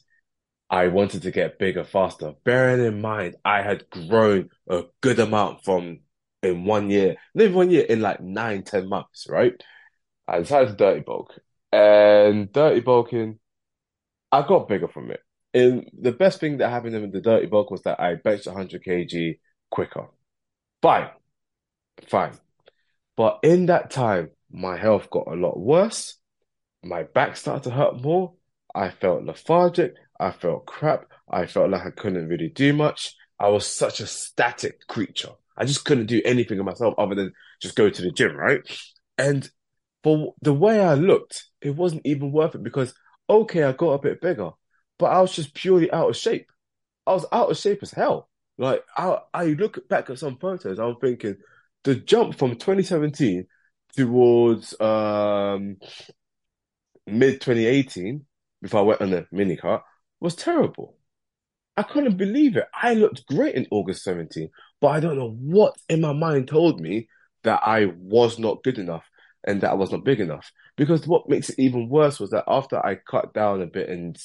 I 0.70 0.88
wanted 0.88 1.22
to 1.22 1.30
get 1.30 1.58
bigger 1.58 1.84
faster. 1.84 2.34
Bearing 2.44 2.84
in 2.84 3.00
mind, 3.00 3.36
I 3.44 3.62
had 3.62 3.88
grown 3.90 4.50
a 4.68 4.84
good 5.00 5.18
amount 5.18 5.64
from 5.64 6.00
in 6.42 6.64
one 6.64 6.90
year, 6.90 7.16
not 7.34 7.52
one 7.52 7.70
year, 7.70 7.84
in 7.84 8.00
like 8.00 8.20
nine, 8.20 8.62
ten 8.62 8.88
months, 8.88 9.26
right? 9.28 9.54
I 10.26 10.40
decided 10.40 10.70
to 10.70 10.76
dirty 10.76 11.00
bulk. 11.00 11.38
And 11.72 12.52
dirty 12.52 12.80
bulking, 12.80 13.38
I 14.30 14.46
got 14.46 14.68
bigger 14.68 14.88
from 14.88 15.10
it. 15.10 15.20
And 15.54 15.90
the 15.98 16.12
best 16.12 16.40
thing 16.40 16.58
that 16.58 16.68
happened 16.68 16.94
in 16.94 17.10
the 17.10 17.20
dirty 17.20 17.46
bulk 17.46 17.70
was 17.70 17.82
that 17.82 18.00
I 18.00 18.16
benched 18.16 18.46
100 18.46 18.84
kg 18.84 19.38
quicker. 19.70 20.06
Fine. 20.82 21.08
Fine. 22.06 22.32
But 23.16 23.40
in 23.42 23.66
that 23.66 23.90
time, 23.90 24.30
my 24.50 24.76
health 24.76 25.10
got 25.10 25.26
a 25.26 25.34
lot 25.34 25.58
worse. 25.58 26.18
My 26.82 27.02
back 27.02 27.36
started 27.36 27.64
to 27.64 27.70
hurt 27.70 28.00
more. 28.00 28.34
I 28.74 28.90
felt 28.90 29.24
lethargic. 29.24 29.94
I 30.20 30.30
felt 30.30 30.66
crap. 30.66 31.06
I 31.30 31.46
felt 31.46 31.70
like 31.70 31.86
I 31.86 31.90
couldn't 31.90 32.28
really 32.28 32.48
do 32.48 32.72
much. 32.72 33.14
I 33.38 33.48
was 33.48 33.66
such 33.66 34.00
a 34.00 34.06
static 34.06 34.86
creature. 34.86 35.30
I 35.56 35.64
just 35.64 35.84
couldn't 35.84 36.06
do 36.06 36.22
anything 36.24 36.58
of 36.58 36.66
myself 36.66 36.94
other 36.98 37.14
than 37.14 37.32
just 37.60 37.76
go 37.76 37.90
to 37.90 38.02
the 38.02 38.10
gym, 38.10 38.36
right? 38.36 38.60
And 39.16 39.48
for 40.04 40.34
the 40.42 40.54
way 40.54 40.80
I 40.80 40.94
looked, 40.94 41.44
it 41.60 41.74
wasn't 41.74 42.02
even 42.04 42.32
worth 42.32 42.54
it 42.54 42.62
because, 42.62 42.94
okay, 43.28 43.64
I 43.64 43.72
got 43.72 43.92
a 43.92 43.98
bit 43.98 44.20
bigger, 44.20 44.50
but 44.98 45.06
I 45.06 45.20
was 45.20 45.34
just 45.34 45.54
purely 45.54 45.90
out 45.90 46.10
of 46.10 46.16
shape. 46.16 46.46
I 47.06 47.12
was 47.12 47.26
out 47.32 47.50
of 47.50 47.56
shape 47.56 47.80
as 47.82 47.90
hell. 47.90 48.28
Like, 48.56 48.84
I, 48.96 49.18
I 49.34 49.44
look 49.46 49.88
back 49.88 50.10
at 50.10 50.18
some 50.18 50.38
photos, 50.38 50.78
I'm 50.78 50.96
thinking 50.96 51.36
the 51.84 51.94
jump 51.94 52.38
from 52.38 52.56
2017 52.56 53.46
towards 53.96 54.78
um, 54.80 55.76
mid 57.12 57.40
2018, 57.40 58.24
before 58.62 58.80
I 58.80 58.84
went 58.84 59.00
on 59.00 59.10
the 59.10 59.26
mini 59.30 59.56
cut, 59.56 59.82
was 60.20 60.34
terrible. 60.34 60.96
I 61.76 61.82
couldn't 61.82 62.16
believe 62.16 62.56
it. 62.56 62.66
I 62.74 62.94
looked 62.94 63.26
great 63.26 63.54
in 63.54 63.66
August 63.70 64.02
17, 64.02 64.50
but 64.80 64.88
I 64.88 65.00
don't 65.00 65.16
know 65.16 65.30
what 65.30 65.74
in 65.88 66.00
my 66.00 66.12
mind 66.12 66.48
told 66.48 66.80
me 66.80 67.08
that 67.44 67.60
I 67.64 67.86
was 67.86 68.38
not 68.38 68.64
good 68.64 68.78
enough 68.78 69.04
and 69.44 69.60
that 69.60 69.70
I 69.70 69.74
was 69.74 69.92
not 69.92 70.04
big 70.04 70.20
enough. 70.20 70.50
Because 70.76 71.06
what 71.06 71.28
makes 71.28 71.50
it 71.50 71.58
even 71.58 71.88
worse 71.88 72.18
was 72.18 72.30
that 72.30 72.44
after 72.48 72.84
I 72.84 72.96
cut 72.96 73.32
down 73.32 73.62
a 73.62 73.66
bit 73.66 73.88
in, 73.88 74.16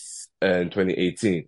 in 0.41 0.69
2018, 0.71 1.45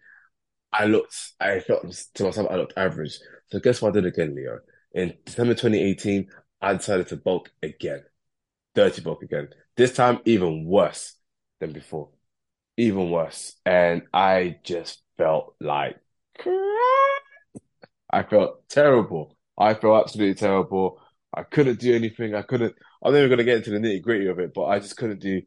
I 0.71 0.85
looked, 0.85 1.33
I 1.39 1.59
felt 1.59 1.91
to 2.15 2.23
myself, 2.23 2.47
I 2.51 2.55
looked 2.55 2.77
average. 2.77 3.17
So 3.51 3.59
guess 3.59 3.81
what 3.81 3.89
I 3.89 3.93
did 3.93 4.05
again, 4.05 4.35
Leo? 4.35 4.59
In 4.93 5.15
December 5.25 5.53
2018, 5.53 6.27
I 6.61 6.73
decided 6.73 7.07
to 7.07 7.17
bulk 7.17 7.51
again. 7.63 8.03
Dirty 8.75 9.01
bulk 9.01 9.23
again. 9.23 9.49
This 9.75 9.93
time, 9.93 10.19
even 10.25 10.65
worse 10.65 11.15
than 11.65 11.73
before. 11.73 12.09
Even 12.77 13.09
worse. 13.09 13.55
And 13.65 14.03
I 14.13 14.57
just 14.63 15.01
felt 15.17 15.55
like 15.59 15.97
crap. 16.37 17.23
I 18.11 18.23
felt 18.23 18.67
terrible. 18.69 19.35
I 19.57 19.73
felt 19.73 20.03
absolutely 20.03 20.35
terrible. 20.35 21.01
I 21.33 21.43
couldn't 21.43 21.79
do 21.79 21.95
anything. 21.95 22.35
I 22.35 22.41
couldn't. 22.41 22.75
I'm 23.03 23.13
never 23.13 23.27
going 23.27 23.39
to 23.39 23.43
get 23.43 23.57
into 23.57 23.71
the 23.71 23.77
nitty 23.77 24.01
gritty 24.01 24.27
of 24.27 24.39
it, 24.39 24.53
but 24.53 24.65
I 24.65 24.79
just 24.79 24.97
couldn't 24.97 25.21
do 25.21 25.41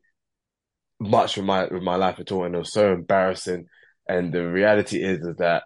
much 1.00 1.36
with 1.36 1.46
my 1.46 1.66
with 1.66 1.82
my 1.82 1.96
life 1.96 2.18
at 2.18 2.32
all, 2.32 2.44
and 2.44 2.54
it 2.54 2.58
was 2.58 2.72
so 2.72 2.92
embarrassing. 2.92 3.66
And 4.08 4.32
the 4.32 4.46
reality 4.48 5.02
is, 5.02 5.20
is 5.20 5.36
that 5.36 5.64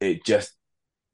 it 0.00 0.24
just 0.24 0.52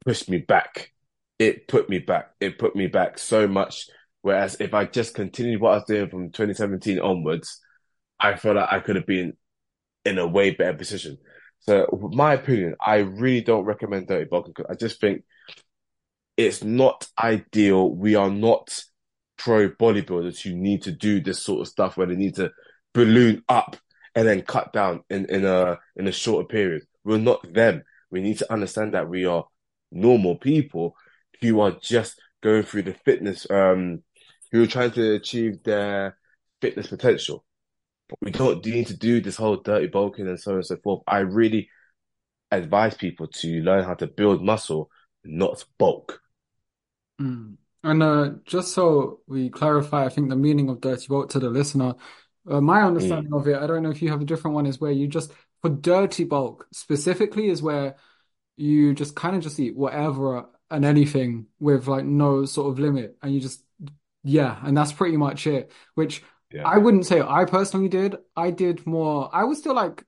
pushed 0.05 0.29
me 0.29 0.39
back. 0.39 0.93
It 1.39 1.69
put 1.69 1.89
me 1.89 1.99
back. 1.99 2.31
It 2.41 2.59
put 2.59 2.77
me 2.77 2.87
back 2.87 3.19
so 3.19 3.47
much. 3.47 3.89
Whereas 4.23 4.57
if 4.61 4.75
I 4.75 4.85
just 4.85 5.15
continued 5.15 5.61
what 5.61 5.73
I 5.73 5.75
was 5.77 5.85
doing 5.85 6.09
from 6.09 6.31
2017 6.31 6.99
onwards, 6.99 7.61
I 8.19 8.37
feel 8.37 8.55
like 8.55 8.73
I 8.73 8.81
could 8.81 8.97
have 8.97 9.07
been 9.07 9.35
in 10.05 10.19
a 10.19 10.27
way 10.27 10.51
better 10.51 10.77
position. 10.77 11.19
So, 11.61 12.11
my 12.13 12.35
opinion, 12.35 12.77
I 12.81 12.99
really 12.99 13.41
don't 13.41 13.65
recommend 13.65 14.07
dirty 14.07 14.27
bulking 14.27 14.53
because 14.57 14.71
I 14.71 14.75
just 14.75 15.01
think 15.01 15.25
it's 16.37 16.63
not 16.63 17.09
ideal. 17.19 17.91
We 17.91 18.15
are 18.15 18.31
not 18.31 18.79
pro 19.37 19.69
bodybuilders 19.71 20.41
who 20.41 20.55
need 20.55 20.83
to 20.83 20.93
do 20.93 21.21
this 21.21 21.43
sort 21.43 21.61
of 21.61 21.69
stuff 21.69 21.97
where 21.97 22.07
they 22.07 22.17
need 22.17 22.37
to 22.37 22.53
balloon 22.95 23.43
up 23.49 23.77
and 24.15 24.27
then 24.27 24.43
cut 24.43 24.73
down 24.73 25.03
in, 25.11 25.27
in 25.27 25.45
a 25.45 25.79
in 25.97 26.09
a 26.09 26.13
shorter 26.13 26.47
period. 26.47 26.83
We're 27.05 27.19
not 27.19 27.53
them. 27.53 27.83
We 28.11 28.21
need 28.21 28.39
to 28.39 28.53
understand 28.53 28.95
that 28.95 29.09
we 29.09 29.27
are 29.27 29.45
normal 29.93 30.37
people 30.37 30.95
who 31.41 31.61
are 31.61 31.73
just 31.83 32.21
going 32.43 32.63
through 32.63 32.83
the 32.83 32.95
fitness, 33.05 33.47
um, 33.51 34.03
who 34.53 34.63
are 34.63 34.69
trying 34.69 34.93
to 34.93 35.15
achieve 35.15 35.63
their 35.65 36.17
fitness 36.61 36.87
potential. 36.87 37.45
We 38.21 38.31
don't 38.31 38.65
need 38.65 38.87
to 38.89 38.97
do 38.97 39.21
this 39.21 39.37
whole 39.37 39.57
dirty 39.57 39.89
bulking 39.89 40.29
and 40.29 40.39
so 40.39 40.53
on 40.53 40.57
and 40.59 40.67
so 40.67 40.77
forth. 40.77 41.03
I 41.07 41.19
really 41.19 41.69
advise 42.51 42.95
people 42.95 43.27
to 43.27 43.61
learn 43.63 43.85
how 43.85 43.95
to 43.95 44.07
build 44.07 44.45
muscle, 44.45 44.91
not 45.25 45.65
bulk. 45.79 46.21
Mm. 47.21 47.57
And 47.83 48.03
uh, 48.03 48.31
just 48.45 48.73
so 48.75 49.21
we 49.27 49.49
clarify, 49.49 50.05
I 50.05 50.09
think 50.09 50.29
the 50.29 50.37
meaning 50.37 50.69
of 50.69 50.81
dirty 50.81 51.07
bulk 51.09 51.31
to 51.31 51.41
the 51.41 51.51
listener, 51.51 51.95
uh, 52.49 52.61
my 52.61 52.83
understanding 52.83 53.33
mm. 53.33 53.41
of 53.41 53.49
it, 53.49 53.59
I 53.59 53.67
don't 53.67 53.83
know 53.83 53.91
if 53.91 54.03
you 54.03 54.11
have 54.11 54.21
a 54.21 54.25
different 54.25 54.55
one, 54.55 54.67
is 54.67 54.81
where 54.81 54.93
you 54.93 55.09
just, 55.09 55.33
for 55.63 55.71
dirty 55.71 56.25
bulk 56.25 56.67
specifically, 56.73 57.49
is 57.49 57.63
where 57.63 57.97
you 58.57 58.95
just 58.95 59.17
kind 59.17 59.37
of 59.37 59.43
just 59.43 59.59
eat 59.59 59.77
whatever 59.77 60.47
and 60.71 60.85
anything 60.85 61.47
with 61.61 61.89
like 61.89 62.05
no 62.05 62.45
sort 62.45 62.73
of 62.73 62.79
limit. 62.79 63.17
And 63.23 63.35
you 63.35 63.41
just, 63.41 63.63
yeah, 64.25 64.59
and 64.63 64.77
that's 64.77 64.93
pretty 64.93 65.17
much 65.17 65.47
it, 65.47 65.71
which 65.95 66.23
yeah. 66.53 66.63
I 66.67 66.79
wouldn't 66.79 67.07
say 67.07 67.21
I 67.21 67.45
personally 67.45 67.89
did. 67.89 68.17
I 68.37 68.51
did 68.51 68.87
more, 68.87 69.31
I 69.33 69.45
was 69.45 69.59
still 69.59 69.75
like, 69.75 70.05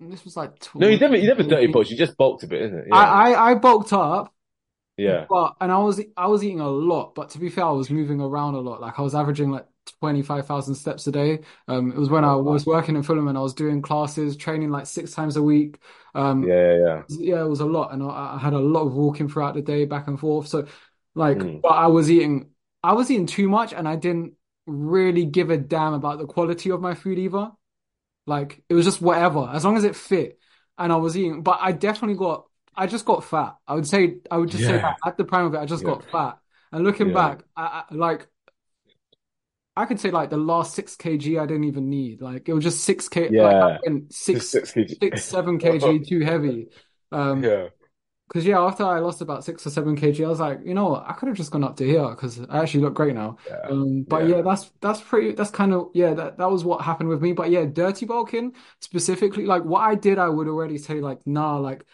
this 0.00 0.24
was 0.24 0.36
like, 0.36 0.58
20, 0.58 0.84
no, 0.84 0.92
you 0.92 0.98
never, 0.98 1.16
you 1.16 1.28
never 1.28 1.42
dirty 1.42 1.68
bulked, 1.68 1.90
you 1.90 1.96
just 1.96 2.16
bulked 2.16 2.42
a 2.42 2.46
bit, 2.46 2.62
isn't 2.62 2.78
it? 2.78 2.84
Yeah. 2.88 2.96
I, 2.96 3.30
I, 3.30 3.50
I 3.50 3.54
bulked 3.54 3.92
up 3.92 4.34
yeah. 4.96 5.26
But 5.28 5.56
and 5.60 5.72
I 5.72 5.78
was 5.78 6.00
I 6.16 6.26
was 6.28 6.44
eating 6.44 6.60
a 6.60 6.68
lot, 6.68 7.14
but 7.14 7.30
to 7.30 7.38
be 7.38 7.48
fair, 7.48 7.64
I 7.64 7.70
was 7.70 7.90
moving 7.90 8.20
around 8.20 8.54
a 8.54 8.60
lot. 8.60 8.80
Like 8.80 8.98
I 8.98 9.02
was 9.02 9.14
averaging 9.14 9.50
like 9.50 9.66
twenty 9.98 10.22
five 10.22 10.46
thousand 10.46 10.76
steps 10.76 11.06
a 11.06 11.12
day. 11.12 11.40
Um, 11.66 11.90
it 11.90 11.98
was 11.98 12.10
when 12.10 12.24
I 12.24 12.36
was 12.36 12.64
working 12.64 12.94
in 12.94 13.02
Fulham 13.02 13.26
and 13.28 13.36
I 13.36 13.40
was 13.40 13.54
doing 13.54 13.82
classes, 13.82 14.36
training 14.36 14.70
like 14.70 14.86
six 14.86 15.12
times 15.12 15.36
a 15.36 15.42
week. 15.42 15.78
Um, 16.14 16.44
yeah, 16.44 16.54
yeah, 16.54 16.78
yeah. 16.78 17.02
Yeah, 17.08 17.40
it 17.40 17.48
was 17.48 17.60
a 17.60 17.66
lot, 17.66 17.92
and 17.92 18.02
I, 18.02 18.36
I 18.36 18.38
had 18.38 18.52
a 18.52 18.58
lot 18.58 18.86
of 18.86 18.94
walking 18.94 19.28
throughout 19.28 19.54
the 19.54 19.62
day, 19.62 19.84
back 19.84 20.06
and 20.06 20.18
forth. 20.18 20.46
So, 20.46 20.66
like, 21.16 21.38
mm. 21.38 21.60
but 21.60 21.72
I 21.72 21.88
was 21.88 22.08
eating, 22.08 22.50
I 22.84 22.92
was 22.92 23.10
eating 23.10 23.26
too 23.26 23.48
much, 23.48 23.72
and 23.72 23.88
I 23.88 23.96
didn't 23.96 24.34
really 24.66 25.24
give 25.24 25.50
a 25.50 25.56
damn 25.56 25.94
about 25.94 26.18
the 26.18 26.26
quality 26.26 26.70
of 26.70 26.80
my 26.80 26.94
food 26.94 27.18
either. 27.18 27.50
Like, 28.26 28.62
it 28.68 28.74
was 28.74 28.84
just 28.84 29.02
whatever, 29.02 29.50
as 29.52 29.64
long 29.64 29.76
as 29.76 29.84
it 29.84 29.96
fit. 29.96 30.38
And 30.78 30.92
I 30.92 30.96
was 30.96 31.16
eating, 31.16 31.42
but 31.42 31.58
I 31.60 31.72
definitely 31.72 32.16
got 32.16 32.46
I 32.76 32.86
just 32.86 33.04
got 33.04 33.24
fat. 33.24 33.56
I 33.66 33.74
would 33.74 33.86
say 33.86 34.16
I 34.30 34.38
would 34.38 34.50
just 34.50 34.62
yeah. 34.62 34.68
say 34.68 34.76
that 34.78 34.96
at 35.06 35.16
the 35.16 35.24
prime 35.24 35.46
of 35.46 35.54
it, 35.54 35.58
I 35.58 35.66
just 35.66 35.84
yeah. 35.84 35.90
got 35.90 36.04
fat. 36.10 36.38
And 36.72 36.84
looking 36.84 37.08
yeah. 37.08 37.14
back, 37.14 37.44
I, 37.56 37.62
I, 37.88 37.94
like 37.94 38.26
I 39.76 39.86
could 39.86 40.00
say 40.00 40.10
like 40.10 40.30
the 40.30 40.36
last 40.36 40.74
six 40.74 40.96
kg 40.96 41.40
I 41.40 41.46
didn't 41.46 41.64
even 41.64 41.88
need. 41.88 42.20
Like 42.20 42.48
it 42.48 42.52
was 42.52 42.64
just 42.64 42.82
six 42.82 43.08
k. 43.08 43.28
Yeah, 43.30 43.78
like, 43.86 44.02
six, 44.10 44.48
six, 44.48 44.72
kg. 44.72 44.98
six 44.98 45.24
seven 45.24 45.58
kg 45.58 46.06
too 46.08 46.20
heavy. 46.20 46.68
Um, 47.12 47.42
yeah. 47.42 47.68
Because 48.34 48.46
yeah, 48.46 48.58
after 48.58 48.82
I 48.82 48.98
lost 48.98 49.20
about 49.20 49.44
six 49.44 49.64
or 49.64 49.70
seven 49.70 49.96
kg, 49.96 50.24
I 50.24 50.28
was 50.28 50.40
like, 50.40 50.58
you 50.64 50.74
know 50.74 50.88
what, 50.88 51.04
I 51.06 51.12
could 51.12 51.28
have 51.28 51.36
just 51.36 51.52
gone 51.52 51.62
up 51.62 51.76
to 51.76 51.86
here 51.86 52.08
because 52.08 52.40
I 52.50 52.62
actually 52.62 52.80
look 52.80 52.94
great 52.94 53.14
now. 53.14 53.36
Yeah. 53.48 53.60
Um, 53.70 54.02
but 54.02 54.26
yeah. 54.26 54.36
yeah. 54.36 54.42
that's 54.42 54.72
that's 54.80 55.00
pretty. 55.00 55.30
That's 55.34 55.52
kind 55.52 55.72
of 55.72 55.90
yeah. 55.94 56.14
That 56.14 56.38
that 56.38 56.50
was 56.50 56.64
what 56.64 56.80
happened 56.80 57.10
with 57.10 57.22
me. 57.22 57.32
But 57.32 57.50
yeah, 57.50 57.64
dirty 57.64 58.06
bulking 58.06 58.56
specifically, 58.80 59.46
like 59.46 59.62
what 59.62 59.82
I 59.82 59.94
did, 59.94 60.18
I 60.18 60.28
would 60.28 60.48
already 60.48 60.78
say 60.78 61.00
like 61.00 61.24
nah, 61.24 61.58
like 61.58 61.84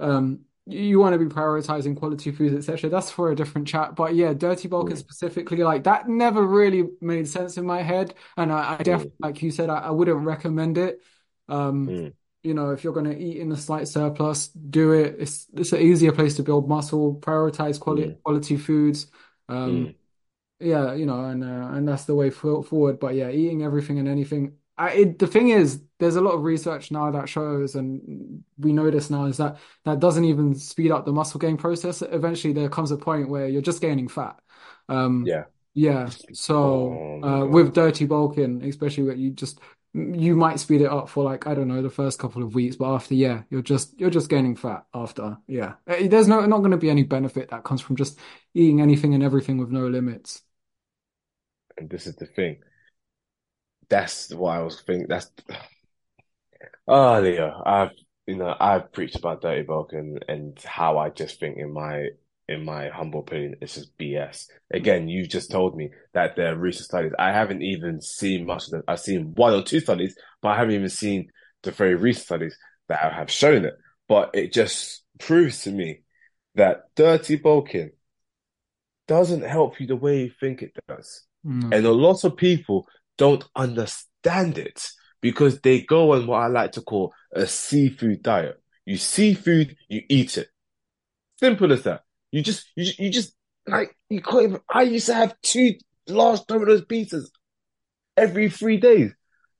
um, 0.00 0.40
you 0.66 0.98
want 0.98 1.12
to 1.12 1.18
be 1.20 1.32
prioritizing 1.32 1.96
quality 1.96 2.32
foods, 2.32 2.56
etc. 2.56 2.90
That's 2.90 3.12
for 3.12 3.30
a 3.30 3.36
different 3.36 3.68
chat. 3.68 3.94
But 3.94 4.16
yeah, 4.16 4.34
dirty 4.34 4.66
bulking 4.66 4.96
specifically, 4.96 5.58
like 5.58 5.84
that 5.84 6.08
never 6.08 6.44
really 6.44 6.88
made 7.00 7.28
sense 7.28 7.56
in 7.56 7.66
my 7.66 7.82
head. 7.82 8.14
And 8.36 8.52
I, 8.52 8.78
I 8.80 8.82
definitely, 8.82 9.10
mm. 9.10 9.26
like 9.26 9.42
you 9.42 9.52
said, 9.52 9.70
I, 9.70 9.78
I, 9.78 9.90
wouldn't 9.90 10.26
recommend 10.26 10.76
it. 10.76 11.00
Um, 11.48 11.86
mm. 11.86 12.12
You 12.44 12.54
know, 12.54 12.70
if 12.70 12.84
you're 12.84 12.92
going 12.92 13.10
to 13.10 13.18
eat 13.18 13.38
in 13.38 13.50
a 13.52 13.56
slight 13.56 13.88
surplus, 13.88 14.48
do 14.48 14.92
it. 14.92 15.16
It's 15.18 15.46
it's 15.54 15.72
an 15.72 15.80
easier 15.80 16.12
place 16.12 16.36
to 16.36 16.42
build 16.42 16.68
muscle. 16.68 17.16
Prioritize 17.16 17.80
quality 17.80 18.08
mm. 18.08 18.22
quality 18.22 18.56
foods. 18.56 19.06
Um, 19.48 19.86
mm. 19.86 19.94
yeah, 20.60 20.94
you 20.94 21.06
know, 21.06 21.24
and 21.24 21.42
uh, 21.42 21.68
and 21.72 21.88
that's 21.88 22.04
the 22.04 22.14
way 22.14 22.30
forward. 22.30 23.00
But 23.00 23.14
yeah, 23.14 23.30
eating 23.30 23.62
everything 23.62 23.98
and 23.98 24.08
anything 24.08 24.58
I, 24.76 24.90
it, 24.90 25.18
the 25.18 25.26
thing 25.26 25.50
is, 25.50 25.82
there's 25.98 26.16
a 26.16 26.20
lot 26.20 26.32
of 26.32 26.42
research 26.42 26.90
now 26.90 27.10
that 27.12 27.28
shows, 27.28 27.76
and 27.76 28.42
we 28.58 28.72
know 28.72 28.90
this 28.90 29.08
now, 29.08 29.26
is 29.26 29.36
that 29.36 29.58
that 29.84 30.00
doesn't 30.00 30.24
even 30.24 30.54
speed 30.54 30.90
up 30.90 31.04
the 31.04 31.12
muscle 31.12 31.38
gain 31.38 31.56
process. 31.56 32.02
Eventually, 32.02 32.52
there 32.52 32.68
comes 32.68 32.90
a 32.90 32.96
point 32.96 33.28
where 33.28 33.48
you're 33.48 33.62
just 33.62 33.80
gaining 33.80 34.08
fat. 34.08 34.36
Um, 34.88 35.24
yeah. 35.26 35.44
Yeah. 35.74 36.08
So 36.32 37.20
uh, 37.22 37.46
with 37.46 37.74
dirty 37.74 38.06
bulking, 38.06 38.64
especially 38.64 39.04
where 39.04 39.14
you 39.14 39.30
just 39.30 39.60
you 39.94 40.34
might 40.34 40.58
speed 40.58 40.80
it 40.80 40.90
up 40.90 41.08
for 41.08 41.22
like 41.22 41.46
I 41.46 41.54
don't 41.54 41.68
know 41.68 41.80
the 41.80 41.88
first 41.90 42.18
couple 42.18 42.42
of 42.42 42.54
weeks, 42.54 42.76
but 42.76 42.92
after 42.92 43.14
yeah, 43.14 43.42
you're 43.48 43.62
just 43.62 43.98
you're 43.98 44.10
just 44.10 44.28
gaining 44.28 44.56
fat 44.56 44.84
after 44.92 45.38
yeah. 45.46 45.74
Eh, 45.86 46.08
There's 46.08 46.28
no 46.28 46.44
not 46.46 46.58
going 46.58 46.72
to 46.72 46.76
be 46.76 46.90
any 46.90 47.04
benefit 47.04 47.50
that 47.50 47.64
comes 47.64 47.80
from 47.80 47.96
just 47.96 48.18
eating 48.54 48.80
anything 48.80 49.14
and 49.14 49.22
everything 49.22 49.56
with 49.58 49.70
no 49.70 49.86
limits. 49.86 50.42
And 51.76 51.88
this 51.88 52.06
is 52.08 52.16
the 52.16 52.26
thing. 52.26 52.58
That's 53.88 54.32
what 54.34 54.56
I 54.56 54.62
was 54.62 54.80
thinking. 54.80 55.06
That's 55.08 55.30
oh 56.88 57.20
Leo, 57.20 57.62
I've 57.64 57.90
you 58.26 58.36
know 58.36 58.54
I've 58.58 58.92
preached 58.92 59.16
about 59.16 59.42
dirty 59.42 59.62
bulk 59.62 59.92
and 59.92 60.24
and 60.28 60.58
how 60.64 60.98
I 60.98 61.10
just 61.10 61.40
think 61.40 61.58
in 61.58 61.72
my 61.72 62.08
in 62.48 62.64
my 62.64 62.88
humble 62.88 63.20
opinion 63.20 63.56
it's 63.60 63.74
just 63.74 63.96
BS. 63.98 64.46
Again, 64.72 65.08
you 65.08 65.26
just 65.26 65.50
told 65.50 65.76
me 65.76 65.90
that 66.12 66.36
there 66.36 66.52
are 66.52 66.56
recent 66.56 66.86
studies. 66.86 67.12
I 67.18 67.32
haven't 67.32 67.62
even 67.62 68.00
seen 68.00 68.46
much 68.46 68.64
of 68.64 68.70
them. 68.70 68.82
I've 68.86 69.00
seen 69.00 69.32
one 69.34 69.54
or 69.54 69.62
two 69.62 69.80
studies, 69.80 70.16
but 70.42 70.50
I 70.50 70.56
haven't 70.56 70.74
even 70.74 70.88
seen 70.88 71.30
the 71.62 71.70
very 71.70 71.94
recent 71.94 72.26
studies 72.26 72.56
that 72.88 73.12
have 73.12 73.30
shown 73.30 73.64
it. 73.64 73.76
But 74.08 74.30
it 74.34 74.52
just 74.52 75.02
proves 75.18 75.62
to 75.62 75.70
me 75.70 76.00
that 76.54 76.84
dirty 76.94 77.36
bulking 77.36 77.90
doesn't 79.08 79.42
help 79.42 79.80
you 79.80 79.86
the 79.86 79.96
way 79.96 80.24
you 80.24 80.30
think 80.40 80.62
it 80.62 80.72
does. 80.88 81.22
No. 81.42 81.76
And 81.76 81.86
a 81.86 81.92
lot 81.92 82.24
of 82.24 82.36
people 82.36 82.86
don't 83.18 83.44
understand 83.54 84.58
it 84.58 84.88
because 85.20 85.60
they 85.60 85.80
go 85.82 86.12
on 86.14 86.26
what 86.26 86.42
I 86.42 86.46
like 86.48 86.72
to 86.72 86.82
call 86.82 87.12
a 87.32 87.46
seafood 87.46 88.22
diet. 88.22 88.60
You 88.84 88.96
see 88.98 89.34
food, 89.34 89.76
you 89.88 90.02
eat 90.08 90.38
it. 90.38 90.48
Simple 91.40 91.72
as 91.72 91.82
that. 91.84 92.02
You 92.34 92.42
just, 92.42 92.66
you, 92.74 92.90
you 92.98 93.10
just, 93.10 93.32
like, 93.64 93.96
you 94.10 94.20
can't 94.20 94.42
even, 94.42 94.60
I 94.68 94.82
used 94.82 95.06
to 95.06 95.14
have 95.14 95.40
two 95.40 95.74
large 96.08 96.44
Domino's 96.48 96.82
pizzas 96.82 97.28
every 98.16 98.50
three 98.50 98.76
days. 98.76 99.12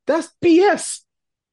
That's 0.09 0.29
BS. 0.45 1.03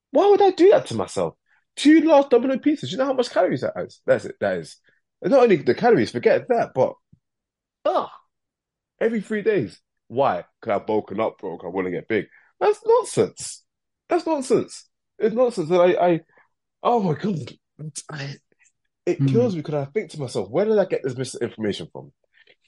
Why 0.09 0.27
would 0.31 0.41
I 0.41 0.49
do 0.49 0.71
that 0.71 0.87
to 0.87 0.95
myself? 0.95 1.35
Two 1.75 2.01
large 2.01 2.29
Domino 2.29 2.55
pizzas. 2.55 2.91
You 2.91 2.97
know 2.97 3.05
how 3.05 3.13
much 3.13 3.29
calories 3.29 3.61
that 3.61 3.73
is? 3.77 4.01
That's 4.03 4.25
it. 4.25 4.37
That 4.39 4.57
is. 4.57 4.77
And 5.21 5.29
not 5.29 5.43
only 5.43 5.57
the 5.57 5.75
calories, 5.75 6.09
forget 6.09 6.47
that, 6.47 6.71
but, 6.73 6.95
ah, 7.85 8.11
every 8.99 9.21
three 9.21 9.43
days. 9.43 9.79
Why? 10.07 10.45
Because 10.59 10.81
I've 10.81 10.87
bulking 10.87 11.19
up, 11.19 11.37
bro. 11.37 11.59
I 11.63 11.67
want 11.67 11.85
to 11.85 11.91
get 11.91 12.07
big. 12.07 12.25
That's 12.59 12.79
nonsense. 12.83 13.63
That's 14.09 14.25
nonsense. 14.25 14.89
It's 15.19 15.35
nonsense. 15.35 15.69
And 15.69 15.81
I, 15.83 16.13
I, 16.13 16.21
oh 16.81 16.99
my 16.99 17.13
God. 17.13 17.53
I, 18.09 18.37
it 19.11 19.19
Mm. 19.19 19.31
kills 19.31 19.55
me 19.55 19.61
because 19.61 19.87
I 19.87 19.91
think 19.91 20.11
to 20.11 20.19
myself, 20.19 20.49
where 20.49 20.65
did 20.65 20.77
I 20.77 20.85
get 20.85 21.03
this 21.03 21.17
misinformation 21.17 21.87
from? 21.91 22.11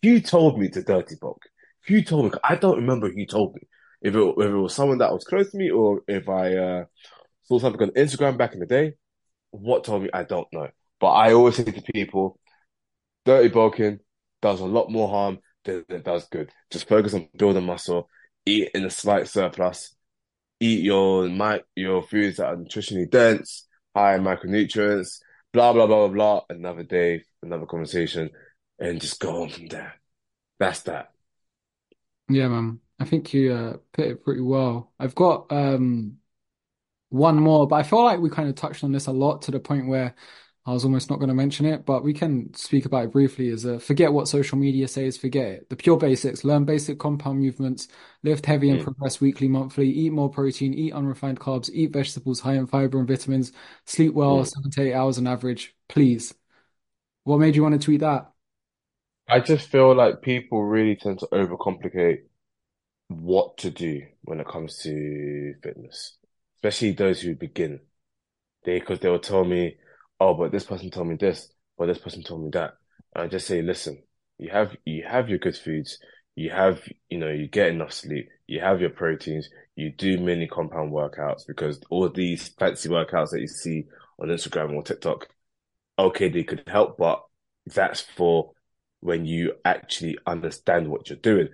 Who 0.01 0.19
told 0.19 0.59
me 0.59 0.69
to 0.69 0.83
dirty 0.83 1.15
bulk? 1.19 1.41
Who 1.87 2.01
told 2.01 2.25
me? 2.25 2.39
I 2.43 2.55
don't 2.55 2.77
remember 2.77 3.09
who 3.09 3.25
told 3.25 3.55
me. 3.55 3.61
If 4.01 4.15
it, 4.15 4.19
if 4.37 4.45
it 4.49 4.55
was 4.55 4.73
someone 4.75 4.97
that 4.99 5.13
was 5.13 5.23
close 5.23 5.51
to 5.51 5.57
me 5.57 5.71
or 5.71 6.01
if 6.07 6.27
I 6.27 6.55
uh, 6.55 6.85
saw 7.43 7.59
something 7.59 7.81
on 7.81 7.91
Instagram 7.91 8.37
back 8.37 8.53
in 8.53 8.59
the 8.59 8.65
day, 8.65 8.93
what 9.51 9.83
told 9.83 10.03
me, 10.03 10.09
I 10.13 10.23
don't 10.23 10.47
know. 10.51 10.69
But 10.99 11.11
I 11.11 11.33
always 11.33 11.55
say 11.55 11.63
to 11.63 11.81
people, 11.93 12.39
dirty 13.25 13.49
bulking 13.49 13.99
does 14.41 14.59
a 14.59 14.65
lot 14.65 14.89
more 14.91 15.07
harm 15.07 15.39
than 15.63 15.85
it 15.89 16.03
does 16.03 16.27
good. 16.27 16.51
Just 16.71 16.87
focus 16.89 17.13
on 17.13 17.29
building 17.37 17.65
muscle, 17.65 18.09
eat 18.45 18.71
in 18.73 18.83
a 18.83 18.89
slight 18.89 19.27
surplus, 19.27 19.95
eat 20.59 20.83
your 20.83 21.29
mi 21.29 21.59
your 21.75 22.03
foods 22.03 22.37
that 22.37 22.47
are 22.47 22.57
nutritionally 22.57 23.09
dense, 23.09 23.67
high 23.95 24.15
in 24.15 24.23
micronutrients, 24.23 25.19
blah 25.53 25.73
blah 25.73 25.87
blah 25.87 26.07
blah 26.07 26.15
blah. 26.15 26.41
Another 26.49 26.83
day, 26.83 27.23
another 27.41 27.65
conversation, 27.65 28.29
and 28.79 28.99
just 28.99 29.19
go 29.19 29.43
on 29.43 29.49
from 29.49 29.67
there. 29.67 29.95
That's 30.59 30.81
that. 30.83 31.11
Yeah, 32.29 32.47
man. 32.47 32.79
I 32.99 33.05
think 33.05 33.33
you 33.33 33.53
uh, 33.53 33.77
put 33.91 34.05
it 34.05 34.23
pretty 34.23 34.41
well. 34.41 34.93
I've 34.99 35.15
got 35.15 35.51
um 35.51 36.19
one 37.09 37.37
more, 37.37 37.67
but 37.67 37.77
I 37.77 37.83
feel 37.83 38.03
like 38.03 38.19
we 38.19 38.29
kind 38.29 38.49
of 38.49 38.55
touched 38.55 38.83
on 38.83 38.91
this 38.91 39.07
a 39.07 39.11
lot 39.11 39.43
to 39.43 39.51
the 39.51 39.59
point 39.59 39.87
where 39.87 40.15
I 40.65 40.71
was 40.71 40.85
almost 40.85 41.09
not 41.09 41.19
going 41.19 41.27
to 41.29 41.35
mention 41.35 41.65
it, 41.65 41.85
but 41.85 42.03
we 42.03 42.13
can 42.13 42.53
speak 42.53 42.85
about 42.85 43.05
it 43.05 43.11
briefly. 43.11 43.49
Is 43.49 43.65
uh, 43.65 43.79
forget 43.79 44.13
what 44.13 44.29
social 44.29 44.57
media 44.57 44.87
says, 44.87 45.17
forget 45.17 45.45
it. 45.47 45.69
The 45.69 45.75
pure 45.75 45.97
basics, 45.97 46.45
learn 46.45 46.63
basic 46.63 46.99
compound 46.99 47.39
movements, 47.39 47.89
lift 48.23 48.45
heavy 48.45 48.69
and 48.69 48.79
Mm. 48.79 48.81
progress 48.81 49.19
weekly, 49.19 49.49
monthly, 49.49 49.89
eat 49.89 50.11
more 50.13 50.29
protein, 50.29 50.73
eat 50.73 50.93
unrefined 50.93 51.39
carbs, 51.41 51.69
eat 51.73 51.91
vegetables 51.91 52.39
high 52.39 52.55
in 52.55 52.67
fiber 52.67 52.97
and 52.99 53.07
vitamins, 53.07 53.51
sleep 53.85 54.13
well, 54.13 54.43
Mm. 54.43 54.45
seven 54.45 54.71
to 54.71 54.81
eight 54.83 54.93
hours 54.93 55.17
on 55.17 55.27
average, 55.27 55.75
please. 55.89 56.33
What 57.25 57.39
made 57.39 57.55
you 57.55 57.63
want 57.63 57.79
to 57.79 57.85
tweet 57.85 58.01
that? 58.01 58.31
I 59.27 59.39
just 59.39 59.69
feel 59.69 59.95
like 59.95 60.21
people 60.21 60.63
really 60.63 60.95
tend 60.95 61.19
to 61.19 61.27
overcomplicate 61.27 62.23
what 63.09 63.57
to 63.59 63.71
do 63.71 64.03
when 64.23 64.39
it 64.41 64.47
comes 64.47 64.79
to 64.79 65.55
fitness, 65.63 66.17
especially 66.57 66.91
those 66.93 67.21
who 67.21 67.35
begin. 67.35 67.81
They, 68.65 68.79
because 68.79 68.99
they 68.99 69.09
will 69.09 69.19
tell 69.19 69.45
me, 69.45 69.77
oh, 70.19 70.33
but 70.33 70.51
this 70.51 70.65
person 70.65 70.89
told 70.89 71.07
me 71.07 71.15
this, 71.15 71.51
but 71.77 71.87
this 71.87 71.97
person 71.97 72.23
told 72.23 72.43
me 72.43 72.49
that. 72.53 72.73
And 73.15 73.25
I 73.25 73.27
just 73.27 73.47
say, 73.47 73.61
listen, 73.61 74.03
you 74.37 74.49
have, 74.49 74.75
you 74.85 75.03
have 75.07 75.29
your 75.29 75.39
good 75.39 75.57
foods. 75.57 75.97
You 76.35 76.49
have, 76.49 76.81
you 77.09 77.19
know, 77.19 77.29
you 77.29 77.47
get 77.47 77.67
enough 77.67 77.93
sleep. 77.93 78.29
You 78.47 78.59
have 78.59 78.81
your 78.81 78.89
proteins. 78.89 79.49
You 79.75 79.91
do 79.91 80.19
many 80.19 80.47
compound 80.47 80.91
workouts 80.91 81.45
because 81.47 81.79
all 81.89 82.09
these 82.09 82.49
fancy 82.49 82.89
workouts 82.89 83.31
that 83.31 83.41
you 83.41 83.47
see 83.47 83.85
on 84.19 84.29
Instagram 84.29 84.73
or 84.73 84.83
TikTok, 84.83 85.27
okay, 85.97 86.29
they 86.29 86.43
could 86.43 86.63
help, 86.67 86.97
but 86.97 87.23
that's 87.67 88.01
for 88.01 88.51
when 88.99 89.25
you 89.25 89.53
actually 89.65 90.17
understand 90.25 90.87
what 90.87 91.09
you're 91.09 91.17
doing. 91.17 91.49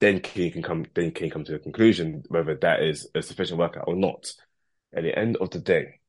Then 0.00 0.20
can 0.20 0.42
you 0.42 0.50
can 0.50 0.62
come, 0.62 0.84
then 0.94 1.12
can 1.12 1.26
you 1.26 1.30
can 1.30 1.40
come 1.40 1.44
to 1.44 1.54
a 1.54 1.58
conclusion 1.58 2.24
whether 2.28 2.56
that 2.56 2.82
is 2.82 3.08
a 3.14 3.22
sufficient 3.22 3.58
workout 3.58 3.84
or 3.86 3.96
not. 3.96 4.30
At 4.94 5.02
the 5.04 5.18
end 5.18 5.36
of 5.38 5.50
the 5.50 5.58
day, 5.58 6.00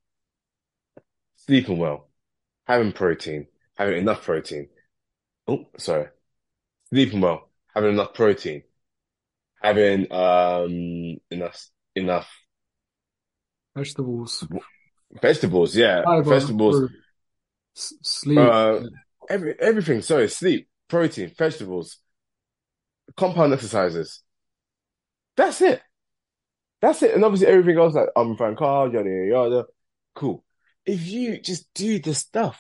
sleeping 1.46 1.78
well, 1.78 2.10
having 2.68 2.92
protein, 2.92 3.48
having 3.78 3.98
enough 3.98 4.24
protein. 4.24 4.70
Oh, 5.48 5.68
sorry. 5.78 6.08
Sleeping 6.90 7.22
well, 7.22 7.50
having 7.74 7.92
enough 7.94 8.14
protein, 8.14 8.64
having 9.62 10.12
um 10.12 11.18
enough 11.32 11.68
enough 11.96 12.30
Vegetables, 13.76 14.48
vegetables. 15.22 15.76
Yeah, 15.76 16.04
fiber, 16.06 16.24
vegetables. 16.24 16.78
fruit, 16.78 16.92
sleep. 17.74 18.40
Uh, 18.40 18.82
every 19.30 19.60
everything. 19.60 20.02
Sorry, 20.02 20.30
sleep, 20.30 20.70
protein, 20.88 21.32
vegetables, 21.38 21.98
compound 23.18 23.54
exercises. 23.54 24.22
That's 25.36 25.62
it. 25.62 25.82
That's 26.82 27.04
it. 27.04 27.14
And 27.16 27.26
obviously 27.26 27.48
everything 27.48 27.78
else 27.78 27.96
like 27.96 28.08
unrefined 28.16 28.58
carbs, 28.58 28.94
yada 28.94 29.10
yada 29.10 29.28
yada. 29.28 29.66
Cool. 30.16 30.45
If 30.86 31.08
you 31.08 31.40
just 31.40 31.74
do 31.74 32.00
the 32.00 32.14
stuff 32.14 32.60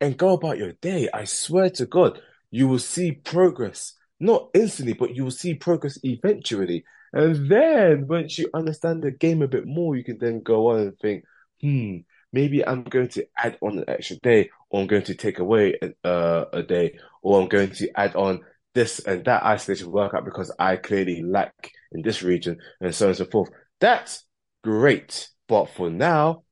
and 0.00 0.16
go 0.16 0.34
about 0.34 0.58
your 0.58 0.72
day, 0.72 1.08
I 1.12 1.24
swear 1.24 1.70
to 1.70 1.86
God, 1.86 2.20
you 2.50 2.68
will 2.68 2.78
see 2.78 3.12
progress. 3.12 3.94
Not 4.20 4.50
instantly, 4.54 4.94
but 4.94 5.14
you 5.14 5.24
will 5.24 5.30
see 5.30 5.54
progress 5.54 5.98
eventually. 6.02 6.84
And 7.12 7.50
then 7.50 8.06
once 8.06 8.38
you 8.38 8.48
understand 8.54 9.02
the 9.02 9.10
game 9.10 9.42
a 9.42 9.48
bit 9.48 9.66
more, 9.66 9.96
you 9.96 10.04
can 10.04 10.18
then 10.18 10.42
go 10.42 10.68
on 10.68 10.80
and 10.80 10.98
think, 10.98 11.24
hmm, 11.60 11.98
maybe 12.32 12.66
I'm 12.66 12.84
going 12.84 13.08
to 13.10 13.26
add 13.36 13.58
on 13.60 13.78
an 13.78 13.84
extra 13.88 14.16
day, 14.16 14.50
or 14.70 14.80
I'm 14.80 14.86
going 14.86 15.04
to 15.04 15.14
take 15.14 15.38
away 15.38 15.78
uh, 16.04 16.44
a 16.52 16.62
day, 16.62 16.98
or 17.22 17.40
I'm 17.40 17.48
going 17.48 17.70
to 17.72 17.88
add 17.98 18.14
on 18.14 18.40
this 18.74 18.98
and 19.00 19.24
that 19.24 19.44
isolation 19.44 19.90
workout 19.90 20.24
because 20.24 20.52
I 20.58 20.76
clearly 20.76 21.22
lack 21.22 21.70
in 21.92 22.02
this 22.02 22.22
region, 22.22 22.58
and 22.80 22.94
so 22.94 23.06
on 23.06 23.10
and 23.10 23.18
so 23.18 23.24
forth. 23.26 23.50
That's 23.80 24.24
great. 24.62 25.28
But 25.48 25.70
for 25.70 25.90
now, 25.90 26.43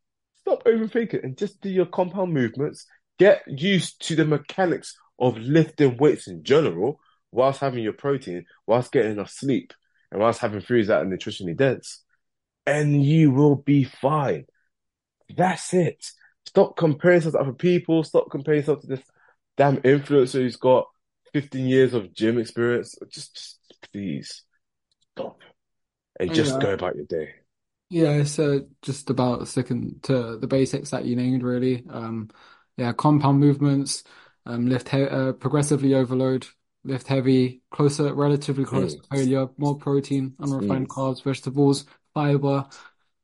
stop 0.43 0.65
overthinking 0.65 1.23
and 1.25 1.37
just 1.37 1.61
do 1.61 1.69
your 1.71 1.87
compound 1.87 2.33
movements. 2.33 2.87
Get 3.19 3.43
used 3.47 4.07
to 4.09 4.17
the 4.17 4.25
mechanics 4.25 4.97
of 5.19 5.39
lifting 5.39 5.97
weights 5.97 6.27
in 6.27 6.43
general, 6.43 7.01
whilst 7.31 7.61
having 7.61 7.83
your 7.85 7.93
protein, 7.93 8.45
whilst 8.67 8.93
getting 8.93 9.13
enough 9.13 9.31
sleep, 9.31 9.73
and 10.11 10.21
whilst 10.21 10.41
having 10.41 10.61
foods 10.61 10.89
that 10.89 11.03
are 11.03 11.07
nutritionally 11.07 11.57
dense, 11.57 12.03
and 12.67 13.05
you 13.05 13.31
will 13.31 13.57
be 13.57 13.85
fine. 13.85 14.45
That's 15.35 15.73
it. 15.75 16.05
Stop 16.47 16.77
comparing 16.77 17.17
yourself 17.19 17.35
to 17.35 17.41
other 17.41 17.53
people. 17.53 18.03
Stop 18.05 18.31
comparing 18.31 18.61
yourself 18.61 18.81
to 18.83 18.87
this 18.89 19.03
damn 19.57 19.79
influencer 19.79 20.41
who's 20.41 20.57
got 20.57 20.87
15 21.33 21.67
years 21.67 21.95
of 21.95 22.13
gym 22.15 22.39
experience. 22.39 22.97
Just, 23.11 23.35
just 23.35 23.59
please 23.93 24.43
stop 25.13 25.39
and 26.19 26.33
just 26.33 26.53
Yeah. 26.55 26.59
go 26.59 26.73
about 26.73 26.97
your 26.97 27.07
day. 27.07 27.35
Yeah, 27.93 28.13
it's 28.13 28.39
uh, 28.39 28.61
just 28.81 29.11
about 29.11 29.47
sticking 29.49 30.01
to 30.05 30.39
the 30.39 30.47
basics 30.47 30.91
that 30.91 31.05
you 31.05 31.15
named, 31.15 31.43
really. 31.43 31.85
Um, 31.91 32.31
yeah, 32.79 32.93
compound 32.95 33.39
movements, 33.39 34.03
um, 34.47 34.67
lift 34.67 34.89
he 34.89 35.03
uh, 35.03 35.33
progressively 35.35 35.93
overload, 35.95 36.47
lift 36.85 37.07
heavy, 37.07 37.63
closer, 37.71 38.15
relatively 38.15 38.65
close 38.65 38.95
to 38.95 39.03
Mm, 39.03 39.13
failure, 39.13 39.49
more 39.59 39.77
protein, 39.77 40.35
unrefined 40.41 40.89
mm, 40.89 40.89
carbs, 40.89 41.23
vegetables, 41.23 41.85
fiber, 42.15 42.67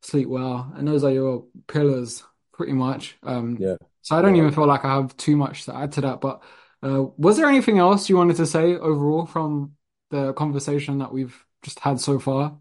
sleep 0.03 0.29
well, 0.29 0.71
and 0.77 0.87
those 0.87 1.03
are 1.03 1.13
your 1.13 1.47
pillars, 1.67 2.23
pretty 2.53 2.73
much. 2.75 3.17
Um, 3.23 3.59
yeah, 3.59 3.77
so 4.03 4.17
I 4.19 4.23
don't 4.23 4.37
yeah. 4.37 4.37
even 4.37 4.53
feel 4.53 4.67
like 4.67 4.85
I 4.85 4.95
have 4.97 5.17
too 5.17 5.37
much 5.37 5.65
to 5.65 5.75
add 5.75 5.93
to 5.93 6.03
that. 6.03 6.21
But 6.21 6.43
uh, 6.83 7.05
was 7.17 7.39
there 7.39 7.49
anything 7.49 7.79
else 7.79 8.09
you 8.11 8.17
wanted 8.19 8.37
to 8.37 8.47
say 8.47 8.77
overall 8.77 9.25
from 9.27 9.77
the 10.11 10.35
conversation 10.35 10.99
that 10.99 11.13
we've 11.13 11.43
just 11.63 11.81
had 11.81 12.01
so 12.01 12.19
far? 12.19 12.59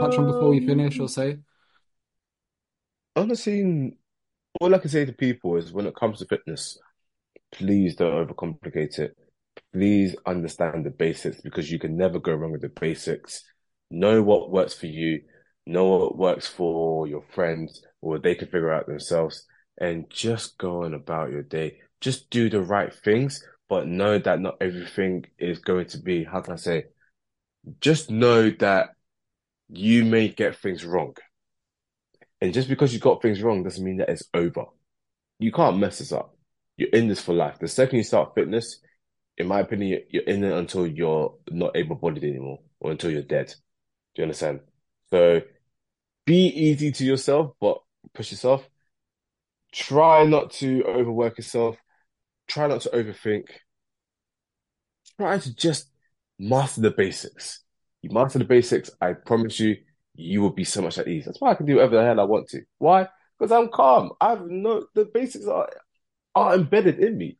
touch 0.00 0.18
on 0.18 0.26
before 0.26 0.50
we 0.50 0.60
finish 0.60 1.00
or 1.00 1.08
Um, 1.08 1.08
say? 1.08 1.38
honestly, 3.16 3.96
all 4.60 4.74
I 4.74 4.78
can 4.78 4.90
say 4.90 5.04
to 5.04 5.12
people 5.12 5.56
is 5.56 5.72
when 5.72 5.86
it 5.86 5.96
comes 5.96 6.18
to 6.18 6.26
fitness, 6.26 6.78
please 7.52 7.96
don't 7.96 8.26
overcomplicate 8.28 8.98
it. 8.98 9.16
Please 9.72 10.16
understand 10.26 10.84
the 10.86 10.90
basics 10.90 11.40
because 11.42 11.70
you 11.70 11.78
can 11.78 11.96
never 11.96 12.18
go 12.18 12.34
wrong 12.34 12.52
with 12.52 12.62
the 12.62 12.68
basics. 12.70 13.44
Know 13.90 14.22
what 14.22 14.50
works 14.50 14.74
for 14.74 14.86
you, 14.86 15.22
know 15.66 15.86
what 15.86 16.18
works 16.18 16.46
for 16.48 17.06
your 17.06 17.24
friends, 17.34 17.82
or 18.02 18.18
they 18.18 18.34
can 18.34 18.48
figure 18.48 18.72
out 18.72 18.86
themselves, 18.86 19.46
and 19.78 20.10
just 20.10 20.58
go 20.58 20.84
on 20.84 20.94
about 20.94 21.30
your 21.30 21.42
day. 21.42 21.78
Just 22.00 22.30
do 22.30 22.50
the 22.50 22.62
right 22.62 22.94
things, 22.94 23.44
but 23.68 23.86
know 23.88 24.18
that 24.18 24.40
not 24.40 24.56
everything 24.60 25.26
is 25.38 25.58
going 25.60 25.86
to 25.88 25.98
be, 25.98 26.24
how 26.24 26.40
can 26.40 26.54
I 26.54 26.56
say, 26.56 26.84
just 27.80 28.10
know 28.10 28.50
that 28.50 28.90
you 29.68 30.04
may 30.04 30.28
get 30.28 30.56
things 30.56 30.84
wrong. 30.84 31.14
And 32.40 32.52
just 32.52 32.68
because 32.68 32.92
you 32.92 32.98
got 32.98 33.22
things 33.22 33.40
wrong 33.42 33.62
doesn't 33.62 33.84
mean 33.84 33.98
that 33.98 34.08
it's 34.08 34.24
over. 34.34 34.64
You 35.38 35.52
can't 35.52 35.78
mess 35.78 35.98
this 35.98 36.12
up. 36.12 36.36
You're 36.76 36.90
in 36.90 37.08
this 37.08 37.20
for 37.20 37.34
life. 37.34 37.58
The 37.58 37.68
second 37.68 37.98
you 37.98 38.02
start 38.02 38.34
fitness, 38.34 38.80
in 39.38 39.46
my 39.46 39.60
opinion, 39.60 40.02
you're 40.10 40.24
in 40.24 40.42
it 40.42 40.52
until 40.52 40.86
you're 40.86 41.34
not 41.50 41.76
able-bodied 41.76 42.24
anymore 42.24 42.58
or 42.80 42.90
until 42.90 43.10
you're 43.10 43.22
dead. 43.22 43.48
Do 44.14 44.22
you 44.22 44.24
understand? 44.24 44.60
So 45.10 45.42
be 46.26 46.46
easy 46.46 46.90
to 46.92 47.04
yourself, 47.04 47.52
but 47.60 47.78
push 48.12 48.30
yourself. 48.30 48.68
Try 49.72 50.24
not 50.24 50.50
to 50.54 50.84
overwork 50.84 51.38
yourself. 51.38 51.76
Try 52.48 52.66
not 52.66 52.80
to 52.82 52.90
overthink. 52.90 53.46
Try 55.16 55.38
to 55.38 55.54
just 55.54 55.88
master 56.42 56.80
the 56.80 56.90
basics. 56.90 57.60
You 58.02 58.10
master 58.10 58.38
the 58.38 58.44
basics, 58.44 58.90
I 59.00 59.12
promise 59.12 59.60
you, 59.60 59.76
you 60.14 60.42
will 60.42 60.50
be 60.50 60.64
so 60.64 60.82
much 60.82 60.98
at 60.98 61.08
ease. 61.08 61.24
That's 61.24 61.40
why 61.40 61.52
I 61.52 61.54
can 61.54 61.66
do 61.66 61.76
whatever 61.76 61.96
the 61.96 62.04
hell 62.04 62.20
I 62.20 62.24
want 62.24 62.48
to. 62.48 62.62
Why? 62.78 63.08
Because 63.38 63.52
I'm 63.52 63.68
calm. 63.68 64.12
I've 64.20 64.46
no 64.46 64.86
the 64.94 65.04
basics 65.06 65.46
are 65.46 65.68
are 66.34 66.54
embedded 66.54 66.98
in 66.98 67.16
me. 67.16 67.38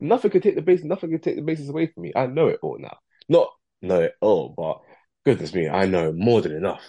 Nothing 0.00 0.30
can 0.30 0.40
take 0.40 0.56
the 0.56 0.62
base, 0.62 0.82
nothing 0.82 1.10
can 1.10 1.20
take 1.20 1.36
the 1.36 1.42
basis 1.42 1.68
away 1.68 1.86
from 1.86 2.02
me. 2.02 2.12
I 2.14 2.26
know 2.26 2.48
it 2.48 2.58
all 2.62 2.78
now. 2.78 2.96
Not 3.28 3.48
know 3.80 4.00
it 4.00 4.14
all, 4.20 4.52
but 4.56 4.80
goodness 5.24 5.54
me, 5.54 5.68
I 5.68 5.86
know 5.86 6.12
more 6.12 6.40
than 6.40 6.52
enough 6.52 6.82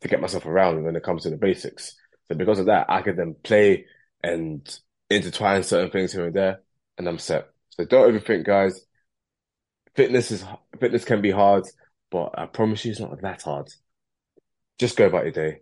to 0.00 0.08
get 0.08 0.20
myself 0.20 0.46
around 0.46 0.82
when 0.84 0.96
it 0.96 1.02
comes 1.02 1.24
to 1.24 1.30
the 1.30 1.36
basics. 1.36 1.96
So 2.28 2.36
because 2.36 2.58
of 2.58 2.66
that, 2.66 2.86
I 2.88 3.02
can 3.02 3.16
then 3.16 3.34
play 3.42 3.86
and 4.22 4.78
intertwine 5.10 5.62
certain 5.64 5.90
things 5.90 6.12
here 6.12 6.26
and 6.26 6.34
there, 6.34 6.60
and 6.96 7.08
I'm 7.08 7.18
set. 7.18 7.48
So 7.70 7.84
don't 7.84 8.12
overthink, 8.12 8.46
guys. 8.46 8.84
Fitness 9.94 10.30
is 10.30 10.44
fitness 10.80 11.04
can 11.04 11.20
be 11.20 11.30
hard, 11.30 11.64
but 12.10 12.30
I 12.38 12.46
promise 12.46 12.84
you, 12.84 12.92
it's 12.92 13.00
not 13.00 13.20
that 13.20 13.42
hard. 13.42 13.68
Just 14.78 14.96
go 14.96 15.06
about 15.06 15.24
your 15.24 15.32
day, 15.32 15.60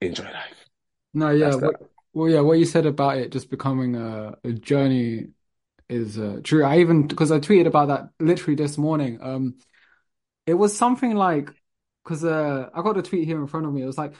enjoy 0.00 0.24
life. 0.24 0.68
No, 1.14 1.30
yeah. 1.30 1.54
What, 1.54 1.76
well, 2.14 2.28
yeah, 2.28 2.40
what 2.40 2.58
you 2.58 2.64
said 2.64 2.86
about 2.86 3.18
it 3.18 3.32
just 3.32 3.50
becoming 3.50 3.96
a, 3.96 4.34
a 4.44 4.52
journey 4.52 5.28
is 5.88 6.18
uh, 6.18 6.40
true. 6.42 6.64
I 6.64 6.80
even 6.80 7.06
because 7.06 7.30
I 7.30 7.38
tweeted 7.40 7.66
about 7.66 7.88
that 7.88 8.08
literally 8.18 8.56
this 8.56 8.78
morning. 8.78 9.18
Um, 9.20 9.56
it 10.46 10.54
was 10.54 10.76
something 10.76 11.14
like 11.14 11.50
because 12.02 12.24
uh, 12.24 12.68
I 12.74 12.82
got 12.82 12.98
a 12.98 13.02
tweet 13.02 13.26
here 13.26 13.40
in 13.40 13.46
front 13.46 13.66
of 13.66 13.72
me. 13.72 13.82
It 13.82 13.86
was 13.86 13.98
like 13.98 14.14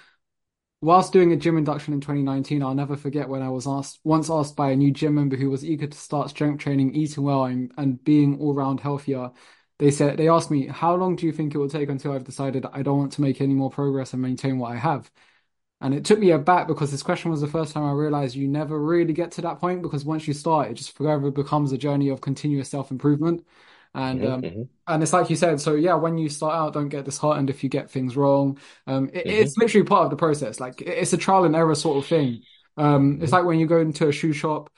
whilst 0.83 1.12
doing 1.12 1.33
a 1.33 1.37
gym 1.37 1.57
induction 1.59 1.95
in 1.95 2.01
2019, 2.01 2.62
I'll 2.62 2.74
never 2.74 2.97
forget 2.97 3.28
when 3.28 3.43
I 3.43 3.49
was 3.51 3.66
asked 3.66 4.01
once 4.05 4.30
asked 4.30 4.57
by 4.57 4.70
a 4.72 4.76
new 4.76 4.91
gym 4.93 5.14
member 5.14 5.37
who 5.37 5.51
was 5.51 5.64
eager 5.64 5.87
to 5.87 5.97
start 5.99 6.30
strength 6.30 6.61
training, 6.62 6.95
eating 6.95 7.24
well, 7.24 7.45
and, 7.45 7.72
and 7.78 8.03
being 8.05 8.39
all 8.41 8.55
round 8.55 8.80
healthier. 8.80 9.30
They 9.78 9.91
said 9.91 10.16
they 10.18 10.28
asked 10.28 10.51
me, 10.51 10.66
"How 10.66 10.95
long 10.97 11.16
do 11.16 11.26
you 11.26 11.33
think 11.33 11.55
it 11.55 11.59
will 11.59 11.68
take 11.68 11.89
until 11.89 12.12
I've 12.12 12.24
decided 12.24 12.66
I 12.72 12.83
don't 12.83 12.99
want 12.99 13.12
to 13.14 13.22
make 13.22 13.41
any 13.41 13.55
more 13.55 13.70
progress 13.70 14.12
and 14.12 14.22
maintain 14.22 14.59
what 14.59 14.72
I 14.72 14.76
have?" 14.76 15.11
And 15.80 15.95
it 15.95 16.05
took 16.05 16.18
me 16.20 16.30
aback 16.30 16.68
because 16.68 16.91
this 16.93 17.03
question 17.03 17.30
was 17.30 17.41
the 17.41 17.49
first 17.49 17.72
time 17.72 17.85
I 17.85 17.93
realized 17.93 18.37
you 18.37 18.49
never 18.49 18.78
really 18.80 19.12
get 19.12 19.33
to 19.33 19.43
that 19.43 19.59
point 19.61 19.83
because 19.83 20.05
once 20.05 20.28
you 20.28 20.35
start, 20.35 20.70
it 20.70 20.74
just 20.74 20.97
forever 20.97 21.30
becomes 21.30 21.72
a 21.72 21.78
journey 21.78 22.09
of 22.09 22.20
continuous 22.20 22.68
self-improvement. 22.70 23.45
And 23.95 24.22
hmm 24.22 24.26
um 24.26 24.43
hmm 24.43 24.68
and 24.88 25.03
it's 25.03 25.12
like 25.12 25.30
you 25.30 25.36
said, 25.36 25.61
so 25.61 25.74
yeah, 25.74 25.95
when 25.95 26.18
you 26.18 26.28
start 26.28 26.55
out, 26.55 26.72
don't 26.74 26.88
get 26.88 27.05
disheartened 27.05 27.51
if 27.51 27.62
you 27.62 27.68
get 27.70 27.90
things 27.90 28.16
wrong. 28.16 28.59
Um 28.86 29.11
it, 29.12 29.24
hmm 29.24 29.47
it's 29.47 29.57
literally 29.57 29.86
part 29.86 30.05
of 30.05 30.11
the 30.11 30.16
process. 30.16 30.61
Like 30.61 30.80
it's 30.82 31.12
a 31.12 31.16
trial 31.18 31.45
and 31.45 31.55
error 31.57 31.74
sort 31.74 31.99
of 31.99 32.07
thing. 32.09 32.43
Um 32.76 33.18
it's 33.22 33.32
hmm 33.32 33.32
like 33.32 33.45
when 33.45 33.59
you 33.59 33.66
go 33.66 33.80
into 33.80 34.09
a 34.09 34.12
shoe 34.12 34.32
shop, 34.32 34.70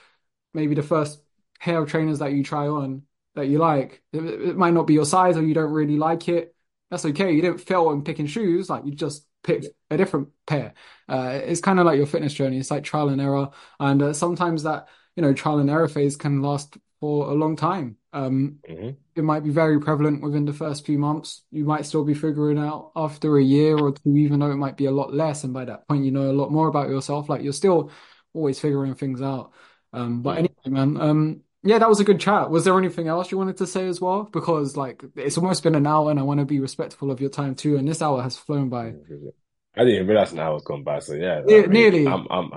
maybe 0.52 0.74
the 0.74 0.82
first 0.82 1.22
pair 1.60 1.78
of 1.82 1.88
trainers 1.90 2.18
that 2.18 2.32
you 2.32 2.42
try 2.44 2.66
on 2.68 3.02
that 3.34 3.46
you 3.46 3.58
like, 3.58 4.02
it, 4.12 4.22
it 4.24 4.56
might 4.56 4.74
not 4.74 4.86
be 4.86 4.94
your 4.94 5.04
size 5.06 5.36
or 5.36 5.42
you 5.42 5.54
don't 5.54 5.72
really 5.72 5.96
like 5.98 6.28
it. 6.28 6.54
That's 6.90 7.04
okay. 7.06 7.32
You 7.32 7.42
didn't 7.42 7.58
fail 7.58 7.90
in 7.90 8.04
picking 8.04 8.26
shoes, 8.26 8.70
like 8.70 8.84
you 8.84 8.92
just 8.94 9.26
picked 9.42 9.66
a 9.90 9.96
different 9.96 10.28
pair. 10.46 10.74
Uh, 11.08 11.40
it's 11.44 11.60
kind 11.60 11.80
of 11.80 11.86
like 11.86 11.96
your 11.96 12.06
fitness 12.06 12.34
journey. 12.34 12.58
It's 12.58 12.70
like 12.70 12.84
trial 12.84 13.08
and 13.08 13.20
error, 13.20 13.50
and 13.80 14.02
uh, 14.02 14.12
sometimes 14.12 14.62
that 14.62 14.88
you 15.16 15.22
know 15.22 15.32
trial 15.32 15.58
and 15.58 15.70
error 15.70 15.88
phase 15.88 16.16
can 16.16 16.42
last 16.42 16.76
for 17.00 17.30
a 17.30 17.34
long 17.34 17.56
time. 17.56 17.96
Um, 18.14 18.60
hmm 18.68 18.96
it 19.16 19.22
might 19.24 19.44
be 19.44 19.50
very 19.50 19.80
prevalent 19.80 20.22
within 20.22 20.44
the 20.44 20.52
first 20.52 20.84
few 20.86 20.98
months. 20.98 21.42
You 21.52 21.64
might 21.64 21.86
still 21.86 22.04
be 22.04 22.14
figuring 22.14 22.58
out 22.58 22.92
after 22.96 23.38
a 23.38 23.42
year 23.42 23.78
or 23.78 23.92
two, 23.92 24.16
even 24.16 24.40
though 24.40 24.50
it 24.50 24.56
might 24.56 24.76
be 24.76 24.86
a 24.86 24.90
lot 24.90 25.14
less. 25.14 25.44
And 25.44 25.54
by 25.54 25.64
that 25.66 25.86
point, 25.88 26.04
you 26.04 26.10
know 26.10 26.30
a 26.30 26.32
lot 26.32 26.50
more 26.50 26.68
about 26.68 26.88
yourself. 26.88 27.28
Like 27.28 27.42
you're 27.42 27.52
still 27.52 27.90
always 28.32 28.58
figuring 28.60 28.94
things 28.94 29.22
out. 29.22 29.52
Um, 29.92 30.22
but 30.22 30.36
Mm. 30.36 30.38
anyway, 30.38 30.54
man, 30.66 31.00
um, 31.00 31.40
yeah, 31.62 31.78
that 31.78 31.88
was 31.88 32.00
a 32.00 32.04
good 32.04 32.20
chat. 32.20 32.50
Was 32.50 32.64
there 32.64 32.76
anything 32.78 33.08
else 33.08 33.30
you 33.30 33.38
wanted 33.38 33.56
to 33.58 33.66
say 33.66 33.86
as 33.88 34.00
well? 34.00 34.24
Because 34.24 34.76
like 34.76 35.04
it's 35.16 35.38
almost 35.38 35.62
been 35.62 35.74
an 35.76 35.86
hour 35.86 36.10
and 36.10 36.18
I 36.18 36.22
want 36.24 36.40
to 36.40 36.46
be 36.46 36.60
respectful 36.60 37.10
of 37.10 37.20
your 37.20 37.30
time 37.30 37.54
too. 37.54 37.76
And 37.76 37.88
this 37.88 38.02
hour 38.02 38.22
has 38.22 38.36
flown 38.36 38.68
by. 38.68 38.94
I 39.76 39.84
didn't 39.84 40.06
realize 40.06 40.32
an 40.32 40.40
hour's 40.40 40.62
gone 40.62 40.82
by. 40.82 40.98
So 41.00 41.14
yeah, 41.14 41.40
I 41.40 41.66
mean, 41.66 41.70
nearly. 41.70 42.06
I'm, 42.06 42.26
I'm, 42.30 42.50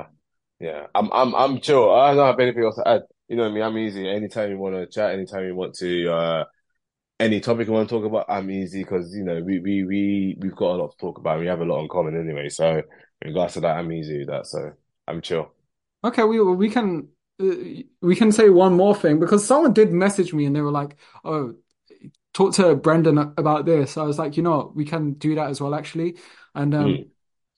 yeah, 0.60 0.88
I'm, 0.93 1.12
I'm, 1.12 1.36
I'm 1.36 1.62
chill. 1.62 1.89
I 1.91 2.14
don't 2.16 2.26
have 2.28 2.39
anything 2.39 2.64
else 2.64 2.76
to 2.76 2.88
add. 2.88 3.03
You 3.28 3.36
know 3.36 3.44
what 3.44 3.52
I 3.52 3.54
mean? 3.56 3.64
I'm 3.64 3.78
easy. 3.78 4.08
Anytime 4.08 4.52
you 4.52 4.58
want 4.58 4.76
to 4.76 4.88
chat, 4.88 5.12
anytime 5.12 5.46
you 5.46 5.56
want 5.56 5.76
to, 5.76 6.10
uh, 6.14 6.46
any 7.20 7.42
topic 7.42 7.68
you 7.68 7.74
want 7.74 7.90
to 7.90 7.96
talk 7.96 8.06
about, 8.06 8.28
I'm 8.30 8.52
easy 8.52 8.84
because 8.84 9.16
you 9.16 9.24
know 9.26 9.42
we, 9.44 9.60
we, 9.60 9.84
we, 9.86 10.38
we've 10.42 10.56
got 10.56 10.74
a 10.76 10.78
lot 10.82 10.92
to 10.92 10.98
talk 10.98 11.20
about. 11.20 11.40
We 11.40 11.48
have 11.48 11.62
a 11.62 11.66
lot 11.66 11.82
in 11.82 11.90
common 11.90 12.20
anyway. 12.20 12.50
So 12.50 12.78
in 13.24 13.30
regards 13.30 13.56
to 13.56 13.62
that, 13.62 13.78
I'm 13.78 13.92
easy 13.94 14.20
with 14.20 14.30
that. 14.30 14.48
So 14.48 14.74
I'm 15.08 15.22
chill. 15.22 15.52
Okay, 16.04 16.24
we 16.24 16.40
we 16.42 16.70
can 16.70 17.10
uh, 17.42 17.46
we 18.02 18.16
can 18.16 18.32
say 18.32 18.50
one 18.50 18.74
more 18.74 18.96
thing 18.96 19.20
because 19.20 19.46
someone 19.46 19.74
did 19.74 19.92
message 19.92 20.34
me 20.34 20.46
and 20.46 20.56
they 20.56 20.62
were 20.62 20.72
like, 20.72 20.96
"Oh, 21.24 21.56
talk 22.34 22.54
to 22.56 22.76
Brendan 22.76 23.18
about 23.20 23.66
this." 23.66 23.98
I 23.98 24.04
was 24.04 24.20
like, 24.20 24.38
"You 24.38 24.44
know, 24.44 24.58
what, 24.58 24.76
we 24.76 24.86
can 24.86 25.14
do 25.16 25.36
that 25.36 25.50
as 25.50 25.62
well, 25.62 25.76
actually." 25.76 26.18
And 26.56 26.76
um, 26.76 27.00
Mm, 27.00 27.12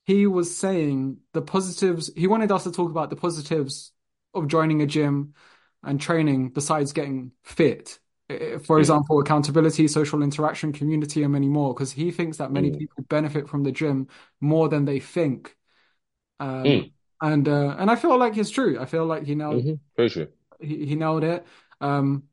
he 0.05 0.27
was 0.27 0.55
saying 0.57 1.19
the 1.33 1.41
positives. 1.41 2.11
He 2.15 2.27
wanted 2.27 2.51
us 2.51 2.65
to 2.65 2.71
talk 2.73 2.91
about 2.91 3.09
the 3.11 3.15
positives 3.17 3.93
of 4.33 4.47
joining 4.47 4.81
a 4.81 4.87
gym 4.87 5.33
and 5.83 5.99
training 6.01 6.49
besides 6.49 6.93
getting 6.93 7.31
fit. 7.43 7.99
Uh, 8.29 8.59
For 8.59 8.79
example, 8.79 9.19
accountability, 9.19 9.87
social 9.87 10.21
interaction, 10.23 10.71
community, 10.73 11.23
and 11.23 11.33
many 11.33 11.47
more. 11.47 11.73
Because 11.73 11.91
he 11.93 12.11
thinks 12.11 12.37
that 12.37 12.51
many 12.51 12.71
mm, 12.71 12.79
people 12.79 13.03
benefit 13.09 13.49
from 13.49 13.63
the 13.63 13.71
gym 13.71 14.07
more 14.41 14.69
than 14.69 14.85
they 14.85 14.99
think. 14.99 15.55
Um, 16.39 16.85
mm, 16.85 16.91
and 17.21 17.47
uh, 17.49 17.75
and 17.79 17.91
I 17.91 17.95
feel 17.97 18.17
like 18.17 18.37
it's 18.37 18.51
true. 18.51 18.79
I 18.79 18.85
feel 18.85 19.05
like 19.05 19.25
he 19.25 19.35
nailed 19.35 19.65
hmm 19.65 20.07
true. 20.07 20.27
he, 20.59 20.85
he 20.85 20.95
nailed 20.95 21.23
it. 21.23 21.45
Um, 21.81 22.23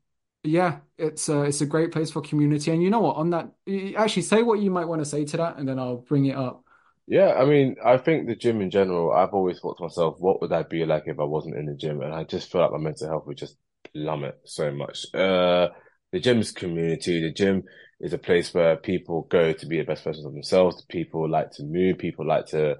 yeah, 0.43 0.79
it's 0.97 1.29
a 1.29 1.43
it's 1.43 1.61
a 1.61 1.65
great 1.65 1.91
place 1.91 2.11
for 2.11 2.21
community. 2.21 2.71
And 2.71 2.81
you 2.83 2.89
know 2.89 2.99
what? 3.01 3.17
On 3.17 3.29
that, 3.31 3.51
actually, 3.97 4.21
say 4.23 4.43
what 4.43 4.59
you 4.59 4.71
might 4.71 4.85
want 4.87 5.01
to 5.01 5.05
say 5.05 5.25
to 5.25 5.37
that, 5.37 5.57
and 5.57 5.67
then 5.67 5.79
I'll 5.79 5.97
bring 5.97 6.25
it 6.25 6.35
up. 6.37 6.63
Yeah, 7.07 7.33
I 7.35 7.45
mean, 7.45 7.77
I 7.83 7.97
think 7.97 8.27
the 8.27 8.35
gym 8.35 8.61
in 8.61 8.69
general, 8.69 9.13
I've 9.13 9.33
always 9.33 9.59
thought 9.59 9.77
to 9.77 9.83
myself, 9.83 10.15
what 10.19 10.41
would 10.41 10.51
I 10.51 10.63
be 10.63 10.83
like 10.85 11.03
if 11.05 11.19
I 11.19 11.23
wasn't 11.23 11.55
in 11.55 11.65
the 11.65 11.75
gym? 11.75 12.01
And 12.01 12.13
I 12.13 12.25
just 12.25 12.51
feel 12.51 12.61
like 12.61 12.71
my 12.71 12.77
mental 12.79 13.07
health 13.07 13.25
would 13.27 13.37
just 13.37 13.55
plummet 13.93 14.35
so 14.45 14.71
much. 14.71 15.05
Uh, 15.13 15.69
the 16.11 16.19
gym's 16.19 16.51
community, 16.51 17.21
the 17.21 17.31
gym 17.31 17.63
is 18.01 18.11
a 18.11 18.17
place 18.17 18.53
where 18.53 18.75
people 18.75 19.23
go 19.29 19.53
to 19.53 19.65
be 19.65 19.77
the 19.77 19.85
best 19.85 20.03
versions 20.03 20.25
of 20.25 20.33
themselves. 20.33 20.83
People 20.89 21.29
like 21.29 21.51
to 21.51 21.63
move, 21.63 21.97
people 21.97 22.27
like 22.27 22.47
to 22.47 22.75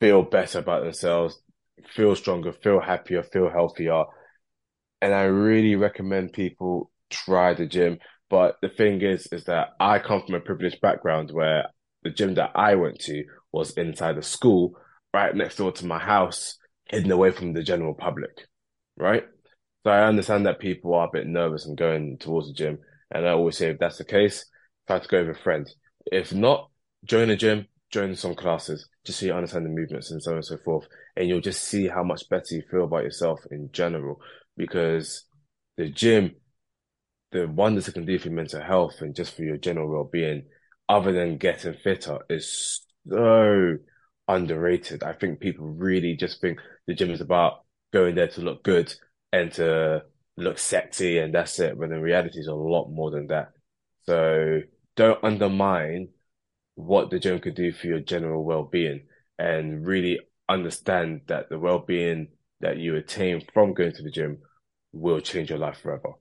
feel 0.00 0.22
better 0.22 0.58
about 0.58 0.82
themselves, 0.84 1.40
feel 1.94 2.16
stronger, 2.16 2.52
feel 2.52 2.80
happier, 2.80 3.22
feel 3.22 3.50
healthier. 3.50 4.04
And 5.00 5.12
I 5.14 5.24
really 5.24 5.74
recommend 5.76 6.32
people 6.32 6.90
try 7.10 7.54
the 7.54 7.66
gym. 7.66 7.98
But 8.30 8.56
the 8.62 8.68
thing 8.68 9.02
is, 9.02 9.26
is 9.32 9.44
that 9.44 9.70
I 9.80 9.98
come 9.98 10.22
from 10.24 10.34
a 10.36 10.40
privileged 10.40 10.80
background 10.80 11.30
where 11.32 11.66
the 12.02 12.10
gym 12.10 12.34
that 12.34 12.52
I 12.54 12.74
went 12.74 12.98
to 13.00 13.24
was 13.52 13.72
inside 13.72 14.18
a 14.18 14.22
school 14.22 14.74
right 15.14 15.34
next 15.34 15.56
door 15.56 15.72
to 15.72 15.86
my 15.86 15.98
house, 15.98 16.56
hidden 16.86 17.10
away 17.10 17.30
from 17.30 17.52
the 17.52 17.62
general 17.62 17.94
public, 17.94 18.46
right? 18.96 19.24
So 19.84 19.90
I 19.90 20.06
understand 20.06 20.46
that 20.46 20.60
people 20.60 20.94
are 20.94 21.08
a 21.08 21.12
bit 21.12 21.26
nervous 21.26 21.66
and 21.66 21.76
going 21.76 22.18
towards 22.18 22.48
the 22.48 22.54
gym. 22.54 22.78
And 23.10 23.26
I 23.26 23.30
always 23.32 23.58
say, 23.58 23.70
if 23.70 23.78
that's 23.78 23.98
the 23.98 24.04
case, 24.04 24.46
try 24.86 24.98
to 24.98 25.08
go 25.08 25.24
with 25.24 25.36
a 25.36 25.40
friend. 25.40 25.68
If 26.06 26.32
not, 26.32 26.70
join 27.04 27.30
a 27.30 27.36
gym, 27.36 27.66
join 27.90 28.14
some 28.16 28.34
classes, 28.34 28.88
just 29.04 29.18
so 29.18 29.26
you 29.26 29.32
understand 29.32 29.66
the 29.66 29.70
movements 29.70 30.10
and 30.10 30.22
so 30.22 30.30
on 30.30 30.36
and 30.36 30.44
so 30.44 30.56
forth. 30.58 30.86
And 31.16 31.28
you'll 31.28 31.40
just 31.40 31.64
see 31.64 31.88
how 31.88 32.02
much 32.02 32.28
better 32.28 32.54
you 32.54 32.62
feel 32.70 32.84
about 32.84 33.04
yourself 33.04 33.40
in 33.50 33.70
general. 33.72 34.20
Because 34.56 35.24
the 35.76 35.88
gym, 35.88 36.36
the 37.32 37.48
wonders 37.48 37.88
it 37.88 37.94
can 37.94 38.06
do 38.06 38.18
for 38.18 38.28
your 38.28 38.36
mental 38.36 38.62
health 38.62 39.00
and 39.00 39.14
just 39.14 39.34
for 39.34 39.42
your 39.42 39.56
general 39.56 39.90
well-being 39.90 40.44
other 40.92 41.10
than 41.10 41.38
getting 41.38 41.72
fitter 41.72 42.18
is 42.28 42.82
so 43.08 43.78
underrated. 44.28 45.02
I 45.02 45.14
think 45.14 45.40
people 45.40 45.66
really 45.66 46.16
just 46.16 46.42
think 46.42 46.60
the 46.86 46.94
gym 46.94 47.10
is 47.10 47.22
about 47.22 47.64
going 47.94 48.14
there 48.14 48.28
to 48.28 48.42
look 48.42 48.62
good 48.62 48.94
and 49.32 49.50
to 49.52 50.02
look 50.36 50.58
sexy 50.58 51.18
and 51.18 51.34
that's 51.34 51.58
it. 51.58 51.78
But 51.78 51.92
in 51.92 52.02
reality, 52.02 52.40
is 52.40 52.46
a 52.46 52.54
lot 52.54 52.90
more 52.90 53.10
than 53.10 53.28
that. 53.28 53.52
So 54.04 54.60
don't 54.94 55.24
undermine 55.24 56.08
what 56.74 57.08
the 57.08 57.18
gym 57.18 57.40
could 57.40 57.54
do 57.54 57.72
for 57.72 57.86
your 57.86 58.00
general 58.00 58.44
well-being 58.44 59.06
and 59.38 59.86
really 59.86 60.20
understand 60.46 61.22
that 61.28 61.48
the 61.48 61.58
well-being 61.58 62.28
that 62.60 62.76
you 62.76 62.96
attain 62.96 63.42
from 63.54 63.72
going 63.72 63.92
to 63.92 64.02
the 64.02 64.10
gym 64.10 64.42
will 64.92 65.20
change 65.20 65.48
your 65.48 65.58
life 65.58 65.78
forever. 65.82 66.12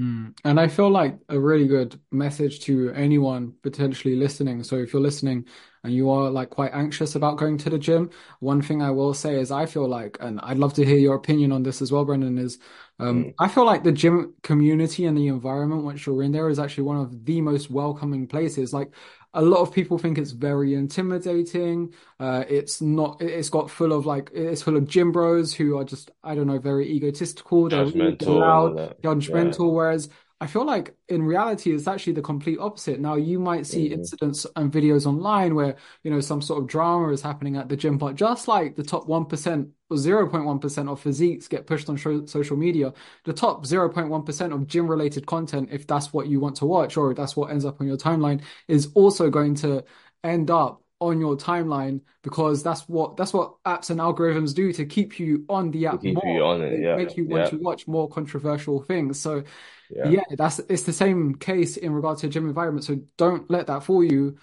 Mm. 0.00 0.36
And 0.44 0.60
I 0.60 0.68
feel 0.68 0.90
like 0.90 1.18
a 1.28 1.38
really 1.38 1.66
good 1.66 2.00
message 2.12 2.60
to 2.60 2.92
anyone 2.92 3.54
potentially 3.62 4.14
listening. 4.14 4.62
So 4.62 4.76
if 4.76 4.92
you're 4.92 5.02
listening 5.02 5.46
and 5.82 5.92
you 5.92 6.08
are 6.10 6.30
like 6.30 6.50
quite 6.50 6.72
anxious 6.72 7.16
about 7.16 7.38
going 7.38 7.58
to 7.58 7.70
the 7.70 7.78
gym, 7.78 8.10
one 8.38 8.62
thing 8.62 8.80
I 8.80 8.90
will 8.90 9.12
say 9.12 9.40
is 9.40 9.50
I 9.50 9.66
feel 9.66 9.88
like, 9.88 10.16
and 10.20 10.40
I'd 10.42 10.58
love 10.58 10.74
to 10.74 10.84
hear 10.84 10.98
your 10.98 11.16
opinion 11.16 11.50
on 11.50 11.64
this 11.64 11.82
as 11.82 11.90
well, 11.90 12.04
Brendan, 12.04 12.38
is 12.38 12.58
um, 13.00 13.24
mm. 13.24 13.34
I 13.40 13.48
feel 13.48 13.64
like 13.64 13.82
the 13.82 13.92
gym 13.92 14.34
community 14.42 15.06
and 15.06 15.16
the 15.16 15.28
environment 15.28 15.84
once 15.84 16.06
you're 16.06 16.22
in 16.22 16.32
there 16.32 16.48
is 16.48 16.58
actually 16.58 16.84
one 16.84 16.98
of 16.98 17.24
the 17.24 17.40
most 17.40 17.70
welcoming 17.70 18.26
places. 18.28 18.72
Like 18.72 18.92
a 19.34 19.42
lot 19.42 19.60
of 19.60 19.72
people 19.72 19.98
think 19.98 20.18
it's 20.18 20.30
very 20.30 20.74
intimidating. 20.74 21.92
Uh, 22.18 22.44
it's 22.48 22.80
not. 22.80 23.20
It's 23.20 23.50
got 23.50 23.70
full 23.70 23.92
of 23.92 24.06
like 24.06 24.30
it's 24.32 24.62
full 24.62 24.76
of 24.76 24.88
gym 24.88 25.12
bros 25.12 25.52
who 25.52 25.78
are 25.78 25.84
just 25.84 26.10
I 26.24 26.34
don't 26.34 26.46
know 26.46 26.58
very 26.58 26.88
egotistical. 26.90 27.68
They're 27.68 27.84
really 27.84 28.16
loud, 28.20 28.96
judgmental. 29.02 29.68
Yeah. 29.68 29.74
Whereas 29.74 30.08
I 30.40 30.46
feel 30.46 30.64
like 30.64 30.94
in 31.08 31.24
reality, 31.24 31.72
it's 31.74 31.88
actually 31.88 32.12
the 32.12 32.22
complete 32.22 32.60
opposite. 32.60 33.00
Now, 33.00 33.16
you 33.16 33.40
might 33.40 33.66
see 33.66 33.86
mm-hmm. 33.86 33.94
incidents 33.94 34.46
and 34.54 34.70
videos 34.70 35.04
online 35.04 35.56
where, 35.56 35.74
you 36.04 36.12
know, 36.12 36.20
some 36.20 36.40
sort 36.40 36.62
of 36.62 36.68
drama 36.68 37.08
is 37.08 37.20
happening 37.20 37.56
at 37.56 37.68
the 37.68 37.76
gym, 37.76 37.98
but 37.98 38.14
just 38.14 38.46
like 38.46 38.76
the 38.76 38.84
top 38.84 39.08
1% 39.08 39.70
or 39.90 39.96
0.1% 39.96 40.92
of 40.92 41.00
physiques 41.00 41.48
get 41.48 41.66
pushed 41.66 41.88
on 41.88 41.98
social 42.28 42.56
media, 42.56 42.92
the 43.24 43.32
top 43.32 43.64
0.1% 43.64 44.54
of 44.54 44.66
gym 44.68 44.86
related 44.86 45.26
content, 45.26 45.70
if 45.72 45.88
that's 45.88 46.12
what 46.12 46.28
you 46.28 46.38
want 46.38 46.54
to 46.56 46.66
watch 46.66 46.96
or 46.96 47.14
that's 47.14 47.36
what 47.36 47.50
ends 47.50 47.64
up 47.64 47.80
on 47.80 47.88
your 47.88 47.96
timeline, 47.96 48.40
is 48.68 48.92
also 48.94 49.30
going 49.30 49.56
to 49.56 49.82
end 50.22 50.52
up 50.52 50.82
on 51.00 51.20
your 51.20 51.36
timeline 51.36 52.00
because 52.22 52.62
that's 52.62 52.82
what 52.88 53.16
that's 53.16 53.32
what 53.32 53.62
apps 53.64 53.90
and 53.90 54.00
algorithms 54.00 54.54
do 54.54 54.72
to 54.72 54.84
keep 54.84 55.18
you 55.18 55.44
on 55.48 55.70
the 55.70 55.86
app 55.86 56.02
keep 56.02 56.14
more. 56.14 56.34
You 56.34 56.44
on 56.44 56.62
it, 56.62 56.80
yeah. 56.80 56.96
Make 56.96 57.16
you 57.16 57.26
want 57.28 57.44
yeah. 57.44 57.50
to 57.50 57.56
watch 57.58 57.86
more 57.86 58.08
controversial 58.08 58.82
things. 58.82 59.20
So 59.20 59.44
yeah. 59.90 60.08
yeah, 60.08 60.24
that's 60.36 60.58
it's 60.58 60.82
the 60.82 60.92
same 60.92 61.36
case 61.36 61.76
in 61.76 61.92
regard 61.92 62.18
to 62.18 62.28
gym 62.28 62.48
environment. 62.48 62.84
So 62.84 63.00
don't 63.16 63.48
let 63.50 63.68
that 63.68 63.84
fool 63.84 64.02
you 64.02 64.38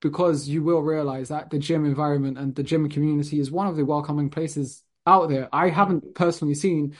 because 0.00 0.48
you 0.48 0.62
will 0.62 0.82
realize 0.82 1.28
that 1.28 1.50
the 1.50 1.58
gym 1.58 1.84
environment 1.84 2.38
and 2.38 2.54
the 2.54 2.62
gym 2.62 2.88
community 2.88 3.38
is 3.38 3.50
one 3.50 3.66
of 3.66 3.76
the 3.76 3.84
welcoming 3.84 4.30
places 4.30 4.82
out 5.06 5.28
there. 5.28 5.48
I 5.52 5.68
haven't 5.68 6.14
personally 6.14 6.54
seen 6.54 6.96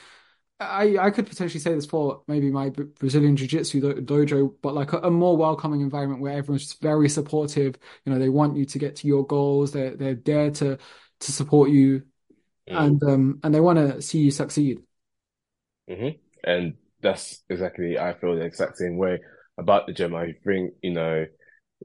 I, 0.59 0.97
I 0.99 1.11
could 1.11 1.27
potentially 1.27 1.59
say 1.59 1.73
this 1.75 1.85
for 1.85 2.23
maybe 2.27 2.49
my 2.49 2.69
Brazilian 2.69 3.35
Jiu 3.35 3.47
Jitsu 3.47 3.79
dojo, 4.01 4.55
but 4.63 4.73
like 4.73 4.91
a, 4.91 4.97
a, 4.99 5.11
more 5.11 5.37
welcoming 5.37 5.81
environment 5.81 6.19
where 6.19 6.33
everyone's 6.33 6.63
just 6.63 6.81
very 6.81 7.09
supportive. 7.09 7.75
You 8.05 8.13
know, 8.13 8.19
they 8.19 8.29
want 8.29 8.57
you 8.57 8.65
to 8.65 8.79
get 8.79 8.95
to 8.97 9.07
your 9.07 9.25
goals. 9.25 9.71
They're 9.71 9.95
they're 9.95 10.15
there 10.15 10.49
to 10.51 10.79
to 11.19 11.31
support 11.31 11.69
you, 11.69 12.03
mm. 12.67 12.75
and 12.75 13.03
um 13.03 13.39
and 13.43 13.53
they 13.53 13.59
want 13.59 13.77
to 13.77 14.01
see 14.01 14.19
you 14.19 14.31
succeed. 14.31 14.79
Mm-hmm. 15.87 16.17
And 16.43 16.73
that's 17.01 17.43
exactly 17.49 17.99
I 17.99 18.13
feel 18.13 18.35
the 18.35 18.41
exact 18.41 18.77
same 18.77 18.97
way 18.97 19.19
about 19.59 19.85
the 19.85 19.93
gym. 19.93 20.15
I 20.15 20.33
think 20.43 20.73
you 20.81 20.93
know 20.93 21.25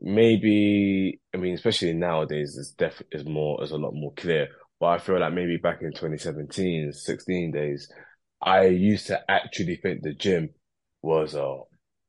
maybe 0.00 1.20
I 1.34 1.36
mean 1.36 1.54
especially 1.54 1.92
nowadays 1.92 2.56
it's 2.58 2.70
def 2.70 3.02
is 3.12 3.26
more 3.26 3.62
is 3.62 3.72
a 3.72 3.76
lot 3.76 3.92
more 3.92 4.14
clear. 4.14 4.48
But 4.80 4.86
I 4.86 4.98
feel 4.98 5.20
like 5.20 5.34
maybe 5.34 5.58
back 5.58 5.82
in 5.82 5.92
2017, 5.92 6.92
16 6.92 7.52
days 7.52 7.92
I 8.42 8.66
used 8.66 9.06
to 9.06 9.30
actually 9.30 9.76
think 9.76 10.02
the 10.02 10.14
gym 10.14 10.50
was 11.00 11.34
a 11.34 11.58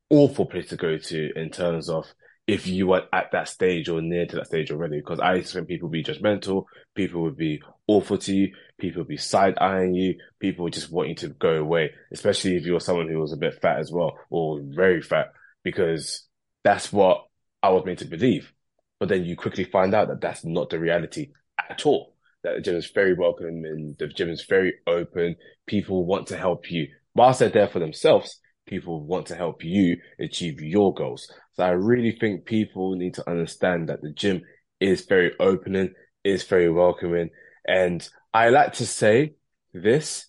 awful 0.10 0.46
place 0.46 0.70
to 0.70 0.76
go 0.76 0.98
to 0.98 1.30
in 1.36 1.50
terms 1.50 1.90
of 1.90 2.06
if 2.46 2.68
you 2.68 2.88
were 2.88 3.04
at 3.14 3.32
that 3.32 3.48
stage 3.48 3.88
or 3.88 4.02
near 4.02 4.26
to 4.26 4.36
that 4.38 4.48
stage 4.48 4.72
already. 4.72 4.98
Because 4.98 5.20
I 5.20 5.36
used 5.36 5.50
to 5.50 5.60
think 5.60 5.68
people 5.68 5.90
would 5.90 5.94
be 5.94 6.04
judgmental, 6.04 6.66
people 6.96 7.22
would 7.24 7.38
be 7.38 7.62
awful 7.88 8.18
to 8.18 8.34
you, 8.34 8.54
people 8.80 9.02
would 9.02 9.08
be 9.08 9.18
side 9.18 9.58
eyeing 9.60 9.94
you, 9.94 10.16
people 10.40 10.64
would 10.64 10.74
just 10.74 10.92
want 10.92 11.10
you 11.10 11.16
to 11.16 11.30
go 11.30 11.56
away, 11.56 11.92
especially 12.12 12.56
if 12.58 12.66
you 12.66 12.74
were 12.74 12.80
someone 12.80 13.08
who 13.08 13.20
was 13.20 13.34
a 13.34 13.38
bit 13.38 13.62
fat 13.62 13.80
as 13.80 13.92
well 13.92 14.18
or 14.30 14.60
very 14.64 15.02
fat, 15.02 15.28
because 15.64 16.28
that's 16.64 16.92
what 16.92 17.26
I 17.62 17.70
was 17.70 17.86
meant 17.86 18.00
to 18.00 18.06
believe. 18.06 18.52
But 19.00 19.10
then 19.10 19.24
you 19.24 19.36
quickly 19.36 19.66
find 19.66 19.94
out 19.94 20.08
that 20.08 20.22
that's 20.22 20.44
not 20.44 20.70
the 20.70 20.80
reality 20.80 21.32
at 21.70 21.86
all 21.86 22.13
that 22.44 22.56
the 22.56 22.62
gym 22.62 22.76
is 22.76 22.92
very 22.94 23.14
welcoming 23.14 23.64
and 23.66 23.98
the 23.98 24.08
gym 24.08 24.30
is 24.30 24.46
very 24.46 24.74
open. 24.88 25.36
People 25.68 26.06
want 26.06 26.28
to 26.28 26.38
help 26.38 26.70
you. 26.70 26.88
Whilst 27.16 27.40
they're 27.40 27.50
there 27.50 27.68
for 27.68 27.80
themselves, 27.80 28.40
people 28.68 29.06
want 29.06 29.28
to 29.28 29.36
help 29.36 29.64
you 29.64 29.98
achieve 30.20 30.62
your 30.62 30.94
goals. 30.94 31.32
So 31.54 31.64
I 31.64 31.70
really 31.70 32.12
think 32.12 32.46
people 32.46 32.96
need 32.96 33.14
to 33.16 33.30
understand 33.30 33.90
that 33.90 34.02
the 34.02 34.12
gym 34.12 34.42
is 34.80 35.06
very 35.06 35.32
opening, 35.40 35.94
is 36.24 36.44
very 36.44 36.70
welcoming. 36.70 37.30
And 37.68 38.08
I 38.34 38.50
like 38.50 38.74
to 38.74 38.86
say 38.86 39.36
this, 39.74 40.28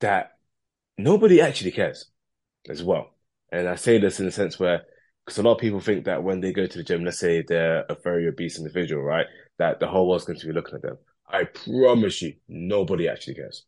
that 0.00 0.32
nobody 0.96 1.40
actually 1.40 1.72
cares 1.72 2.10
as 2.68 2.82
well. 2.82 3.10
And 3.52 3.68
I 3.68 3.76
say 3.76 3.98
this 3.98 4.20
in 4.20 4.26
a 4.26 4.32
sense 4.32 4.58
where, 4.58 4.82
because 5.24 5.38
a 5.38 5.42
lot 5.42 5.54
of 5.54 5.60
people 5.60 5.80
think 5.80 6.06
that 6.06 6.22
when 6.22 6.40
they 6.40 6.52
go 6.52 6.66
to 6.66 6.78
the 6.78 6.84
gym, 6.84 7.04
let's 7.04 7.18
say 7.18 7.44
they're 7.46 7.84
a 7.88 7.96
very 8.02 8.26
obese 8.26 8.58
individual, 8.58 9.02
right? 9.02 9.26
That 9.58 9.80
the 9.80 9.86
whole 9.86 10.08
world's 10.08 10.24
going 10.24 10.38
to 10.38 10.46
be 10.46 10.52
looking 10.52 10.76
at 10.76 10.82
them. 10.82 10.98
I 11.32 11.44
promise 11.44 12.22
you, 12.22 12.34
nobody 12.48 13.08
actually 13.08 13.34
cares. 13.34 13.64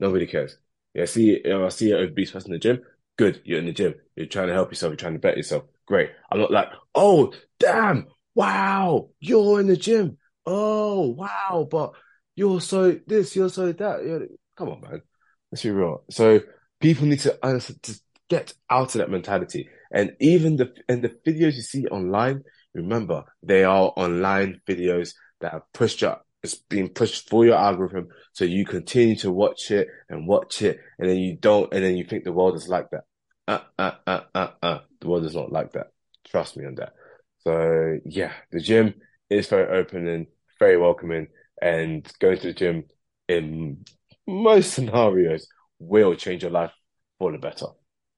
Nobody 0.00 0.26
cares. 0.26 0.56
Yeah, 0.94 1.04
see, 1.04 1.42
I 1.44 1.68
see 1.68 1.92
an 1.92 1.98
obese 1.98 2.30
person 2.30 2.52
in 2.52 2.54
the 2.54 2.58
gym. 2.58 2.82
Good, 3.18 3.40
you're 3.44 3.58
in 3.58 3.66
the 3.66 3.72
gym. 3.72 3.94
You're 4.14 4.26
trying 4.26 4.48
to 4.48 4.54
help 4.54 4.70
yourself. 4.70 4.90
You're 4.90 4.96
trying 4.96 5.14
to 5.14 5.18
bet 5.18 5.36
yourself. 5.36 5.64
Great. 5.86 6.10
I'm 6.30 6.40
not 6.40 6.50
like, 6.50 6.68
oh, 6.94 7.32
damn, 7.58 8.06
wow, 8.34 9.08
you're 9.20 9.60
in 9.60 9.66
the 9.66 9.76
gym. 9.76 10.18
Oh, 10.44 11.08
wow, 11.10 11.66
but 11.70 11.92
you're 12.34 12.60
so 12.60 12.98
this, 13.06 13.34
you're 13.34 13.48
so 13.48 13.72
that. 13.72 14.04
You're... 14.04 14.26
Come 14.56 14.68
on, 14.68 14.80
man. 14.80 15.02
Let's 15.50 15.62
be 15.62 15.70
real. 15.70 16.04
So 16.10 16.40
people 16.80 17.06
need 17.06 17.20
to, 17.20 17.38
to 17.40 18.00
get 18.28 18.52
out 18.70 18.94
of 18.94 18.98
that 18.98 19.10
mentality. 19.10 19.68
And 19.90 20.16
even 20.20 20.56
the 20.56 20.72
and 20.88 21.02
the 21.02 21.08
videos 21.08 21.54
you 21.54 21.62
see 21.62 21.86
online, 21.86 22.42
remember 22.74 23.24
they 23.42 23.64
are 23.64 23.92
online 23.96 24.60
videos 24.68 25.14
that 25.40 25.52
have 25.52 25.62
pushed 25.72 26.02
you 26.02 26.08
it's 26.46 26.54
being 26.54 26.88
pushed 26.88 27.28
for 27.28 27.44
your 27.44 27.56
algorithm. 27.56 28.08
So 28.32 28.44
you 28.44 28.64
continue 28.64 29.16
to 29.16 29.30
watch 29.30 29.70
it 29.70 29.88
and 30.08 30.26
watch 30.28 30.62
it. 30.62 30.78
And 30.98 31.08
then 31.08 31.18
you 31.18 31.36
don't, 31.36 31.72
and 31.72 31.84
then 31.84 31.96
you 31.96 32.04
think 32.04 32.24
the 32.24 32.32
world 32.32 32.56
is 32.56 32.68
like 32.68 32.88
that. 32.90 33.04
Uh, 33.48 33.60
uh, 33.78 33.92
uh, 34.06 34.20
uh, 34.34 34.48
uh. 34.62 34.78
The 35.00 35.08
world 35.08 35.24
is 35.24 35.34
not 35.34 35.52
like 35.52 35.72
that. 35.72 35.88
Trust 36.28 36.56
me 36.56 36.64
on 36.64 36.76
that. 36.76 36.92
So 37.40 37.98
yeah, 38.04 38.32
the 38.50 38.60
gym 38.60 38.94
is 39.28 39.48
very 39.48 39.78
open 39.78 40.06
and 40.06 40.26
very 40.58 40.78
welcoming 40.78 41.28
and 41.60 42.10
going 42.18 42.38
to 42.38 42.48
the 42.48 42.54
gym 42.54 42.84
in 43.28 43.84
most 44.26 44.72
scenarios 44.72 45.48
will 45.78 46.14
change 46.14 46.42
your 46.42 46.52
life 46.52 46.72
for 47.18 47.32
the 47.32 47.38
better. 47.38 47.66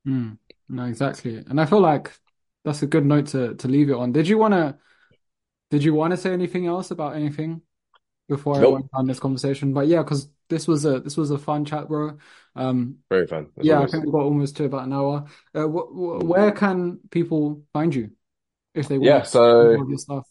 Mm, 0.06 0.38
no, 0.68 0.84
exactly. 0.84 1.36
And 1.36 1.60
I 1.60 1.66
feel 1.66 1.80
like 1.80 2.12
that's 2.64 2.82
a 2.82 2.86
good 2.86 3.04
note 3.04 3.28
to, 3.28 3.54
to 3.54 3.68
leave 3.68 3.90
it 3.90 3.96
on. 3.96 4.12
Did 4.12 4.28
you 4.28 4.38
want 4.38 4.54
to, 4.54 4.76
did 5.70 5.84
you 5.84 5.94
want 5.94 6.12
to 6.12 6.16
say 6.16 6.32
anything 6.32 6.66
else 6.66 6.90
about 6.90 7.16
anything 7.16 7.62
before 8.28 8.56
nope. 8.56 8.64
I 8.64 8.74
went 8.74 8.90
on 8.92 9.06
this 9.06 9.20
conversation. 9.20 9.72
But 9.72 9.86
yeah, 9.88 10.02
because 10.02 10.28
this 10.48 10.68
was 10.68 10.84
a 10.84 11.00
this 11.00 11.16
was 11.16 11.30
a 11.30 11.38
fun 11.38 11.64
chat, 11.64 11.88
bro. 11.88 12.18
Um, 12.54 12.98
Very 13.10 13.26
fun. 13.26 13.48
That's 13.56 13.68
yeah, 13.68 13.80
I 13.80 13.86
think 13.86 14.04
we 14.04 14.12
got 14.12 14.22
almost 14.22 14.56
to 14.56 14.64
about 14.64 14.84
an 14.84 14.92
hour. 14.92 15.26
Uh, 15.54 15.66
wh- 15.66 15.90
wh- 15.90 16.28
where 16.28 16.52
can 16.52 16.98
people 17.10 17.62
find 17.72 17.94
you 17.94 18.10
if 18.74 18.88
they 18.88 18.98
want? 18.98 19.10
Yeah, 19.10 19.22
so 19.22 19.72
your 19.72 19.98
stuff. 19.98 20.26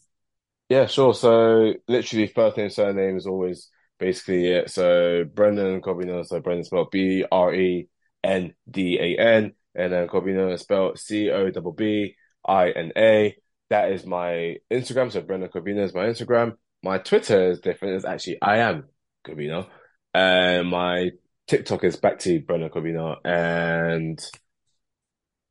Yeah, 0.68 0.86
sure. 0.86 1.14
So 1.14 1.74
literally, 1.88 2.26
first 2.26 2.56
name 2.56 2.70
surname 2.70 3.16
is 3.16 3.26
always 3.26 3.70
basically 3.98 4.46
it. 4.46 4.70
So 4.70 5.24
Brendan 5.24 5.80
Cobbina, 5.80 6.26
so 6.26 6.40
Brendan 6.40 6.64
spelled 6.64 6.90
B 6.90 7.24
R 7.30 7.54
E 7.54 7.88
N 8.22 8.54
D 8.70 8.98
A 9.00 9.20
N, 9.20 9.52
and 9.74 9.92
then 9.92 10.08
Cobbina 10.08 10.52
is 10.52 10.60
spelled 10.60 10.98
C 10.98 11.30
O 11.30 11.50
B 11.50 11.60
B 11.76 12.14
I 12.46 12.70
N 12.70 12.92
A. 12.96 13.36
That 13.70 13.92
is 13.92 14.06
my 14.06 14.56
Instagram. 14.70 15.10
So 15.10 15.22
Brendan 15.22 15.50
Cobbina 15.50 15.84
is 15.84 15.94
my 15.94 16.04
Instagram. 16.04 16.56
My 16.82 16.98
Twitter 16.98 17.50
is 17.50 17.60
different. 17.60 17.96
It's 17.96 18.04
actually 18.04 18.38
I 18.42 18.58
am 18.58 18.84
Cobbina. 19.26 19.68
And 20.14 20.68
my 20.68 21.10
TikTok 21.46 21.84
is 21.84 21.96
back 21.96 22.18
to 22.20 22.40
Brendan 22.40 22.70
Cobbina. 22.70 23.16
And 23.24 24.20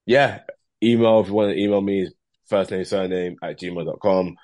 yeah, 0.06 0.42
email 0.82 1.20
if 1.22 1.28
you 1.28 1.34
want 1.34 1.52
to 1.52 1.62
email 1.62 1.82
me, 1.82 2.10
first 2.48 2.72
name, 2.72 2.86
surname 2.86 3.38
at 3.44 3.60
gmail.com. 3.60 4.36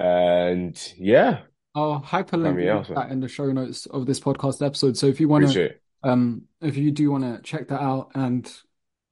And 0.00 0.94
yeah. 0.96 1.40
I'll 1.74 2.00
hyperlink 2.00 2.94
that 2.94 3.10
in 3.10 3.20
the 3.20 3.28
show 3.28 3.52
notes 3.52 3.86
of 3.86 4.06
this 4.06 4.20
podcast 4.20 4.64
episode. 4.64 4.96
So 4.96 5.06
if 5.06 5.20
you 5.20 5.28
want 5.28 5.52
to, 5.52 5.74
um, 6.02 6.42
if 6.60 6.76
you 6.76 6.90
do 6.90 7.10
want 7.10 7.24
to 7.24 7.42
check 7.42 7.68
that 7.68 7.80
out 7.80 8.12
and 8.14 8.50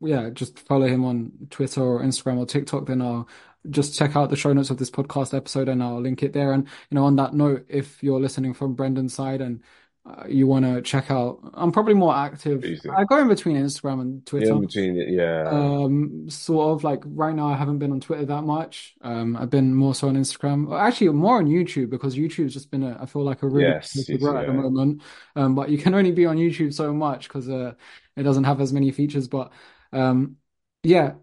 yeah, 0.01 0.31
just 0.31 0.59
follow 0.59 0.87
him 0.87 1.05
on 1.05 1.33
Twitter 1.51 1.83
or 1.83 2.01
Instagram 2.03 2.39
or 2.39 2.47
TikTok, 2.47 2.87
then 2.87 3.03
I'll 3.03 3.29
just 3.71 3.97
check 3.97 4.17
out 4.17 4.31
the 4.31 4.37
show 4.37 4.53
notes 4.53 4.71
of 4.71 4.79
this 4.79 4.91
podcast 4.91 5.35
episode 5.35 5.69
and 5.69 5.83
I'll 5.83 6.01
link 6.01 6.23
it 6.23 6.33
there. 6.33 6.53
And, 6.53 6.67
you 6.91 6.95
know, 6.95 7.05
on 7.05 7.17
that 7.17 7.35
note, 7.35 7.67
if 7.69 8.03
you're 8.03 8.21
listening 8.21 8.55
from 8.55 8.75
Brendan's 8.75 9.15
side 9.15 9.41
and 9.41 9.63
uh, 10.07 10.25
you 10.29 10.47
want 10.47 10.65
to 10.65 10.81
check 10.83 11.11
out, 11.11 11.41
I'm 11.55 11.73
probably 11.73 11.95
more 11.95 12.15
active. 12.15 12.65
I 12.95 13.05
go 13.05 13.19
in 13.19 13.27
between 13.27 13.57
Instagram 13.57 14.01
and 14.01 14.25
Twitter. 14.25 14.47
Yeah, 14.47 14.53
in 14.53 14.61
between, 14.61 14.95
yeah. 14.95 15.49
Um, 15.51 16.31
sort 16.31 16.75
of 16.75 16.85
like 16.85 17.03
right 17.05 17.35
now, 17.35 17.49
I 17.49 17.57
haven't 17.57 17.79
been 17.79 17.91
on 17.91 18.01
Twitter 18.01 18.25
that 18.25 18.43
much. 18.43 18.95
Um, 19.03 19.37
I've 19.37 19.51
been 19.51 19.75
more 19.75 19.97
so 19.97 20.09
on 20.09 20.17
Instagram. 20.17 20.73
Actually, 20.79 21.09
more 21.09 21.39
on 21.39 21.47
YouTube 21.47 21.91
because 21.91 22.15
YouTube's 22.15 22.53
just 22.53 22.71
been 22.71 22.85
a, 22.85 22.97
I 23.01 23.07
feel 23.07 23.25
like 23.25 23.43
a 23.43 23.49
really 23.49 23.69
yes, 23.69 23.97
yeah. 24.09 24.15
at 24.15 24.47
the 24.47 24.53
moment. 24.53 25.03
Um, 25.35 25.57
but 25.57 25.71
you 25.71 25.79
can 25.79 25.93
only 25.93 26.13
be 26.13 26.25
on 26.25 26.37
YouTube 26.37 26.73
so 26.73 26.93
much 26.93 27.27
because 27.27 27.49
uh, 27.49 27.75
it 28.17 28.23
doesn't 28.23 28.45
have 28.45 28.61
as 28.61 28.73
many 28.73 28.93
features. 28.93 29.27
But 29.27 29.51
um, 29.93 30.37
yeah, 30.85 31.15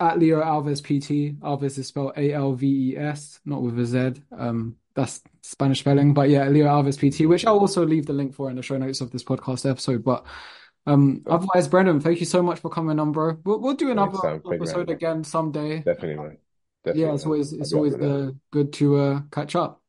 at 0.00 0.18
Leo 0.18 0.42
Alves 0.42 0.82
PT. 0.82 1.40
Alves 1.40 1.78
is 1.78 1.88
spelled 1.88 2.12
A 2.16 2.32
L 2.32 2.52
V 2.52 2.92
E 2.92 2.96
S, 2.96 3.40
not 3.44 3.62
with 3.62 3.78
a 3.78 3.86
Z. 3.86 4.22
Um, 4.36 4.76
that's 4.94 5.22
Spanish 5.42 5.80
spelling. 5.80 6.14
But 6.14 6.28
yeah, 6.30 6.48
Leo 6.48 6.66
Alves 6.66 6.98
PT, 6.98 7.26
which 7.28 7.46
I'll 7.46 7.58
also 7.58 7.84
leave 7.86 8.06
the 8.06 8.12
link 8.12 8.34
for 8.34 8.50
in 8.50 8.56
the 8.56 8.62
show 8.62 8.76
notes 8.76 9.00
of 9.00 9.10
this 9.10 9.24
podcast 9.24 9.68
episode. 9.68 10.04
But 10.04 10.24
um, 10.86 11.22
otherwise, 11.26 11.68
Brendan, 11.68 12.00
thank 12.00 12.20
you 12.20 12.26
so 12.26 12.42
much 12.42 12.60
for 12.60 12.70
coming 12.70 12.98
on, 12.98 13.12
bro. 13.12 13.38
We'll, 13.44 13.60
we'll 13.60 13.74
do 13.74 13.90
another 13.90 14.40
episode 14.52 14.90
again 14.90 15.24
someday. 15.24 15.80
Definitely, 15.80 16.16
man. 16.16 16.38
Definitely, 16.84 17.02
yeah, 17.02 17.14
it's 17.14 17.26
always 17.26 17.52
it's 17.52 17.72
always 17.72 17.94
uh, 17.94 18.30
good 18.50 18.72
to 18.74 18.96
uh, 18.96 19.20
catch 19.30 19.56
up. 19.56 19.82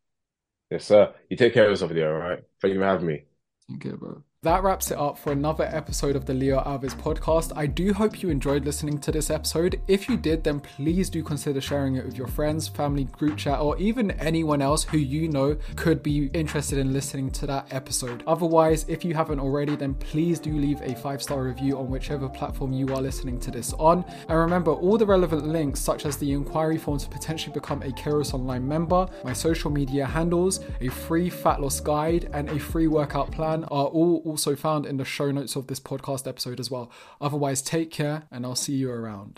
Yes, 0.69 0.85
sir. 0.85 1.13
You 1.29 1.37
take 1.37 1.53
care 1.53 1.65
of 1.65 1.71
yourself, 1.71 1.91
Leo. 1.91 2.13
All 2.13 2.19
right. 2.19 2.43
Thank 2.61 2.73
you 2.73 2.79
for 2.79 2.85
having 2.85 3.07
me. 3.07 3.23
Thank 3.67 3.85
you, 3.85 3.97
bro. 3.97 4.23
That 4.43 4.63
wraps 4.63 4.89
it 4.89 4.97
up 4.97 5.17
for 5.17 5.33
another 5.33 5.65
episode 5.65 6.15
of 6.15 6.25
the 6.25 6.33
Leo 6.33 6.61
Alves 6.63 6.95
podcast. 6.95 7.51
I 7.57 7.65
do 7.65 7.91
hope 7.91 8.23
you 8.23 8.29
enjoyed 8.29 8.63
listening 8.63 8.97
to 8.99 9.11
this 9.11 9.29
episode. 9.29 9.81
If 9.85 10.07
you 10.07 10.15
did, 10.15 10.45
then 10.45 10.61
please 10.61 11.09
do 11.09 11.21
consider 11.21 11.59
sharing 11.59 11.97
it 11.97 12.05
with 12.05 12.17
your 12.17 12.27
friends, 12.27 12.65
family, 12.65 13.03
group 13.03 13.35
chat, 13.35 13.59
or 13.59 13.77
even 13.79 14.11
anyone 14.11 14.61
else 14.61 14.85
who 14.85 14.97
you 14.97 15.27
know 15.27 15.57
could 15.75 16.01
be 16.01 16.27
interested 16.27 16.77
in 16.77 16.93
listening 16.93 17.31
to 17.31 17.47
that 17.47 17.67
episode. 17.71 18.23
Otherwise, 18.27 18.85
if 18.87 19.03
you 19.03 19.13
haven't 19.13 19.41
already, 19.41 19.75
then 19.75 19.93
please 19.95 20.39
do 20.39 20.53
leave 20.53 20.81
a 20.83 20.95
five 20.95 21.21
star 21.21 21.43
review 21.43 21.77
on 21.77 21.89
whichever 21.89 22.29
platform 22.29 22.71
you 22.71 22.87
are 22.95 23.01
listening 23.01 23.41
to 23.41 23.51
this 23.51 23.73
on. 23.73 24.05
And 24.29 24.37
remember, 24.37 24.71
all 24.71 24.97
the 24.97 25.05
relevant 25.05 25.47
links, 25.47 25.81
such 25.81 26.05
as 26.05 26.15
the 26.15 26.31
inquiry 26.31 26.77
form 26.77 26.97
to 26.97 27.09
potentially 27.09 27.53
become 27.53 27.81
a 27.81 27.89
Kairos 27.89 28.33
Online 28.33 28.65
member, 28.65 29.05
my 29.25 29.33
social 29.33 29.69
media 29.69 30.05
handles, 30.05 30.61
a 30.79 30.87
free 30.87 31.29
fat 31.29 31.59
loss 31.59 31.81
guide, 31.81 32.29
and 32.31 32.49
a 32.49 32.57
free 32.57 32.87
workout 32.87 33.33
plan, 33.33 33.65
are 33.65 33.87
all 33.87 34.28
also 34.29 34.55
found 34.55 34.85
in 34.85 34.97
the 34.97 35.05
show 35.05 35.31
notes 35.31 35.55
of 35.55 35.67
this 35.67 35.79
podcast 35.79 36.27
episode 36.27 36.59
as 36.59 36.71
well. 36.71 36.91
Otherwise, 37.19 37.61
take 37.61 37.91
care 37.91 38.23
and 38.31 38.45
I'll 38.45 38.55
see 38.55 38.73
you 38.73 38.91
around. 38.91 39.37